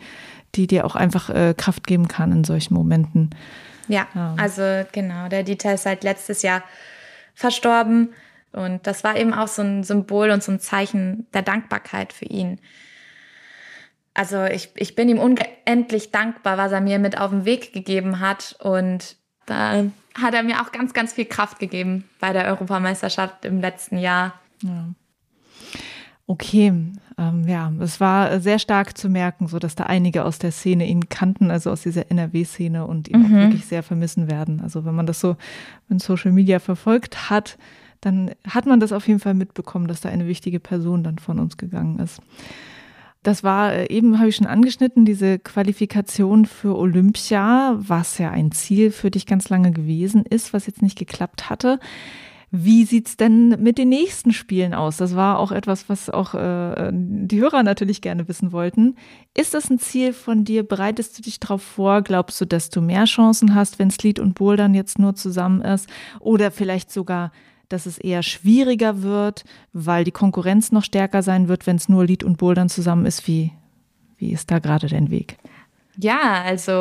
die 0.55 0.67
dir 0.67 0.85
auch 0.85 0.95
einfach 0.95 1.29
äh, 1.31 1.55
Kraft 1.57 1.87
geben 1.87 2.09
kann 2.09 2.31
in 2.31 2.45
solchen 2.45 2.75
Momenten. 2.75 3.31
Ja, 3.89 4.07
ja, 4.15 4.35
also 4.39 4.63
genau, 4.93 5.29
der 5.29 5.43
Dieter 5.43 5.75
ist 5.75 5.83
seit 5.83 6.05
letztes 6.05 6.43
Jahr 6.43 6.63
verstorben 7.35 8.11
und 8.53 8.86
das 8.86 9.05
war 9.05 9.16
eben 9.16 9.34
auch 9.34 9.49
so 9.49 9.62
ein 9.62 9.84
Symbol 9.84 10.30
und 10.30 10.42
so 10.42 10.53
ein 10.53 10.61
Zeichen 10.61 11.26
der 11.34 11.42
Dankbarkeit 11.42 12.12
für 12.12 12.24
ihn. 12.24 12.61
Also 14.14 14.44
ich, 14.44 14.70
ich 14.74 14.94
bin 14.94 15.09
ihm 15.09 15.18
unendlich 15.18 16.11
dankbar, 16.11 16.59
was 16.59 16.72
er 16.72 16.80
mir 16.80 16.99
mit 16.99 17.18
auf 17.18 17.30
den 17.30 17.44
Weg 17.44 17.72
gegeben 17.72 18.20
hat 18.20 18.57
und 18.61 19.16
da 19.46 19.84
hat 20.20 20.34
er 20.34 20.42
mir 20.42 20.61
auch 20.61 20.72
ganz, 20.72 20.92
ganz 20.92 21.12
viel 21.12 21.24
Kraft 21.24 21.59
gegeben 21.59 22.05
bei 22.20 22.32
der 22.32 22.46
Europameisterschaft 22.46 23.44
im 23.44 23.61
letzten 23.61 23.99
Jahr. 23.99 24.34
Ja. 24.62 24.88
Okay, 26.26 26.72
ähm, 27.16 27.49
ja, 27.49 27.72
es 27.80 28.01
war 28.01 28.38
sehr 28.40 28.59
stark 28.59 28.99
zu 28.99 29.09
merken, 29.09 29.49
so 29.49 29.59
dass 29.59 29.74
da 29.74 29.84
einige 29.84 30.24
aus 30.24 30.38
der 30.38 30.53
Szene 30.53 30.86
ihn 30.86 31.09
kannten, 31.09 31.51
also 31.51 31.70
aus 31.70 31.82
dieser 31.82 32.11
NRW-Szene 32.11 32.86
und 32.86 33.09
ihn 33.09 33.20
mhm. 33.20 33.24
auch 33.24 33.30
wirklich 33.30 33.66
sehr 33.66 33.82
vermissen 33.82 34.30
werden. 34.30 34.61
Also 34.61 34.84
wenn 34.84 34.94
man 34.94 35.07
das 35.07 35.20
so 35.20 35.36
in 35.88 35.99
Social 35.99 36.32
Media 36.32 36.59
verfolgt 36.59 37.30
hat, 37.30 37.57
dann 38.01 38.30
hat 38.46 38.66
man 38.66 38.80
das 38.80 38.92
auf 38.92 39.07
jeden 39.09 39.20
Fall 39.20 39.34
mitbekommen, 39.34 39.88
dass 39.88 40.01
da 40.01 40.09
eine 40.09 40.26
wichtige 40.26 40.61
Person 40.61 41.03
dann 41.03 41.18
von 41.18 41.38
uns 41.38 41.57
gegangen 41.57 41.99
ist. 41.99 42.20
Das 43.22 43.42
war 43.42 43.72
äh, 43.72 43.92
eben, 43.92 44.18
habe 44.18 44.28
ich 44.28 44.36
schon 44.36 44.46
angeschnitten, 44.46 45.05
diese 45.05 45.38
Qualifikation 45.38 46.46
für 46.46 46.76
Olympia, 46.76 47.76
was 47.78 48.18
ja 48.18 48.30
ein 48.30 48.53
Ziel 48.53 48.90
für 48.90 49.11
dich 49.11 49.26
ganz 49.26 49.49
lange 49.49 49.72
gewesen 49.72 50.24
ist, 50.24 50.53
was 50.53 50.66
jetzt 50.66 50.82
nicht 50.82 50.99
geklappt 50.99 51.51
hatte. 51.51 51.80
Wie 52.51 52.84
sieht's 52.86 53.18
denn 53.18 53.51
mit 53.62 53.76
den 53.76 53.90
nächsten 53.90 54.32
Spielen 54.32 54.72
aus? 54.72 54.96
Das 54.96 55.14
war 55.14 55.38
auch 55.38 55.53
etwas, 55.53 55.90
was 55.90 56.09
auch 56.09 56.34
äh, 56.34 56.90
die 56.92 57.40
Hörer 57.40 57.62
natürlich 57.62 58.01
gerne 58.01 58.26
wissen 58.26 58.53
wollten. 58.53 58.96
Ist 59.36 59.53
das 59.53 59.68
ein 59.68 59.78
Ziel 59.78 60.14
von 60.14 60.44
dir? 60.44 60.66
Bereitest 60.66 61.18
du 61.18 61.22
dich 61.22 61.40
darauf 61.40 61.61
vor? 61.61 62.01
Glaubst 62.01 62.40
du, 62.40 62.46
dass 62.46 62.70
du 62.70 62.80
mehr 62.80 63.05
Chancen 63.05 63.55
hast, 63.55 63.78
wenn 63.78 63.90
Sleet 63.90 64.18
und 64.18 64.34
Bouldern 64.34 64.72
jetzt 64.72 64.99
nur 64.99 65.14
zusammen 65.14 65.61
ist? 65.61 65.90
Oder 66.20 66.51
vielleicht 66.51 66.90
sogar, 66.90 67.32
dass 67.69 67.87
es 67.87 67.99
eher 67.99 68.23
schwieriger 68.23 69.03
wird, 69.03 69.45
weil 69.73 70.05
die 70.05 70.12
Konkurrenz 70.12 70.73
noch 70.73 70.85
stärker 70.85 71.23
sein 71.23 71.49
wird, 71.49 71.66
wenn 71.66 71.77
es 71.77 71.89
nur 71.89 72.05
Lead 72.05 72.25
und 72.25 72.39
Bouldern 72.39 72.69
zusammen 72.69 73.07
ist? 73.07 73.27
Wie, 73.27 73.53
wie 74.16 74.33
ist 74.33 74.51
da 74.51 74.59
gerade 74.59 74.89
dein 74.89 75.11
Weg? 75.11 75.37
Ja, 75.97 76.43
also 76.43 76.73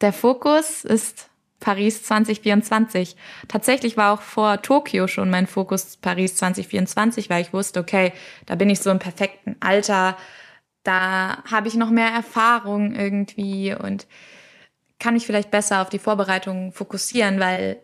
der 0.00 0.12
Fokus 0.12 0.84
ist 0.84 1.30
Paris 1.60 2.02
2024. 2.02 3.16
Tatsächlich 3.48 3.96
war 3.96 4.12
auch 4.12 4.20
vor 4.20 4.60
Tokio 4.62 5.06
schon 5.06 5.30
mein 5.30 5.46
Fokus 5.46 5.96
Paris 5.96 6.36
2024, 6.36 7.30
weil 7.30 7.42
ich 7.42 7.52
wusste, 7.52 7.80
okay, 7.80 8.12
da 8.44 8.54
bin 8.54 8.70
ich 8.70 8.80
so 8.80 8.90
im 8.90 8.98
perfekten 8.98 9.56
Alter, 9.60 10.16
da 10.82 11.42
habe 11.50 11.68
ich 11.68 11.74
noch 11.74 11.90
mehr 11.90 12.10
Erfahrung 12.10 12.94
irgendwie 12.94 13.74
und 13.74 14.06
kann 14.98 15.14
mich 15.14 15.26
vielleicht 15.26 15.50
besser 15.50 15.82
auf 15.82 15.88
die 15.88 15.98
Vorbereitung 15.98 16.72
fokussieren, 16.72 17.40
weil 17.40 17.78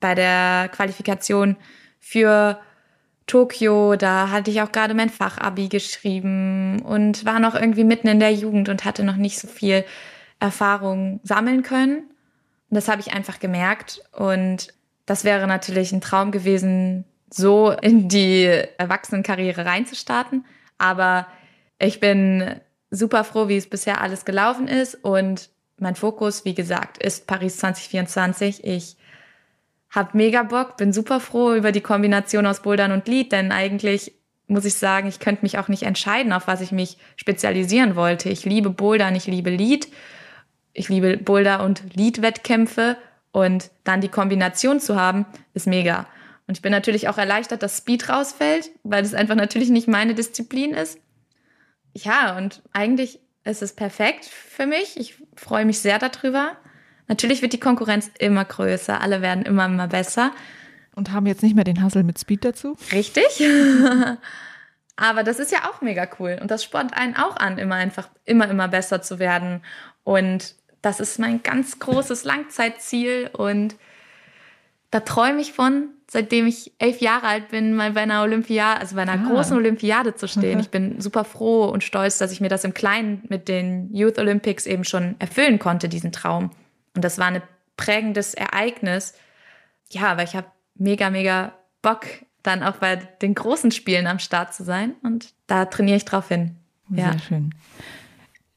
bei 0.00 0.14
der 0.14 0.68
Qualifikation 0.72 1.56
für 1.98 2.60
Tokio, 3.26 3.96
da 3.96 4.30
hatte 4.30 4.50
ich 4.50 4.62
auch 4.62 4.70
gerade 4.70 4.94
mein 4.94 5.10
Fachabi 5.10 5.68
geschrieben 5.68 6.80
und 6.82 7.24
war 7.24 7.40
noch 7.40 7.54
irgendwie 7.54 7.84
mitten 7.84 8.06
in 8.08 8.20
der 8.20 8.32
Jugend 8.32 8.68
und 8.68 8.84
hatte 8.84 9.02
noch 9.02 9.16
nicht 9.16 9.38
so 9.38 9.48
viel 9.48 9.84
Erfahrung 10.38 11.20
sammeln 11.24 11.62
können. 11.62 11.98
Und 12.70 12.74
das 12.74 12.88
habe 12.88 13.00
ich 13.00 13.12
einfach 13.12 13.40
gemerkt. 13.40 14.02
Und 14.12 14.68
das 15.06 15.24
wäre 15.24 15.46
natürlich 15.46 15.92
ein 15.92 16.00
Traum 16.00 16.30
gewesen, 16.30 17.04
so 17.30 17.70
in 17.70 18.08
die 18.08 18.44
Erwachsenenkarriere 18.78 19.64
reinzustarten. 19.64 20.44
Aber 20.78 21.26
ich 21.78 21.98
bin 21.98 22.60
super 22.90 23.24
froh, 23.24 23.48
wie 23.48 23.56
es 23.56 23.68
bisher 23.68 24.00
alles 24.00 24.24
gelaufen 24.24 24.68
ist. 24.68 24.94
Und 25.02 25.50
mein 25.78 25.96
Fokus, 25.96 26.44
wie 26.44 26.54
gesagt, 26.54 27.02
ist 27.02 27.26
Paris 27.26 27.58
2024. 27.58 28.64
Ich 28.64 28.96
habe 29.96 30.16
mega 30.16 30.42
Bock, 30.42 30.76
bin 30.76 30.92
super 30.92 31.20
froh 31.20 31.54
über 31.54 31.72
die 31.72 31.80
Kombination 31.80 32.46
aus 32.46 32.60
Bouldern 32.60 32.92
und 32.92 33.08
Lied, 33.08 33.32
denn 33.32 33.50
eigentlich 33.50 34.12
muss 34.46 34.64
ich 34.64 34.74
sagen, 34.74 35.08
ich 35.08 35.18
könnte 35.18 35.42
mich 35.42 35.58
auch 35.58 35.68
nicht 35.68 35.82
entscheiden, 35.82 36.32
auf 36.32 36.46
was 36.46 36.60
ich 36.60 36.70
mich 36.70 36.98
spezialisieren 37.16 37.96
wollte. 37.96 38.28
Ich 38.28 38.44
liebe 38.44 38.70
Bouldern, 38.70 39.16
ich 39.16 39.26
liebe 39.26 39.50
Lied 39.50 39.88
ich 40.76 40.88
liebe 40.88 41.16
Boulder- 41.16 41.64
und 41.64 41.94
Lead-Wettkämpfe 41.94 42.96
und 43.32 43.70
dann 43.84 44.00
die 44.00 44.08
Kombination 44.08 44.78
zu 44.78 44.96
haben, 44.96 45.26
ist 45.54 45.66
mega. 45.66 46.06
Und 46.46 46.56
ich 46.58 46.62
bin 46.62 46.70
natürlich 46.70 47.08
auch 47.08 47.18
erleichtert, 47.18 47.62
dass 47.62 47.78
Speed 47.78 48.08
rausfällt, 48.08 48.70
weil 48.84 49.02
das 49.02 49.14
einfach 49.14 49.34
natürlich 49.34 49.70
nicht 49.70 49.88
meine 49.88 50.14
Disziplin 50.14 50.72
ist. 50.72 50.98
Ja, 51.92 52.36
und 52.36 52.62
eigentlich 52.72 53.20
ist 53.44 53.62
es 53.62 53.72
perfekt 53.72 54.26
für 54.26 54.66
mich. 54.66 54.96
Ich 54.98 55.16
freue 55.34 55.64
mich 55.64 55.80
sehr 55.80 55.98
darüber. 55.98 56.56
Natürlich 57.08 57.42
wird 57.42 57.52
die 57.52 57.60
Konkurrenz 57.60 58.10
immer 58.18 58.44
größer, 58.44 59.00
alle 59.00 59.22
werden 59.22 59.44
immer, 59.44 59.66
immer 59.66 59.88
besser. 59.88 60.32
Und 60.94 61.12
haben 61.12 61.26
jetzt 61.26 61.42
nicht 61.42 61.54
mehr 61.54 61.64
den 61.64 61.82
Hassel 61.82 62.02
mit 62.02 62.18
Speed 62.18 62.44
dazu? 62.44 62.76
Richtig. 62.92 63.24
Aber 64.96 65.22
das 65.22 65.38
ist 65.38 65.52
ja 65.52 65.70
auch 65.70 65.82
mega 65.82 66.08
cool. 66.18 66.38
Und 66.40 66.50
das 66.50 66.64
spornt 66.64 66.96
einen 66.96 67.16
auch 67.16 67.36
an, 67.36 67.58
immer 67.58 67.74
einfach, 67.74 68.08
immer, 68.24 68.48
immer 68.48 68.68
besser 68.68 69.02
zu 69.02 69.18
werden. 69.18 69.60
Und 70.04 70.54
das 70.80 71.00
ist 71.00 71.18
mein 71.18 71.42
ganz 71.42 71.78
großes 71.78 72.24
Langzeitziel 72.24 73.28
und 73.32 73.76
da 74.90 75.00
träume 75.00 75.40
ich 75.40 75.52
von, 75.52 75.88
seitdem 76.08 76.46
ich 76.46 76.72
elf 76.78 77.00
Jahre 77.00 77.26
alt 77.26 77.48
bin, 77.48 77.74
mal 77.74 77.92
bei 77.92 78.02
einer 78.02 78.22
Olympiade, 78.22 78.80
also 78.80 78.94
bei 78.94 79.02
einer 79.02 79.24
ah. 79.24 79.28
großen 79.28 79.56
Olympiade 79.56 80.14
zu 80.14 80.28
stehen. 80.28 80.60
Ich 80.60 80.70
bin 80.70 81.00
super 81.00 81.24
froh 81.24 81.64
und 81.64 81.82
stolz, 81.82 82.18
dass 82.18 82.30
ich 82.30 82.40
mir 82.40 82.48
das 82.48 82.64
im 82.64 82.72
Kleinen 82.72 83.22
mit 83.28 83.48
den 83.48 83.92
Youth 83.92 84.18
Olympics 84.18 84.64
eben 84.64 84.84
schon 84.84 85.16
erfüllen 85.18 85.58
konnte, 85.58 85.88
diesen 85.88 86.12
Traum. 86.12 86.50
Und 86.96 87.04
das 87.04 87.18
war 87.18 87.26
ein 87.26 87.42
prägendes 87.76 88.34
Ereignis. 88.34 89.14
Ja, 89.90 90.16
weil 90.16 90.24
ich 90.24 90.34
habe 90.34 90.48
mega, 90.74 91.10
mega 91.10 91.52
Bock, 91.82 92.06
dann 92.42 92.62
auch 92.62 92.76
bei 92.76 92.96
den 92.96 93.34
großen 93.34 93.70
Spielen 93.70 94.06
am 94.06 94.18
Start 94.18 94.54
zu 94.54 94.64
sein. 94.64 94.94
Und 95.02 95.34
da 95.46 95.66
trainiere 95.66 95.96
ich 95.96 96.04
drauf 96.04 96.28
hin. 96.28 96.56
Sehr 96.90 97.12
ja. 97.12 97.18
schön. 97.18 97.54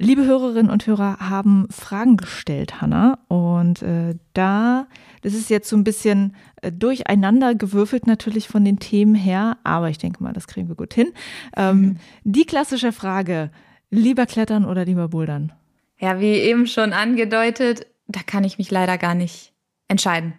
Liebe 0.02 0.24
Hörerinnen 0.26 0.72
und 0.72 0.88
Hörer 0.88 1.18
haben 1.20 1.68
Fragen 1.70 2.16
gestellt, 2.16 2.80
Hanna. 2.80 3.20
Und 3.28 3.82
äh, 3.82 4.16
da, 4.34 4.88
das 5.22 5.34
ist 5.34 5.50
jetzt 5.50 5.68
so 5.68 5.76
ein 5.76 5.84
bisschen 5.84 6.36
äh, 6.62 6.72
durcheinander 6.72 7.54
gewürfelt 7.54 8.08
natürlich 8.08 8.48
von 8.48 8.64
den 8.64 8.80
Themen 8.80 9.14
her, 9.14 9.58
aber 9.66 9.90
ich 9.90 9.98
denke 9.98 10.24
mal, 10.24 10.32
das 10.32 10.48
kriegen 10.48 10.70
wir 10.70 10.76
gut 10.76 10.94
hin. 10.94 11.12
Ähm, 11.58 11.82
mhm. 11.82 11.98
Die 12.24 12.46
klassische 12.46 12.94
Frage, 12.94 13.52
lieber 13.90 14.26
klettern 14.26 14.64
oder 14.64 14.86
lieber 14.86 15.10
bouldern? 15.10 15.52
Ja, 15.98 16.22
wie 16.22 16.32
eben 16.32 16.66
schon 16.66 16.94
angedeutet, 16.94 17.86
da 18.10 18.22
kann 18.26 18.44
ich 18.44 18.58
mich 18.58 18.72
leider 18.72 18.98
gar 18.98 19.16
nicht 19.16 19.54
entscheiden. 19.88 20.34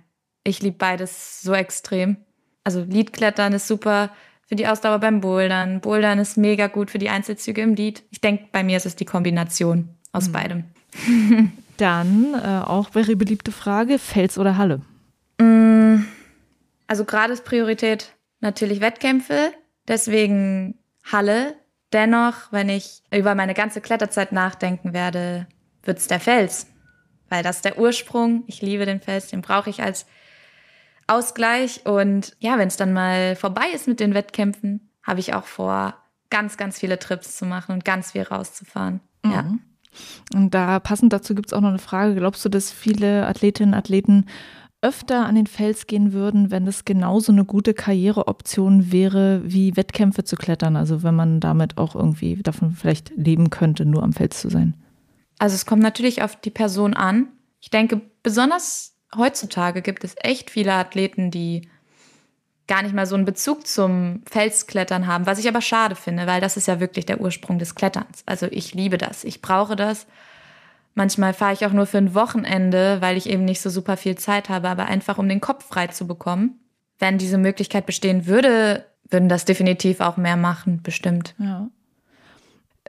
Ich 0.45 0.61
liebe 0.61 0.77
beides 0.77 1.43
so 1.43 1.55
extrem. 1.55 2.17
Also 2.65 2.83
Liedklettern 2.83 3.53
ist 3.53 3.69
super, 3.69 4.11
für 4.51 4.57
die 4.57 4.67
Ausdauer 4.67 4.99
beim 4.99 5.21
Bouldern. 5.21 5.81
Bouldern 5.81 6.19
ist 6.19 6.37
mega 6.37 6.67
gut 6.67 6.91
für 6.91 6.99
die 6.99 7.09
Einzelzüge 7.09 7.63
im 7.63 7.75
Lied. 7.75 8.03
Ich 8.11 8.21
denke, 8.21 8.49
bei 8.51 8.65
mir 8.65 8.77
ist 8.77 8.85
es 8.85 8.97
die 8.97 9.05
Kombination 9.05 9.89
aus 10.11 10.29
mhm. 10.29 10.33
beidem. 10.33 10.65
Dann 11.77 12.35
äh, 12.35 12.63
auch 12.67 12.91
very 12.91 13.15
beliebte 13.15 13.53
Frage: 13.53 13.99
Fels 13.99 14.39
oder 14.39 14.57
Halle? 14.57 14.81
Mm, 15.39 16.05
also 16.89 17.05
gerade 17.05 17.33
ist 17.33 17.45
Priorität 17.45 18.13
natürlich 18.41 18.81
Wettkämpfe, 18.81 19.53
deswegen 19.87 20.75
Halle. 21.05 21.55
Dennoch, 21.93 22.53
wenn 22.53 22.69
ich 22.69 23.03
über 23.13 23.35
meine 23.35 23.55
ganze 23.55 23.81
Kletterzeit 23.81 24.33
nachdenken 24.33 24.93
werde, 24.93 25.47
wird 25.85 25.99
es 25.99 26.09
der 26.09 26.21
Fels. 26.21 26.67
Weil 27.31 27.43
das 27.43 27.57
ist 27.57 27.65
der 27.65 27.79
Ursprung. 27.79 28.45
Ich 28.47 28.61
liebe 28.61 28.85
den 28.85 29.01
Fels, 29.01 29.29
den 29.29 29.41
brauche 29.41 29.71
ich 29.71 29.83
als 29.83 30.05
Ausgleich. 31.07 31.87
Und 31.87 32.37
ja, 32.41 32.59
wenn 32.59 32.69
es 32.69 32.77
dann 32.77 32.93
mal 32.93 33.37
vorbei 33.37 33.67
ist 33.75 33.89
mit 33.89 34.01
den 34.01 34.13
Wettkämpfen, 34.13 34.91
habe 35.03 35.21
ich 35.21 35.33
auch 35.33 35.45
vor, 35.45 35.95
ganz, 36.29 36.57
ganz 36.57 36.79
viele 36.79 36.99
Trips 36.99 37.37
zu 37.37 37.45
machen 37.45 37.73
und 37.73 37.85
ganz 37.85 38.13
viel 38.13 38.23
rauszufahren. 38.23 39.01
Mhm. 39.25 39.33
Ja. 39.33 39.55
Und 40.35 40.55
da 40.55 40.79
passend 40.79 41.13
dazu 41.13 41.35
gibt 41.35 41.49
es 41.49 41.53
auch 41.53 41.61
noch 41.61 41.71
eine 41.71 41.79
Frage. 41.79 42.15
Glaubst 42.15 42.45
du, 42.45 42.49
dass 42.49 42.71
viele 42.71 43.27
Athletinnen 43.27 43.75
und 43.75 43.79
Athleten 43.79 44.27
öfter 44.83 45.27
an 45.27 45.35
den 45.35 45.47
Fels 45.47 45.87
gehen 45.87 46.13
würden, 46.13 46.51
wenn 46.51 46.67
es 46.67 46.85
genauso 46.85 47.33
eine 47.33 47.45
gute 47.45 47.75
Karriereoption 47.75 48.93
wäre, 48.93 49.43
wie 49.45 49.77
Wettkämpfe 49.77 50.25
zu 50.25 50.37
klettern? 50.37 50.77
Also 50.77 51.03
wenn 51.03 51.15
man 51.15 51.41
damit 51.41 51.77
auch 51.77 51.95
irgendwie 51.95 52.37
davon 52.37 52.71
vielleicht 52.71 53.11
leben 53.17 53.51
könnte, 53.51 53.85
nur 53.85 54.03
am 54.03 54.13
Fels 54.13 54.41
zu 54.41 54.49
sein. 54.49 54.75
Also 55.41 55.55
es 55.55 55.65
kommt 55.65 55.83
natürlich 55.83 56.23
auf 56.23 56.37
die 56.37 56.51
Person 56.51 56.93
an. 56.93 57.29
Ich 57.61 57.71
denke, 57.71 58.03
besonders 58.23 58.95
heutzutage 59.17 59.81
gibt 59.81 60.05
es 60.05 60.15
echt 60.19 60.51
viele 60.51 60.75
Athleten, 60.75 61.31
die 61.31 61.67
gar 62.67 62.83
nicht 62.83 62.95
mal 62.95 63.07
so 63.07 63.15
einen 63.15 63.25
Bezug 63.25 63.67
zum 63.67 64.23
Felsklettern 64.31 65.07
haben, 65.07 65.25
was 65.25 65.39
ich 65.39 65.49
aber 65.49 65.63
schade 65.63 65.97
finde, 65.97 66.27
weil 66.27 66.43
das 66.43 66.59
ist 66.59 66.69
ja 66.69 66.79
wirklich 66.79 67.07
der 67.07 67.23
Ursprung 67.23 67.59
des 67.59 67.75
Kletterns. 67.75 68.23
Also 68.27 68.49
ich 68.51 68.75
liebe 68.75 68.99
das, 68.99 69.25
ich 69.25 69.41
brauche 69.41 69.77
das. 69.77 70.07
Manchmal 70.95 71.33
fahre 71.33 71.55
ich 71.55 71.65
auch 71.65 71.73
nur 71.73 71.87
für 71.87 71.99
ein 71.99 72.15
Wochenende, 72.15 73.01
weil 73.01 73.17
ich 73.17 73.27
eben 73.27 73.47
nicht 73.47 73.63
so 73.63 73.71
super 73.71 73.97
viel 73.97 74.19
Zeit 74.19 74.51
habe, 74.51 74.69
aber 74.69 74.85
einfach 74.87 75.17
um 75.17 75.29
den 75.29 75.41
Kopf 75.41 75.67
frei 75.67 75.87
zu 75.87 76.07
bekommen. 76.07 76.61
Wenn 76.99 77.17
diese 77.17 77.39
Möglichkeit 77.39 77.87
bestehen 77.87 78.27
würde, 78.27 78.85
würden 79.09 79.31
das 79.31 79.47
definitiv 79.47 80.01
auch 80.01 80.19
mehr 80.19 80.37
machen, 80.37 80.83
bestimmt. 80.83 81.35
Ja. 81.39 81.71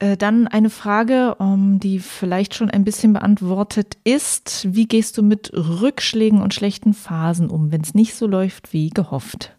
Äh, 0.02 0.18
dann 0.18 0.48
eine 0.48 0.72
Frage, 0.72 1.36
um, 1.36 1.80
die 1.80 2.00
vielleicht 2.00 2.56
schon 2.56 2.72
ein 2.72 2.84
bisschen 2.84 3.14
beantwortet 3.14 3.98
ist. 4.04 4.66
Wie 4.74 4.88
gehst 4.88 5.16
du 5.18 5.22
mit 5.22 5.52
Rückschlägen 5.54 6.42
und 6.42 6.56
schlechten 6.56 6.96
Phasen 6.96 7.52
um, 7.52 7.72
wenn 7.72 7.82
es 7.82 7.94
nicht 7.94 8.16
so 8.16 8.26
läuft 8.26 8.74
wie 8.74 8.90
gehofft? 8.90 9.56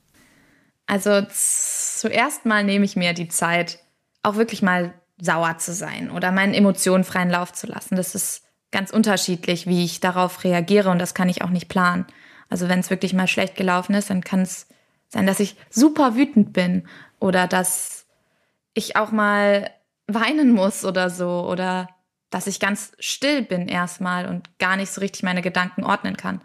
Also 0.87 1.23
zuerst 1.31 2.45
mal 2.45 2.65
nehme 2.65 2.85
ich 2.85 2.97
mir 2.97 3.13
die 3.13 3.29
Zeit, 3.29 3.79
auch 4.25 4.35
wirklich 4.35 4.63
mal 4.63 4.95
sauer 5.21 5.59
zu 5.59 5.73
sein 5.73 6.11
oder 6.11 6.33
meinen 6.33 6.55
Emotionen 6.55 7.05
freien 7.05 7.31
Lauf 7.31 7.53
zu 7.53 7.69
lassen. 7.69 7.95
Das 7.95 8.17
ist 8.17 8.43
ganz 8.73 8.91
unterschiedlich, 8.91 9.69
wie 9.69 9.85
ich 9.85 10.01
darauf 10.01 10.43
reagiere 10.43 10.91
und 10.91 10.99
das 10.99 11.15
kann 11.15 11.29
ich 11.29 11.43
auch 11.43 11.51
nicht 11.51 11.69
planen. 11.69 12.05
Also 12.49 12.69
wenn 12.69 12.81
es 12.81 12.91
wirklich 12.91 13.15
mal 13.15 13.29
schlecht 13.29 13.55
gelaufen 13.55 13.95
ist, 13.95 14.11
dann 14.11 14.23
kann 14.23 14.41
es 14.41 14.67
sein, 15.09 15.27
dass 15.27 15.39
ich 15.39 15.55
super 15.71 16.17
wütend 16.17 16.53
bin 16.53 16.89
oder 17.21 17.47
dass 17.47 18.07
ich 18.75 18.97
auch 18.97 19.13
mal 19.13 19.71
weinen 20.15 20.53
muss 20.53 20.85
oder 20.85 21.11
so 21.11 21.47
oder 21.49 21.89
dass 22.31 22.47
ich 22.47 22.61
ganz 22.61 22.93
still 22.99 23.43
bin 23.43 23.69
erstmal 23.69 24.27
und 24.27 24.59
gar 24.59 24.77
nicht 24.77 24.91
so 24.91 25.01
richtig 25.01 25.23
meine 25.23 25.43
Gedanken 25.43 25.85
ordnen 25.85 26.17
kann. 26.17 26.41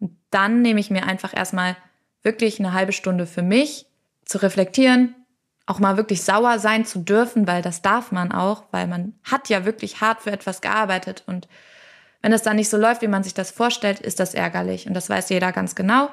Und 0.00 0.16
dann 0.30 0.62
nehme 0.62 0.80
ich 0.80 0.90
mir 0.90 1.04
einfach 1.04 1.34
erstmal 1.34 1.76
wirklich 2.22 2.58
eine 2.58 2.72
halbe 2.72 2.92
Stunde 2.92 3.26
für 3.26 3.42
mich 3.42 3.86
zu 4.24 4.38
reflektieren, 4.38 5.14
auch 5.64 5.78
mal 5.78 5.96
wirklich 5.96 6.22
sauer 6.22 6.58
sein 6.58 6.84
zu 6.84 6.98
dürfen, 6.98 7.46
weil 7.46 7.62
das 7.62 7.82
darf 7.82 8.10
man 8.10 8.32
auch, 8.32 8.64
weil 8.72 8.86
man 8.86 9.14
hat 9.22 9.48
ja 9.48 9.64
wirklich 9.64 10.00
hart 10.00 10.22
für 10.22 10.32
etwas 10.32 10.60
gearbeitet. 10.60 11.22
Und 11.26 11.46
wenn 12.20 12.32
es 12.32 12.42
dann 12.42 12.56
nicht 12.56 12.68
so 12.68 12.76
läuft, 12.76 13.02
wie 13.02 13.08
man 13.08 13.22
sich 13.22 13.34
das 13.34 13.50
vorstellt, 13.50 14.00
ist 14.00 14.18
das 14.18 14.34
ärgerlich. 14.34 14.86
Und 14.86 14.94
das 14.94 15.08
weiß 15.08 15.28
jeder 15.28 15.52
ganz 15.52 15.74
genau, 15.74 16.10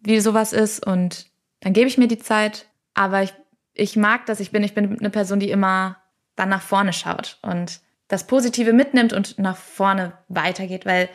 wie 0.00 0.20
sowas 0.20 0.52
ist. 0.52 0.84
Und 0.86 1.26
dann 1.60 1.72
gebe 1.72 1.88
ich 1.88 1.98
mir 1.98 2.08
die 2.08 2.18
Zeit, 2.18 2.68
aber 2.94 3.22
ich, 3.22 3.34
ich 3.74 3.96
mag 3.96 4.26
das, 4.26 4.40
ich 4.40 4.50
bin, 4.50 4.62
ich 4.64 4.74
bin 4.74 4.98
eine 4.98 5.10
Person, 5.10 5.40
die 5.40 5.50
immer 5.50 6.01
dann 6.36 6.48
nach 6.48 6.62
vorne 6.62 6.92
schaut 6.92 7.38
und 7.42 7.80
das 8.08 8.26
Positive 8.26 8.72
mitnimmt 8.72 9.12
und 9.12 9.38
nach 9.38 9.56
vorne 9.56 10.12
weitergeht, 10.28 10.86
weil 10.86 11.08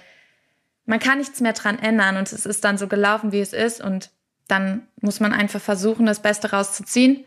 man 0.85 0.99
kann 0.99 1.19
nichts 1.19 1.41
mehr 1.41 1.53
dran 1.53 1.79
ändern 1.79 2.17
und 2.17 2.31
es 2.31 2.45
ist 2.45 2.63
dann 2.63 2.77
so 2.77 2.87
gelaufen, 2.87 3.31
wie 3.31 3.41
es 3.41 3.53
ist 3.53 3.81
und 3.81 4.09
dann 4.47 4.87
muss 5.01 5.19
man 5.19 5.33
einfach 5.33 5.59
versuchen, 5.59 6.05
das 6.05 6.21
Beste 6.21 6.51
rauszuziehen. 6.51 7.25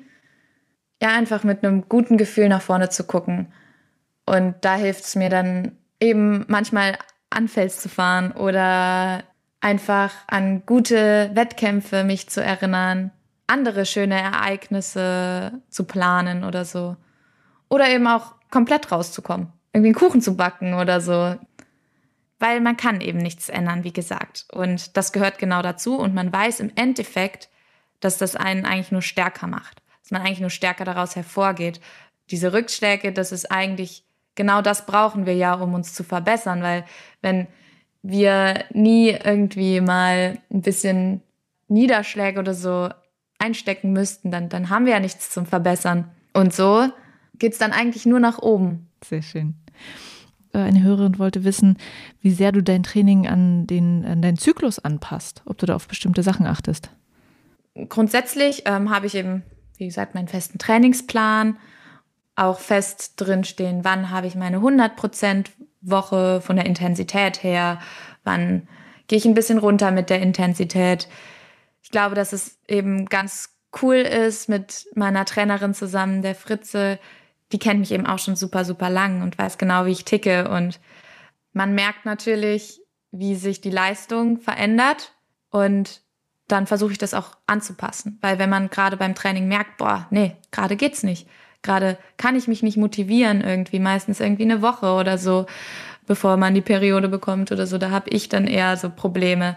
Ja, 1.02 1.10
einfach 1.10 1.44
mit 1.44 1.64
einem 1.64 1.88
guten 1.88 2.16
Gefühl 2.16 2.48
nach 2.48 2.62
vorne 2.62 2.88
zu 2.88 3.04
gucken. 3.04 3.52
Und 4.26 4.54
da 4.62 4.76
hilft 4.76 5.04
es 5.04 5.16
mir 5.16 5.30
dann 5.30 5.76
eben 5.98 6.44
manchmal 6.48 6.96
an 7.30 7.48
Fels 7.48 7.80
zu 7.80 7.88
fahren 7.88 8.32
oder 8.32 9.24
einfach 9.60 10.12
an 10.26 10.64
gute 10.66 11.30
Wettkämpfe 11.34 12.04
mich 12.04 12.28
zu 12.28 12.42
erinnern, 12.42 13.12
andere 13.46 13.86
schöne 13.86 14.20
Ereignisse 14.20 15.52
zu 15.68 15.84
planen 15.84 16.44
oder 16.44 16.64
so. 16.64 16.96
Oder 17.70 17.88
eben 17.88 18.06
auch 18.06 18.34
komplett 18.50 18.92
rauszukommen. 18.92 19.52
Irgendwie 19.72 19.88
einen 19.88 19.94
Kuchen 19.94 20.20
zu 20.20 20.36
backen 20.36 20.74
oder 20.74 21.00
so. 21.00 21.36
Weil 22.38 22.60
man 22.60 22.76
kann 22.76 23.00
eben 23.00 23.18
nichts 23.18 23.48
ändern, 23.48 23.84
wie 23.84 23.92
gesagt. 23.92 24.46
Und 24.52 24.96
das 24.96 25.12
gehört 25.12 25.38
genau 25.38 25.62
dazu. 25.62 25.96
Und 25.96 26.14
man 26.14 26.32
weiß 26.32 26.60
im 26.60 26.72
Endeffekt, 26.74 27.48
dass 28.00 28.18
das 28.18 28.36
einen 28.36 28.66
eigentlich 28.66 28.92
nur 28.92 29.02
stärker 29.02 29.46
macht. 29.46 29.82
Dass 30.02 30.10
man 30.10 30.22
eigentlich 30.22 30.40
nur 30.40 30.50
stärker 30.50 30.84
daraus 30.84 31.16
hervorgeht. 31.16 31.80
Diese 32.30 32.52
Rückschläge, 32.52 33.12
das 33.12 33.30
ist 33.30 33.50
eigentlich, 33.50 34.04
genau 34.34 34.62
das 34.62 34.86
brauchen 34.86 35.24
wir 35.24 35.34
ja, 35.34 35.54
um 35.54 35.74
uns 35.74 35.94
zu 35.94 36.02
verbessern. 36.02 36.62
Weil 36.62 36.84
wenn 37.20 37.46
wir 38.02 38.64
nie 38.70 39.10
irgendwie 39.10 39.80
mal 39.80 40.38
ein 40.50 40.62
bisschen 40.62 41.22
Niederschläge 41.68 42.40
oder 42.40 42.54
so 42.54 42.88
einstecken 43.38 43.92
müssten, 43.92 44.30
dann, 44.30 44.48
dann 44.48 44.70
haben 44.70 44.86
wir 44.86 44.94
ja 44.94 45.00
nichts 45.00 45.30
zum 45.30 45.46
Verbessern. 45.46 46.10
Und 46.32 46.52
so 46.52 46.90
geht 47.40 47.54
es 47.54 47.58
dann 47.58 47.72
eigentlich 47.72 48.06
nur 48.06 48.20
nach 48.20 48.38
oben. 48.38 48.88
Sehr 49.04 49.22
schön. 49.22 49.54
Äh, 50.52 50.58
eine 50.58 50.82
Hörerin 50.82 51.18
wollte 51.18 51.42
wissen, 51.42 51.76
wie 52.20 52.30
sehr 52.30 52.52
du 52.52 52.62
dein 52.62 52.84
Training 52.84 53.26
an, 53.26 53.66
den, 53.66 54.04
an 54.04 54.22
deinen 54.22 54.38
Zyklus 54.38 54.78
anpasst, 54.78 55.42
ob 55.46 55.58
du 55.58 55.66
da 55.66 55.74
auf 55.74 55.88
bestimmte 55.88 56.22
Sachen 56.22 56.46
achtest. 56.46 56.90
Grundsätzlich 57.88 58.64
ähm, 58.66 58.90
habe 58.90 59.06
ich 59.06 59.14
eben, 59.14 59.42
wie 59.76 59.86
gesagt, 59.86 60.14
meinen 60.14 60.28
festen 60.28 60.58
Trainingsplan, 60.58 61.56
auch 62.36 62.58
fest 62.58 63.14
drinstehen, 63.16 63.84
wann 63.84 64.10
habe 64.10 64.26
ich 64.26 64.34
meine 64.34 64.58
100% 64.58 65.46
Woche 65.82 66.40
von 66.40 66.56
der 66.56 66.66
Intensität 66.66 67.42
her, 67.42 67.80
wann 68.24 68.68
gehe 69.08 69.18
ich 69.18 69.24
ein 69.24 69.34
bisschen 69.34 69.58
runter 69.58 69.90
mit 69.90 70.10
der 70.10 70.20
Intensität. 70.20 71.08
Ich 71.82 71.90
glaube, 71.90 72.14
dass 72.14 72.32
es 72.32 72.58
eben 72.68 73.06
ganz 73.06 73.56
cool 73.82 73.96
ist 73.96 74.48
mit 74.48 74.86
meiner 74.94 75.24
Trainerin 75.24 75.74
zusammen, 75.74 76.22
der 76.22 76.34
Fritze, 76.34 76.98
die 77.52 77.58
kennt 77.58 77.80
mich 77.80 77.92
eben 77.92 78.06
auch 78.06 78.18
schon 78.18 78.36
super, 78.36 78.64
super 78.64 78.90
lang 78.90 79.22
und 79.22 79.38
weiß 79.38 79.58
genau, 79.58 79.86
wie 79.86 79.92
ich 79.92 80.04
ticke. 80.04 80.48
Und 80.48 80.80
man 81.52 81.74
merkt 81.74 82.04
natürlich, 82.04 82.80
wie 83.10 83.34
sich 83.34 83.60
die 83.60 83.70
Leistung 83.70 84.38
verändert. 84.38 85.12
Und 85.50 86.02
dann 86.46 86.66
versuche 86.66 86.92
ich 86.92 86.98
das 86.98 87.14
auch 87.14 87.36
anzupassen. 87.46 88.18
Weil 88.20 88.38
wenn 88.38 88.50
man 88.50 88.70
gerade 88.70 88.96
beim 88.96 89.14
Training 89.14 89.48
merkt, 89.48 89.78
boah, 89.78 90.06
nee, 90.10 90.36
gerade 90.50 90.76
geht's 90.76 91.02
nicht. 91.02 91.28
Gerade 91.62 91.98
kann 92.16 92.36
ich 92.36 92.48
mich 92.48 92.62
nicht 92.62 92.76
motivieren 92.76 93.42
irgendwie, 93.42 93.80
meistens 93.80 94.20
irgendwie 94.20 94.44
eine 94.44 94.62
Woche 94.62 94.92
oder 94.92 95.18
so, 95.18 95.46
bevor 96.06 96.36
man 96.36 96.54
die 96.54 96.62
Periode 96.62 97.08
bekommt 97.08 97.52
oder 97.52 97.66
so. 97.66 97.78
Da 97.78 97.90
habe 97.90 98.10
ich 98.10 98.28
dann 98.28 98.46
eher 98.46 98.76
so 98.76 98.90
Probleme. 98.90 99.56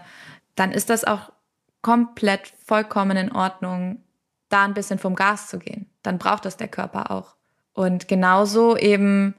Dann 0.54 0.72
ist 0.72 0.90
das 0.90 1.04
auch 1.04 1.32
komplett 1.80 2.52
vollkommen 2.64 3.16
in 3.16 3.32
Ordnung, 3.32 4.02
da 4.48 4.64
ein 4.64 4.74
bisschen 4.74 4.98
vom 4.98 5.14
Gas 5.14 5.48
zu 5.48 5.58
gehen. 5.58 5.90
Dann 6.02 6.18
braucht 6.18 6.44
das 6.44 6.56
der 6.56 6.68
Körper 6.68 7.10
auch. 7.10 7.36
Und 7.74 8.08
genauso 8.08 8.76
eben 8.76 9.34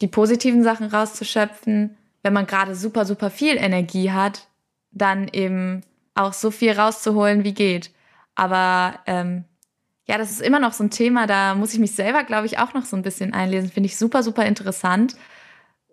die 0.00 0.06
positiven 0.06 0.62
Sachen 0.62 0.86
rauszuschöpfen, 0.86 1.96
wenn 2.22 2.32
man 2.32 2.46
gerade 2.46 2.74
super, 2.74 3.04
super 3.04 3.30
viel 3.30 3.56
Energie 3.56 4.12
hat, 4.12 4.46
dann 4.92 5.28
eben 5.28 5.82
auch 6.14 6.32
so 6.32 6.50
viel 6.50 6.72
rauszuholen, 6.72 7.44
wie 7.44 7.54
geht. 7.54 7.90
Aber 8.34 8.98
ähm, 9.06 9.44
ja, 10.06 10.18
das 10.18 10.30
ist 10.30 10.40
immer 10.40 10.58
noch 10.58 10.72
so 10.72 10.84
ein 10.84 10.90
Thema, 10.90 11.26
da 11.26 11.54
muss 11.54 11.74
ich 11.74 11.78
mich 11.78 11.94
selber, 11.94 12.24
glaube 12.24 12.46
ich, 12.46 12.58
auch 12.58 12.74
noch 12.74 12.84
so 12.84 12.96
ein 12.96 13.02
bisschen 13.02 13.32
einlesen. 13.32 13.70
Finde 13.70 13.86
ich 13.86 13.96
super, 13.96 14.22
super 14.22 14.44
interessant. 14.44 15.16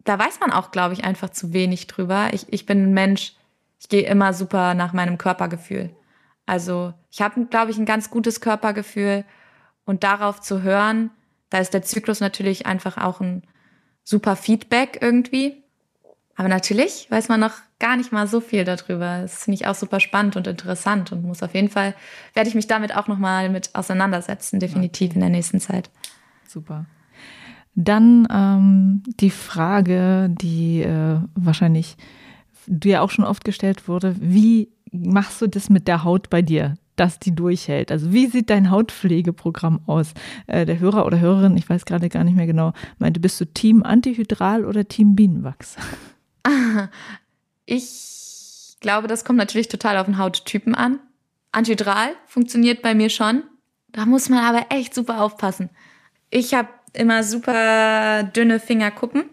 Da 0.04 0.18
weiß 0.18 0.40
man 0.40 0.52
auch, 0.52 0.72
glaube 0.72 0.94
ich, 0.94 1.04
einfach 1.04 1.30
zu 1.30 1.54
wenig 1.54 1.88
drüber. 1.88 2.30
Ich, 2.32 2.52
ich 2.52 2.66
bin 2.66 2.84
ein 2.84 2.94
Mensch, 2.94 3.34
ich 3.80 3.90
gehe 3.90 4.08
immer 4.08 4.34
super 4.34 4.74
nach 4.74 4.94
meinem 4.94 5.18
Körpergefühl. 5.18 5.92
Also 6.46 6.94
ich 7.12 7.22
habe, 7.22 7.46
glaube 7.46 7.72
ich, 7.72 7.78
ein 7.78 7.86
ganz 7.86 8.10
gutes 8.10 8.42
Körpergefühl 8.42 9.26
und 9.86 10.04
darauf 10.04 10.42
zu 10.42 10.64
hören, 10.64 11.12
da 11.50 11.60
ist 11.60 11.74
der 11.74 11.82
Zyklus 11.82 12.20
natürlich 12.20 12.66
einfach 12.66 12.98
auch 12.98 13.22
ein 13.22 13.44
super 14.04 14.36
Feedback 14.36 15.00
irgendwie. 15.02 15.64
Aber 16.36 16.50
natürlich 16.50 17.08
weiß 17.10 17.30
man 17.30 17.40
noch 17.40 17.54
gar 17.80 17.98
nicht 17.98 18.12
mal 18.12 18.28
so 18.28 18.40
viel 18.42 18.64
darüber. 18.64 19.22
Das 19.22 19.44
finde 19.44 19.56
ich 19.56 19.68
auch 19.68 19.76
super 19.76 20.00
spannend 20.00 20.36
und 20.36 20.48
interessant 20.48 21.12
und 21.12 21.24
muss 21.24 21.44
auf 21.44 21.54
jeden 21.54 21.70
Fall, 21.70 21.96
werde 22.34 22.50
ich 22.50 22.56
mich 22.56 22.68
damit 22.68 22.96
auch 22.96 23.08
nochmal 23.08 23.50
mit 23.50 23.74
auseinandersetzen, 23.74 24.60
definitiv 24.60 25.14
in 25.14 25.22
der 25.22 25.30
nächsten 25.30 25.60
Zeit. 25.60 25.90
Super. 26.48 26.86
Dann 27.76 28.28
ähm, 28.32 29.04
die 29.20 29.30
Frage, 29.30 30.30
die 30.30 30.82
äh, 30.82 31.20
wahrscheinlich 31.36 31.98
dir 32.66 33.04
auch 33.04 33.12
schon 33.12 33.26
oft 33.26 33.44
gestellt 33.44 33.88
wurde, 33.88 34.16
wie 34.20 34.70
machst 34.92 35.42
du 35.42 35.48
das 35.48 35.70
mit 35.70 35.88
der 35.88 36.04
Haut 36.04 36.30
bei 36.30 36.42
dir? 36.42 36.76
Dass 37.00 37.20
die 37.20 37.34
durchhält. 37.34 37.92
Also 37.92 38.12
wie 38.12 38.28
sieht 38.28 38.50
dein 38.50 38.70
Hautpflegeprogramm 38.70 39.82
aus? 39.88 40.14
Äh, 40.48 40.66
der 40.66 40.80
Hörer 40.80 41.06
oder 41.06 41.20
Hörerin, 41.20 41.56
ich 41.56 41.70
weiß 41.70 41.86
gerade 41.86 42.10
gar 42.10 42.24
nicht 42.24 42.36
mehr 42.36 42.48
genau, 42.48 42.74
meinte, 42.98 43.20
bist 43.20 43.40
du 43.40 43.46
Team 43.46 43.84
Antihydral 43.84 44.66
oder 44.66 44.88
Team 44.88 45.16
Bienenwachs? 45.16 45.76
Ich 47.70 48.78
glaube, 48.80 49.10
das 49.10 49.26
kommt 49.26 49.38
natürlich 49.38 49.68
total 49.68 49.98
auf 49.98 50.06
den 50.06 50.18
Hauttypen 50.18 50.74
an. 50.74 51.00
Antihydral 51.52 52.12
funktioniert 52.26 52.82
bei 52.82 52.96
mir 52.96 53.10
schon. 53.10 53.44
Da 53.90 54.06
muss 54.06 54.30
man 54.30 54.40
aber 54.40 54.68
echt 54.70 54.96
super 54.96 55.22
aufpassen. 55.22 55.70
Ich 56.30 56.54
habe 56.54 56.70
immer 56.94 57.24
super 57.24 58.24
dünne 58.24 58.62
Fingerkuppen 58.62 59.26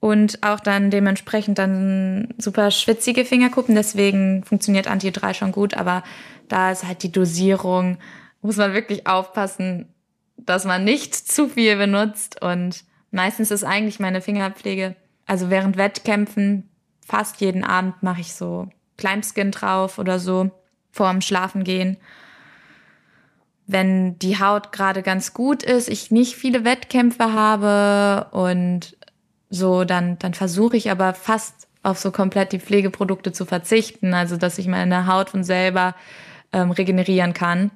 und 0.00 0.42
auch 0.42 0.60
dann 0.60 0.90
dementsprechend 0.90 1.58
dann 1.58 2.34
super 2.38 2.70
schwitzige 2.70 3.24
Fingerkuppen. 3.24 3.74
Deswegen 3.74 4.44
funktioniert 4.44 4.88
Antihydral 4.88 5.34
schon 5.34 5.52
gut, 5.52 5.74
aber 5.74 6.02
da 6.48 6.70
ist 6.70 6.84
halt 6.84 7.02
die 7.02 7.12
Dosierung, 7.12 7.98
muss 8.42 8.56
man 8.56 8.74
wirklich 8.74 9.06
aufpassen, 9.06 9.92
dass 10.36 10.64
man 10.64 10.84
nicht 10.84 11.14
zu 11.14 11.48
viel 11.48 11.76
benutzt. 11.76 12.40
Und 12.42 12.84
meistens 13.10 13.50
ist 13.50 13.64
eigentlich 13.64 14.00
meine 14.00 14.20
Fingerpflege, 14.20 14.96
also 15.26 15.50
während 15.50 15.76
Wettkämpfen, 15.76 16.68
fast 17.04 17.40
jeden 17.40 17.64
Abend 17.64 18.02
mache 18.02 18.20
ich 18.20 18.34
so 18.34 18.68
Climbskin 18.96 19.50
drauf 19.50 19.98
oder 19.98 20.18
so 20.18 20.50
vorm 20.90 21.20
Schlafengehen. 21.20 21.96
Wenn 23.66 24.18
die 24.18 24.40
Haut 24.40 24.72
gerade 24.72 25.02
ganz 25.02 25.34
gut 25.34 25.62
ist, 25.62 25.88
ich 25.88 26.10
nicht 26.10 26.34
viele 26.34 26.64
Wettkämpfe 26.64 27.32
habe 27.32 28.28
und 28.30 28.96
so, 29.50 29.84
dann, 29.84 30.18
dann 30.18 30.34
versuche 30.34 30.76
ich 30.76 30.90
aber 30.90 31.14
fast 31.14 31.68
auf 31.82 31.98
so 31.98 32.10
komplett 32.10 32.52
die 32.52 32.60
Pflegeprodukte 32.60 33.32
zu 33.32 33.44
verzichten, 33.44 34.14
also 34.14 34.36
dass 34.36 34.58
ich 34.58 34.66
meine 34.66 35.06
Haut 35.06 35.30
von 35.30 35.44
selber 35.44 35.94
ähm, 36.52 36.70
regenerieren 36.70 37.32
kann. 37.34 37.70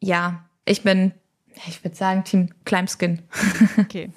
Ja, 0.00 0.44
ich 0.64 0.82
bin, 0.82 1.12
ich 1.66 1.82
würde 1.84 1.96
sagen, 1.96 2.24
Team 2.24 2.50
Climbskin. 2.64 3.22
okay. 3.78 4.10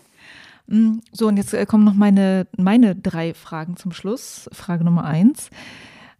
Mm, 0.67 0.99
so, 1.11 1.27
und 1.27 1.37
jetzt 1.37 1.53
äh, 1.53 1.65
kommen 1.65 1.83
noch 1.83 1.93
meine, 1.93 2.47
meine 2.57 2.95
drei 2.95 3.33
Fragen 3.33 3.77
zum 3.77 3.91
Schluss. 3.91 4.49
Frage 4.51 4.83
Nummer 4.83 5.05
eins. 5.05 5.49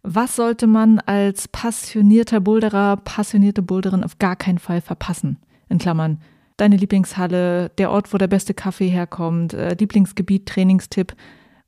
Was 0.02 0.36
sollte 0.36 0.66
man 0.66 1.00
als 1.00 1.48
passionierter 1.48 2.40
Boulderer, 2.40 2.96
passionierte 2.96 3.62
Boulderin 3.62 4.04
auf 4.04 4.18
gar 4.18 4.36
keinen 4.36 4.58
Fall 4.58 4.80
verpassen? 4.80 5.38
In 5.68 5.78
Klammern, 5.78 6.20
deine 6.56 6.76
Lieblingshalle, 6.76 7.70
der 7.70 7.90
Ort, 7.90 8.14
wo 8.14 8.18
der 8.18 8.28
beste 8.28 8.54
Kaffee 8.54 8.88
herkommt, 8.88 9.52
äh, 9.54 9.74
Lieblingsgebiet, 9.74 10.46
Trainingstipp, 10.46 11.14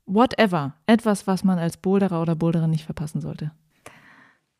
whatever. 0.05 0.75
Etwas, 0.87 1.27
was 1.27 1.43
man 1.43 1.59
als 1.59 1.77
Boulderer 1.77 2.21
oder 2.21 2.35
Boulderin 2.35 2.71
nicht 2.71 2.85
verpassen 2.85 3.21
sollte. 3.21 3.51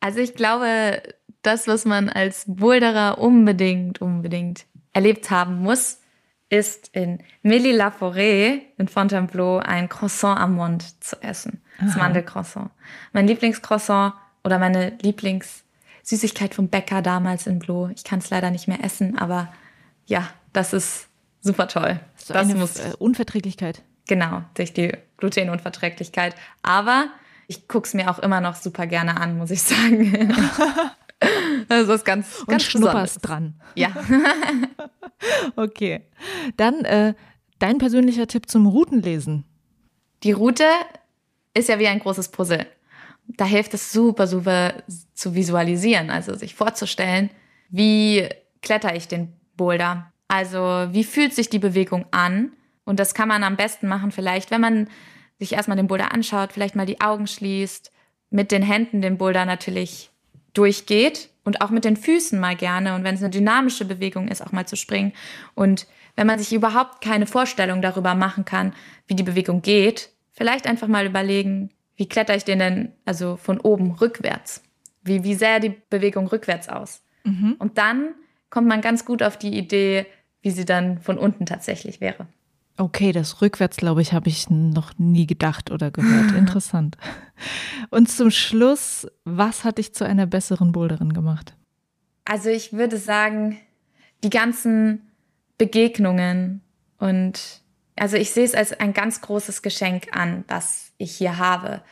Also 0.02 0.18
ich 0.18 0.34
glaube, 0.34 1.00
das, 1.42 1.68
was 1.68 1.84
man 1.84 2.08
als 2.08 2.44
Boulderer 2.48 3.18
unbedingt, 3.18 4.02
unbedingt 4.02 4.66
erlebt 4.92 5.30
haben 5.30 5.60
muss, 5.62 6.00
ist 6.48 6.88
in 6.92 7.22
Milly 7.42 7.70
La 7.70 7.88
Forêt 7.88 8.62
in 8.78 8.88
Fontainebleau 8.88 9.58
ein 9.58 9.88
Croissant 9.88 10.38
am 10.40 10.56
Mond 10.56 11.02
zu 11.04 11.22
essen. 11.22 11.62
Das 11.80 11.96
Mandelcroissant. 11.96 12.70
Mein 13.12 13.28
Lieblingscroissant 13.28 14.14
oder 14.42 14.58
meine 14.58 14.98
Lieblingssüßigkeit 15.00 16.52
vom 16.54 16.68
Bäcker 16.68 17.00
damals 17.00 17.46
in 17.46 17.60
Blo. 17.60 17.88
Ich 17.94 18.02
kann 18.02 18.18
es 18.18 18.28
leider 18.28 18.50
nicht 18.50 18.66
mehr 18.66 18.84
essen, 18.84 19.16
aber 19.16 19.52
ja, 20.06 20.28
das 20.52 20.72
ist 20.72 21.06
super 21.40 21.68
toll. 21.68 22.00
So 22.16 22.34
das 22.34 22.48
muss 22.48 22.80
Unverträglichkeit. 22.98 23.82
Genau, 24.08 24.42
durch 24.54 24.72
die 24.72 24.92
Glutenunverträglichkeit. 25.16 26.34
Aber 26.62 27.06
ich 27.52 27.68
gucke 27.68 27.86
es 27.86 27.92
mir 27.92 28.10
auch 28.10 28.18
immer 28.18 28.40
noch 28.40 28.56
super 28.56 28.86
gerne 28.86 29.20
an, 29.20 29.36
muss 29.36 29.50
ich 29.50 29.62
sagen. 29.62 30.34
Also 31.68 31.92
ist 31.92 32.04
ganz, 32.04 32.44
ganz 32.48 32.48
Und 32.48 32.62
schnupperst 32.62 33.18
dran. 33.22 33.54
Ja. 33.76 33.92
okay. 35.56 36.08
Dann 36.56 36.84
äh, 36.84 37.14
dein 37.60 37.78
persönlicher 37.78 38.26
Tipp 38.26 38.50
zum 38.50 38.66
Routenlesen. 38.66 39.44
Die 40.24 40.32
Route 40.32 40.64
ist 41.54 41.68
ja 41.68 41.78
wie 41.78 41.86
ein 41.86 42.00
großes 42.00 42.30
Puzzle. 42.30 42.66
Da 43.28 43.44
hilft 43.44 43.72
es 43.72 43.92
super, 43.92 44.26
super 44.26 44.82
zu 45.14 45.36
visualisieren, 45.36 46.10
also 46.10 46.34
sich 46.34 46.56
vorzustellen, 46.56 47.30
wie 47.70 48.28
kletter 48.60 48.96
ich 48.96 49.06
den 49.06 49.32
Boulder. 49.56 50.12
Also 50.26 50.88
wie 50.90 51.04
fühlt 51.04 51.34
sich 51.34 51.50
die 51.50 51.60
Bewegung 51.60 52.04
an? 52.10 52.50
Und 52.84 52.98
das 52.98 53.14
kann 53.14 53.28
man 53.28 53.44
am 53.44 53.54
besten 53.54 53.86
machen, 53.86 54.10
vielleicht, 54.10 54.50
wenn 54.50 54.60
man 54.60 54.88
sich 55.42 55.56
erstmal 55.56 55.76
den 55.76 55.88
Boulder 55.88 56.12
anschaut, 56.12 56.52
vielleicht 56.52 56.76
mal 56.76 56.86
die 56.86 57.00
Augen 57.00 57.26
schließt, 57.26 57.90
mit 58.30 58.50
den 58.52 58.62
Händen 58.62 59.02
den 59.02 59.18
Boulder 59.18 59.44
natürlich 59.44 60.10
durchgeht 60.54 61.30
und 61.44 61.60
auch 61.60 61.70
mit 61.70 61.84
den 61.84 61.96
Füßen 61.96 62.38
mal 62.38 62.56
gerne 62.56 62.94
und 62.94 63.04
wenn 63.04 63.14
es 63.14 63.22
eine 63.22 63.30
dynamische 63.30 63.84
Bewegung 63.84 64.28
ist, 64.28 64.40
auch 64.42 64.52
mal 64.52 64.66
zu 64.66 64.76
springen. 64.76 65.12
Und 65.54 65.86
wenn 66.14 66.26
man 66.26 66.38
sich 66.38 66.52
überhaupt 66.52 67.02
keine 67.02 67.26
Vorstellung 67.26 67.82
darüber 67.82 68.14
machen 68.14 68.44
kann, 68.44 68.74
wie 69.06 69.14
die 69.14 69.22
Bewegung 69.22 69.62
geht, 69.62 70.10
vielleicht 70.30 70.66
einfach 70.66 70.88
mal 70.88 71.06
überlegen, 71.06 71.70
wie 71.96 72.08
kletter 72.08 72.36
ich 72.36 72.44
den 72.44 72.58
denn 72.58 72.92
also 73.04 73.36
von 73.36 73.60
oben 73.60 73.92
rückwärts? 73.92 74.62
Wie, 75.02 75.24
wie 75.24 75.34
sähe 75.34 75.60
die 75.60 75.74
Bewegung 75.90 76.26
rückwärts 76.28 76.68
aus? 76.68 77.02
Mhm. 77.24 77.56
Und 77.58 77.78
dann 77.78 78.14
kommt 78.50 78.68
man 78.68 78.80
ganz 78.80 79.04
gut 79.04 79.22
auf 79.22 79.36
die 79.36 79.56
Idee, 79.56 80.06
wie 80.42 80.50
sie 80.50 80.64
dann 80.64 81.00
von 81.00 81.18
unten 81.18 81.46
tatsächlich 81.46 82.00
wäre. 82.00 82.26
Okay, 82.76 83.12
das 83.12 83.42
rückwärts, 83.42 83.76
glaube 83.76 84.02
ich, 84.02 84.12
habe 84.12 84.28
ich 84.28 84.48
noch 84.48 84.92
nie 84.98 85.26
gedacht 85.26 85.70
oder 85.70 85.90
gehört. 85.90 86.32
Interessant. 86.36 86.96
Und 87.90 88.10
zum 88.10 88.30
Schluss, 88.30 89.06
was 89.24 89.64
hat 89.64 89.78
dich 89.78 89.94
zu 89.94 90.04
einer 90.04 90.26
besseren 90.26 90.72
Boulderin 90.72 91.12
gemacht? 91.12 91.54
Also 92.24 92.48
ich 92.48 92.72
würde 92.72 92.96
sagen, 92.96 93.58
die 94.24 94.30
ganzen 94.30 95.02
Begegnungen 95.58 96.62
und 96.98 97.60
also 97.96 98.16
ich 98.16 98.30
sehe 98.30 98.44
es 98.44 98.54
als 98.54 98.72
ein 98.72 98.94
ganz 98.94 99.20
großes 99.20 99.62
Geschenk 99.62 100.16
an, 100.16 100.44
was 100.48 100.92
ich 100.96 101.14
hier 101.16 101.38
habe. 101.38 101.82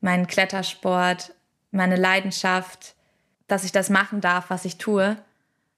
Mein 0.00 0.26
Klettersport, 0.26 1.34
meine 1.70 1.96
Leidenschaft, 1.96 2.94
dass 3.46 3.64
ich 3.64 3.72
das 3.72 3.90
machen 3.90 4.20
darf, 4.20 4.50
was 4.50 4.64
ich 4.64 4.76
tue, 4.78 5.16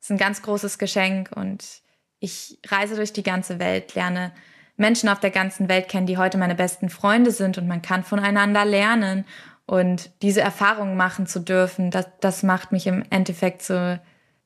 ist 0.01 0.11
ein 0.11 0.19
ganz 0.19 0.43
großes 0.43 0.79
Geschenk 0.79 1.33
und 1.35 1.83
ich 2.21 2.59
reise 2.67 2.97
durch 2.97 3.13
die 3.13 3.23
ganze 3.23 3.59
Welt, 3.59 3.95
lerne 3.95 4.33
Menschen 4.77 5.09
auf 5.09 5.21
der 5.21 5.31
ganzen 5.31 5.69
Welt 5.69 5.89
kennen, 5.89 6.07
die 6.07 6.19
heute 6.19 6.39
meine 6.39 6.55
besten 6.55 6.89
Freunde 6.89 7.31
sind 7.31 7.59
und 7.59 7.67
man 7.67 7.83
kann 7.83 8.05
voneinander 8.05 8.65
lernen. 8.65 9.25
Und 9.67 10.11
diese 10.23 10.41
Erfahrungen 10.41 10.97
machen 10.97 11.27
zu 11.27 11.41
dürfen, 11.41 11.91
das, 11.91 12.07
das 12.21 12.43
macht 12.43 12.73
mich 12.73 12.87
im 12.87 13.05
Endeffekt 13.11 13.63
zu 13.63 14.01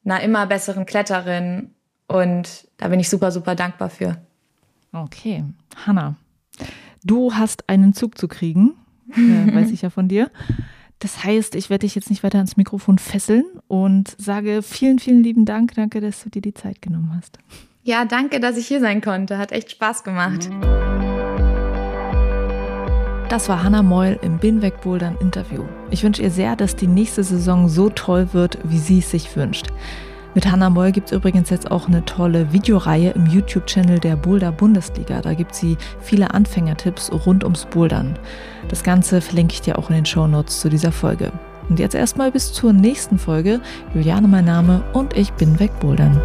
einer 0.04 0.20
immer 0.20 0.46
besseren 0.46 0.86
Kletterin. 0.86 1.70
Und 2.08 2.68
da 2.78 2.88
bin 2.88 2.98
ich 2.98 3.08
super, 3.08 3.30
super 3.30 3.54
dankbar 3.54 3.90
für. 3.90 4.20
Okay, 4.92 5.44
Hanna, 5.86 6.16
du 7.04 7.34
hast 7.34 7.68
einen 7.68 7.94
Zug 7.94 8.18
zu 8.18 8.26
kriegen, 8.26 8.74
äh, 9.12 9.54
weiß 9.54 9.70
ich 9.70 9.82
ja 9.82 9.90
von 9.90 10.08
dir. 10.08 10.30
Das 11.02 11.24
heißt, 11.24 11.56
ich 11.56 11.68
werde 11.68 11.80
dich 11.80 11.96
jetzt 11.96 12.10
nicht 12.10 12.22
weiter 12.22 12.38
ans 12.38 12.56
Mikrofon 12.56 12.96
fesseln 12.96 13.44
und 13.66 14.14
sage 14.18 14.62
vielen, 14.62 15.00
vielen 15.00 15.24
lieben 15.24 15.44
Dank. 15.44 15.74
Danke, 15.74 16.00
dass 16.00 16.22
du 16.22 16.30
dir 16.30 16.42
die 16.42 16.54
Zeit 16.54 16.80
genommen 16.80 17.12
hast. 17.16 17.40
Ja, 17.82 18.04
danke, 18.04 18.38
dass 18.38 18.56
ich 18.56 18.68
hier 18.68 18.78
sein 18.78 19.00
konnte. 19.00 19.36
Hat 19.36 19.50
echt 19.50 19.72
Spaß 19.72 20.04
gemacht. 20.04 20.48
Das 23.28 23.48
war 23.48 23.64
Hannah 23.64 23.82
Meul 23.82 24.16
im 24.22 24.38
Binweg 24.38 24.80
Bouldern 24.82 25.16
Interview. 25.20 25.64
Ich 25.90 26.04
wünsche 26.04 26.22
ihr 26.22 26.30
sehr, 26.30 26.54
dass 26.54 26.76
die 26.76 26.86
nächste 26.86 27.24
Saison 27.24 27.68
so 27.68 27.88
toll 27.88 28.32
wird, 28.32 28.58
wie 28.62 28.78
sie 28.78 29.00
es 29.00 29.10
sich 29.10 29.34
wünscht. 29.34 29.72
Mit 30.34 30.50
Hannah 30.50 30.70
Moll 30.70 30.92
gibt 30.92 31.08
es 31.08 31.12
übrigens 31.12 31.50
jetzt 31.50 31.70
auch 31.70 31.88
eine 31.88 32.06
tolle 32.06 32.54
Videoreihe 32.54 33.10
im 33.10 33.26
YouTube-Channel 33.26 33.98
der 33.98 34.16
Boulder 34.16 34.50
Bundesliga. 34.50 35.20
Da 35.20 35.34
gibt 35.34 35.54
sie 35.54 35.76
viele 36.00 36.32
Anfängertipps 36.32 37.12
rund 37.26 37.44
ums 37.44 37.66
Bouldern. 37.66 38.18
Das 38.72 38.82
Ganze 38.82 39.20
verlinke 39.20 39.52
ich 39.52 39.60
dir 39.60 39.78
auch 39.78 39.90
in 39.90 39.96
den 39.96 40.06
Show 40.06 40.26
Notes 40.26 40.60
zu 40.60 40.70
dieser 40.70 40.92
Folge. 40.92 41.30
Und 41.68 41.78
jetzt 41.78 41.94
erstmal 41.94 42.32
bis 42.32 42.54
zur 42.54 42.72
nächsten 42.72 43.18
Folge. 43.18 43.60
Juliane 43.94 44.28
mein 44.28 44.46
Name 44.46 44.82
und 44.94 45.14
ich 45.14 45.30
bin 45.34 45.60
wegbouldern. 45.60 46.18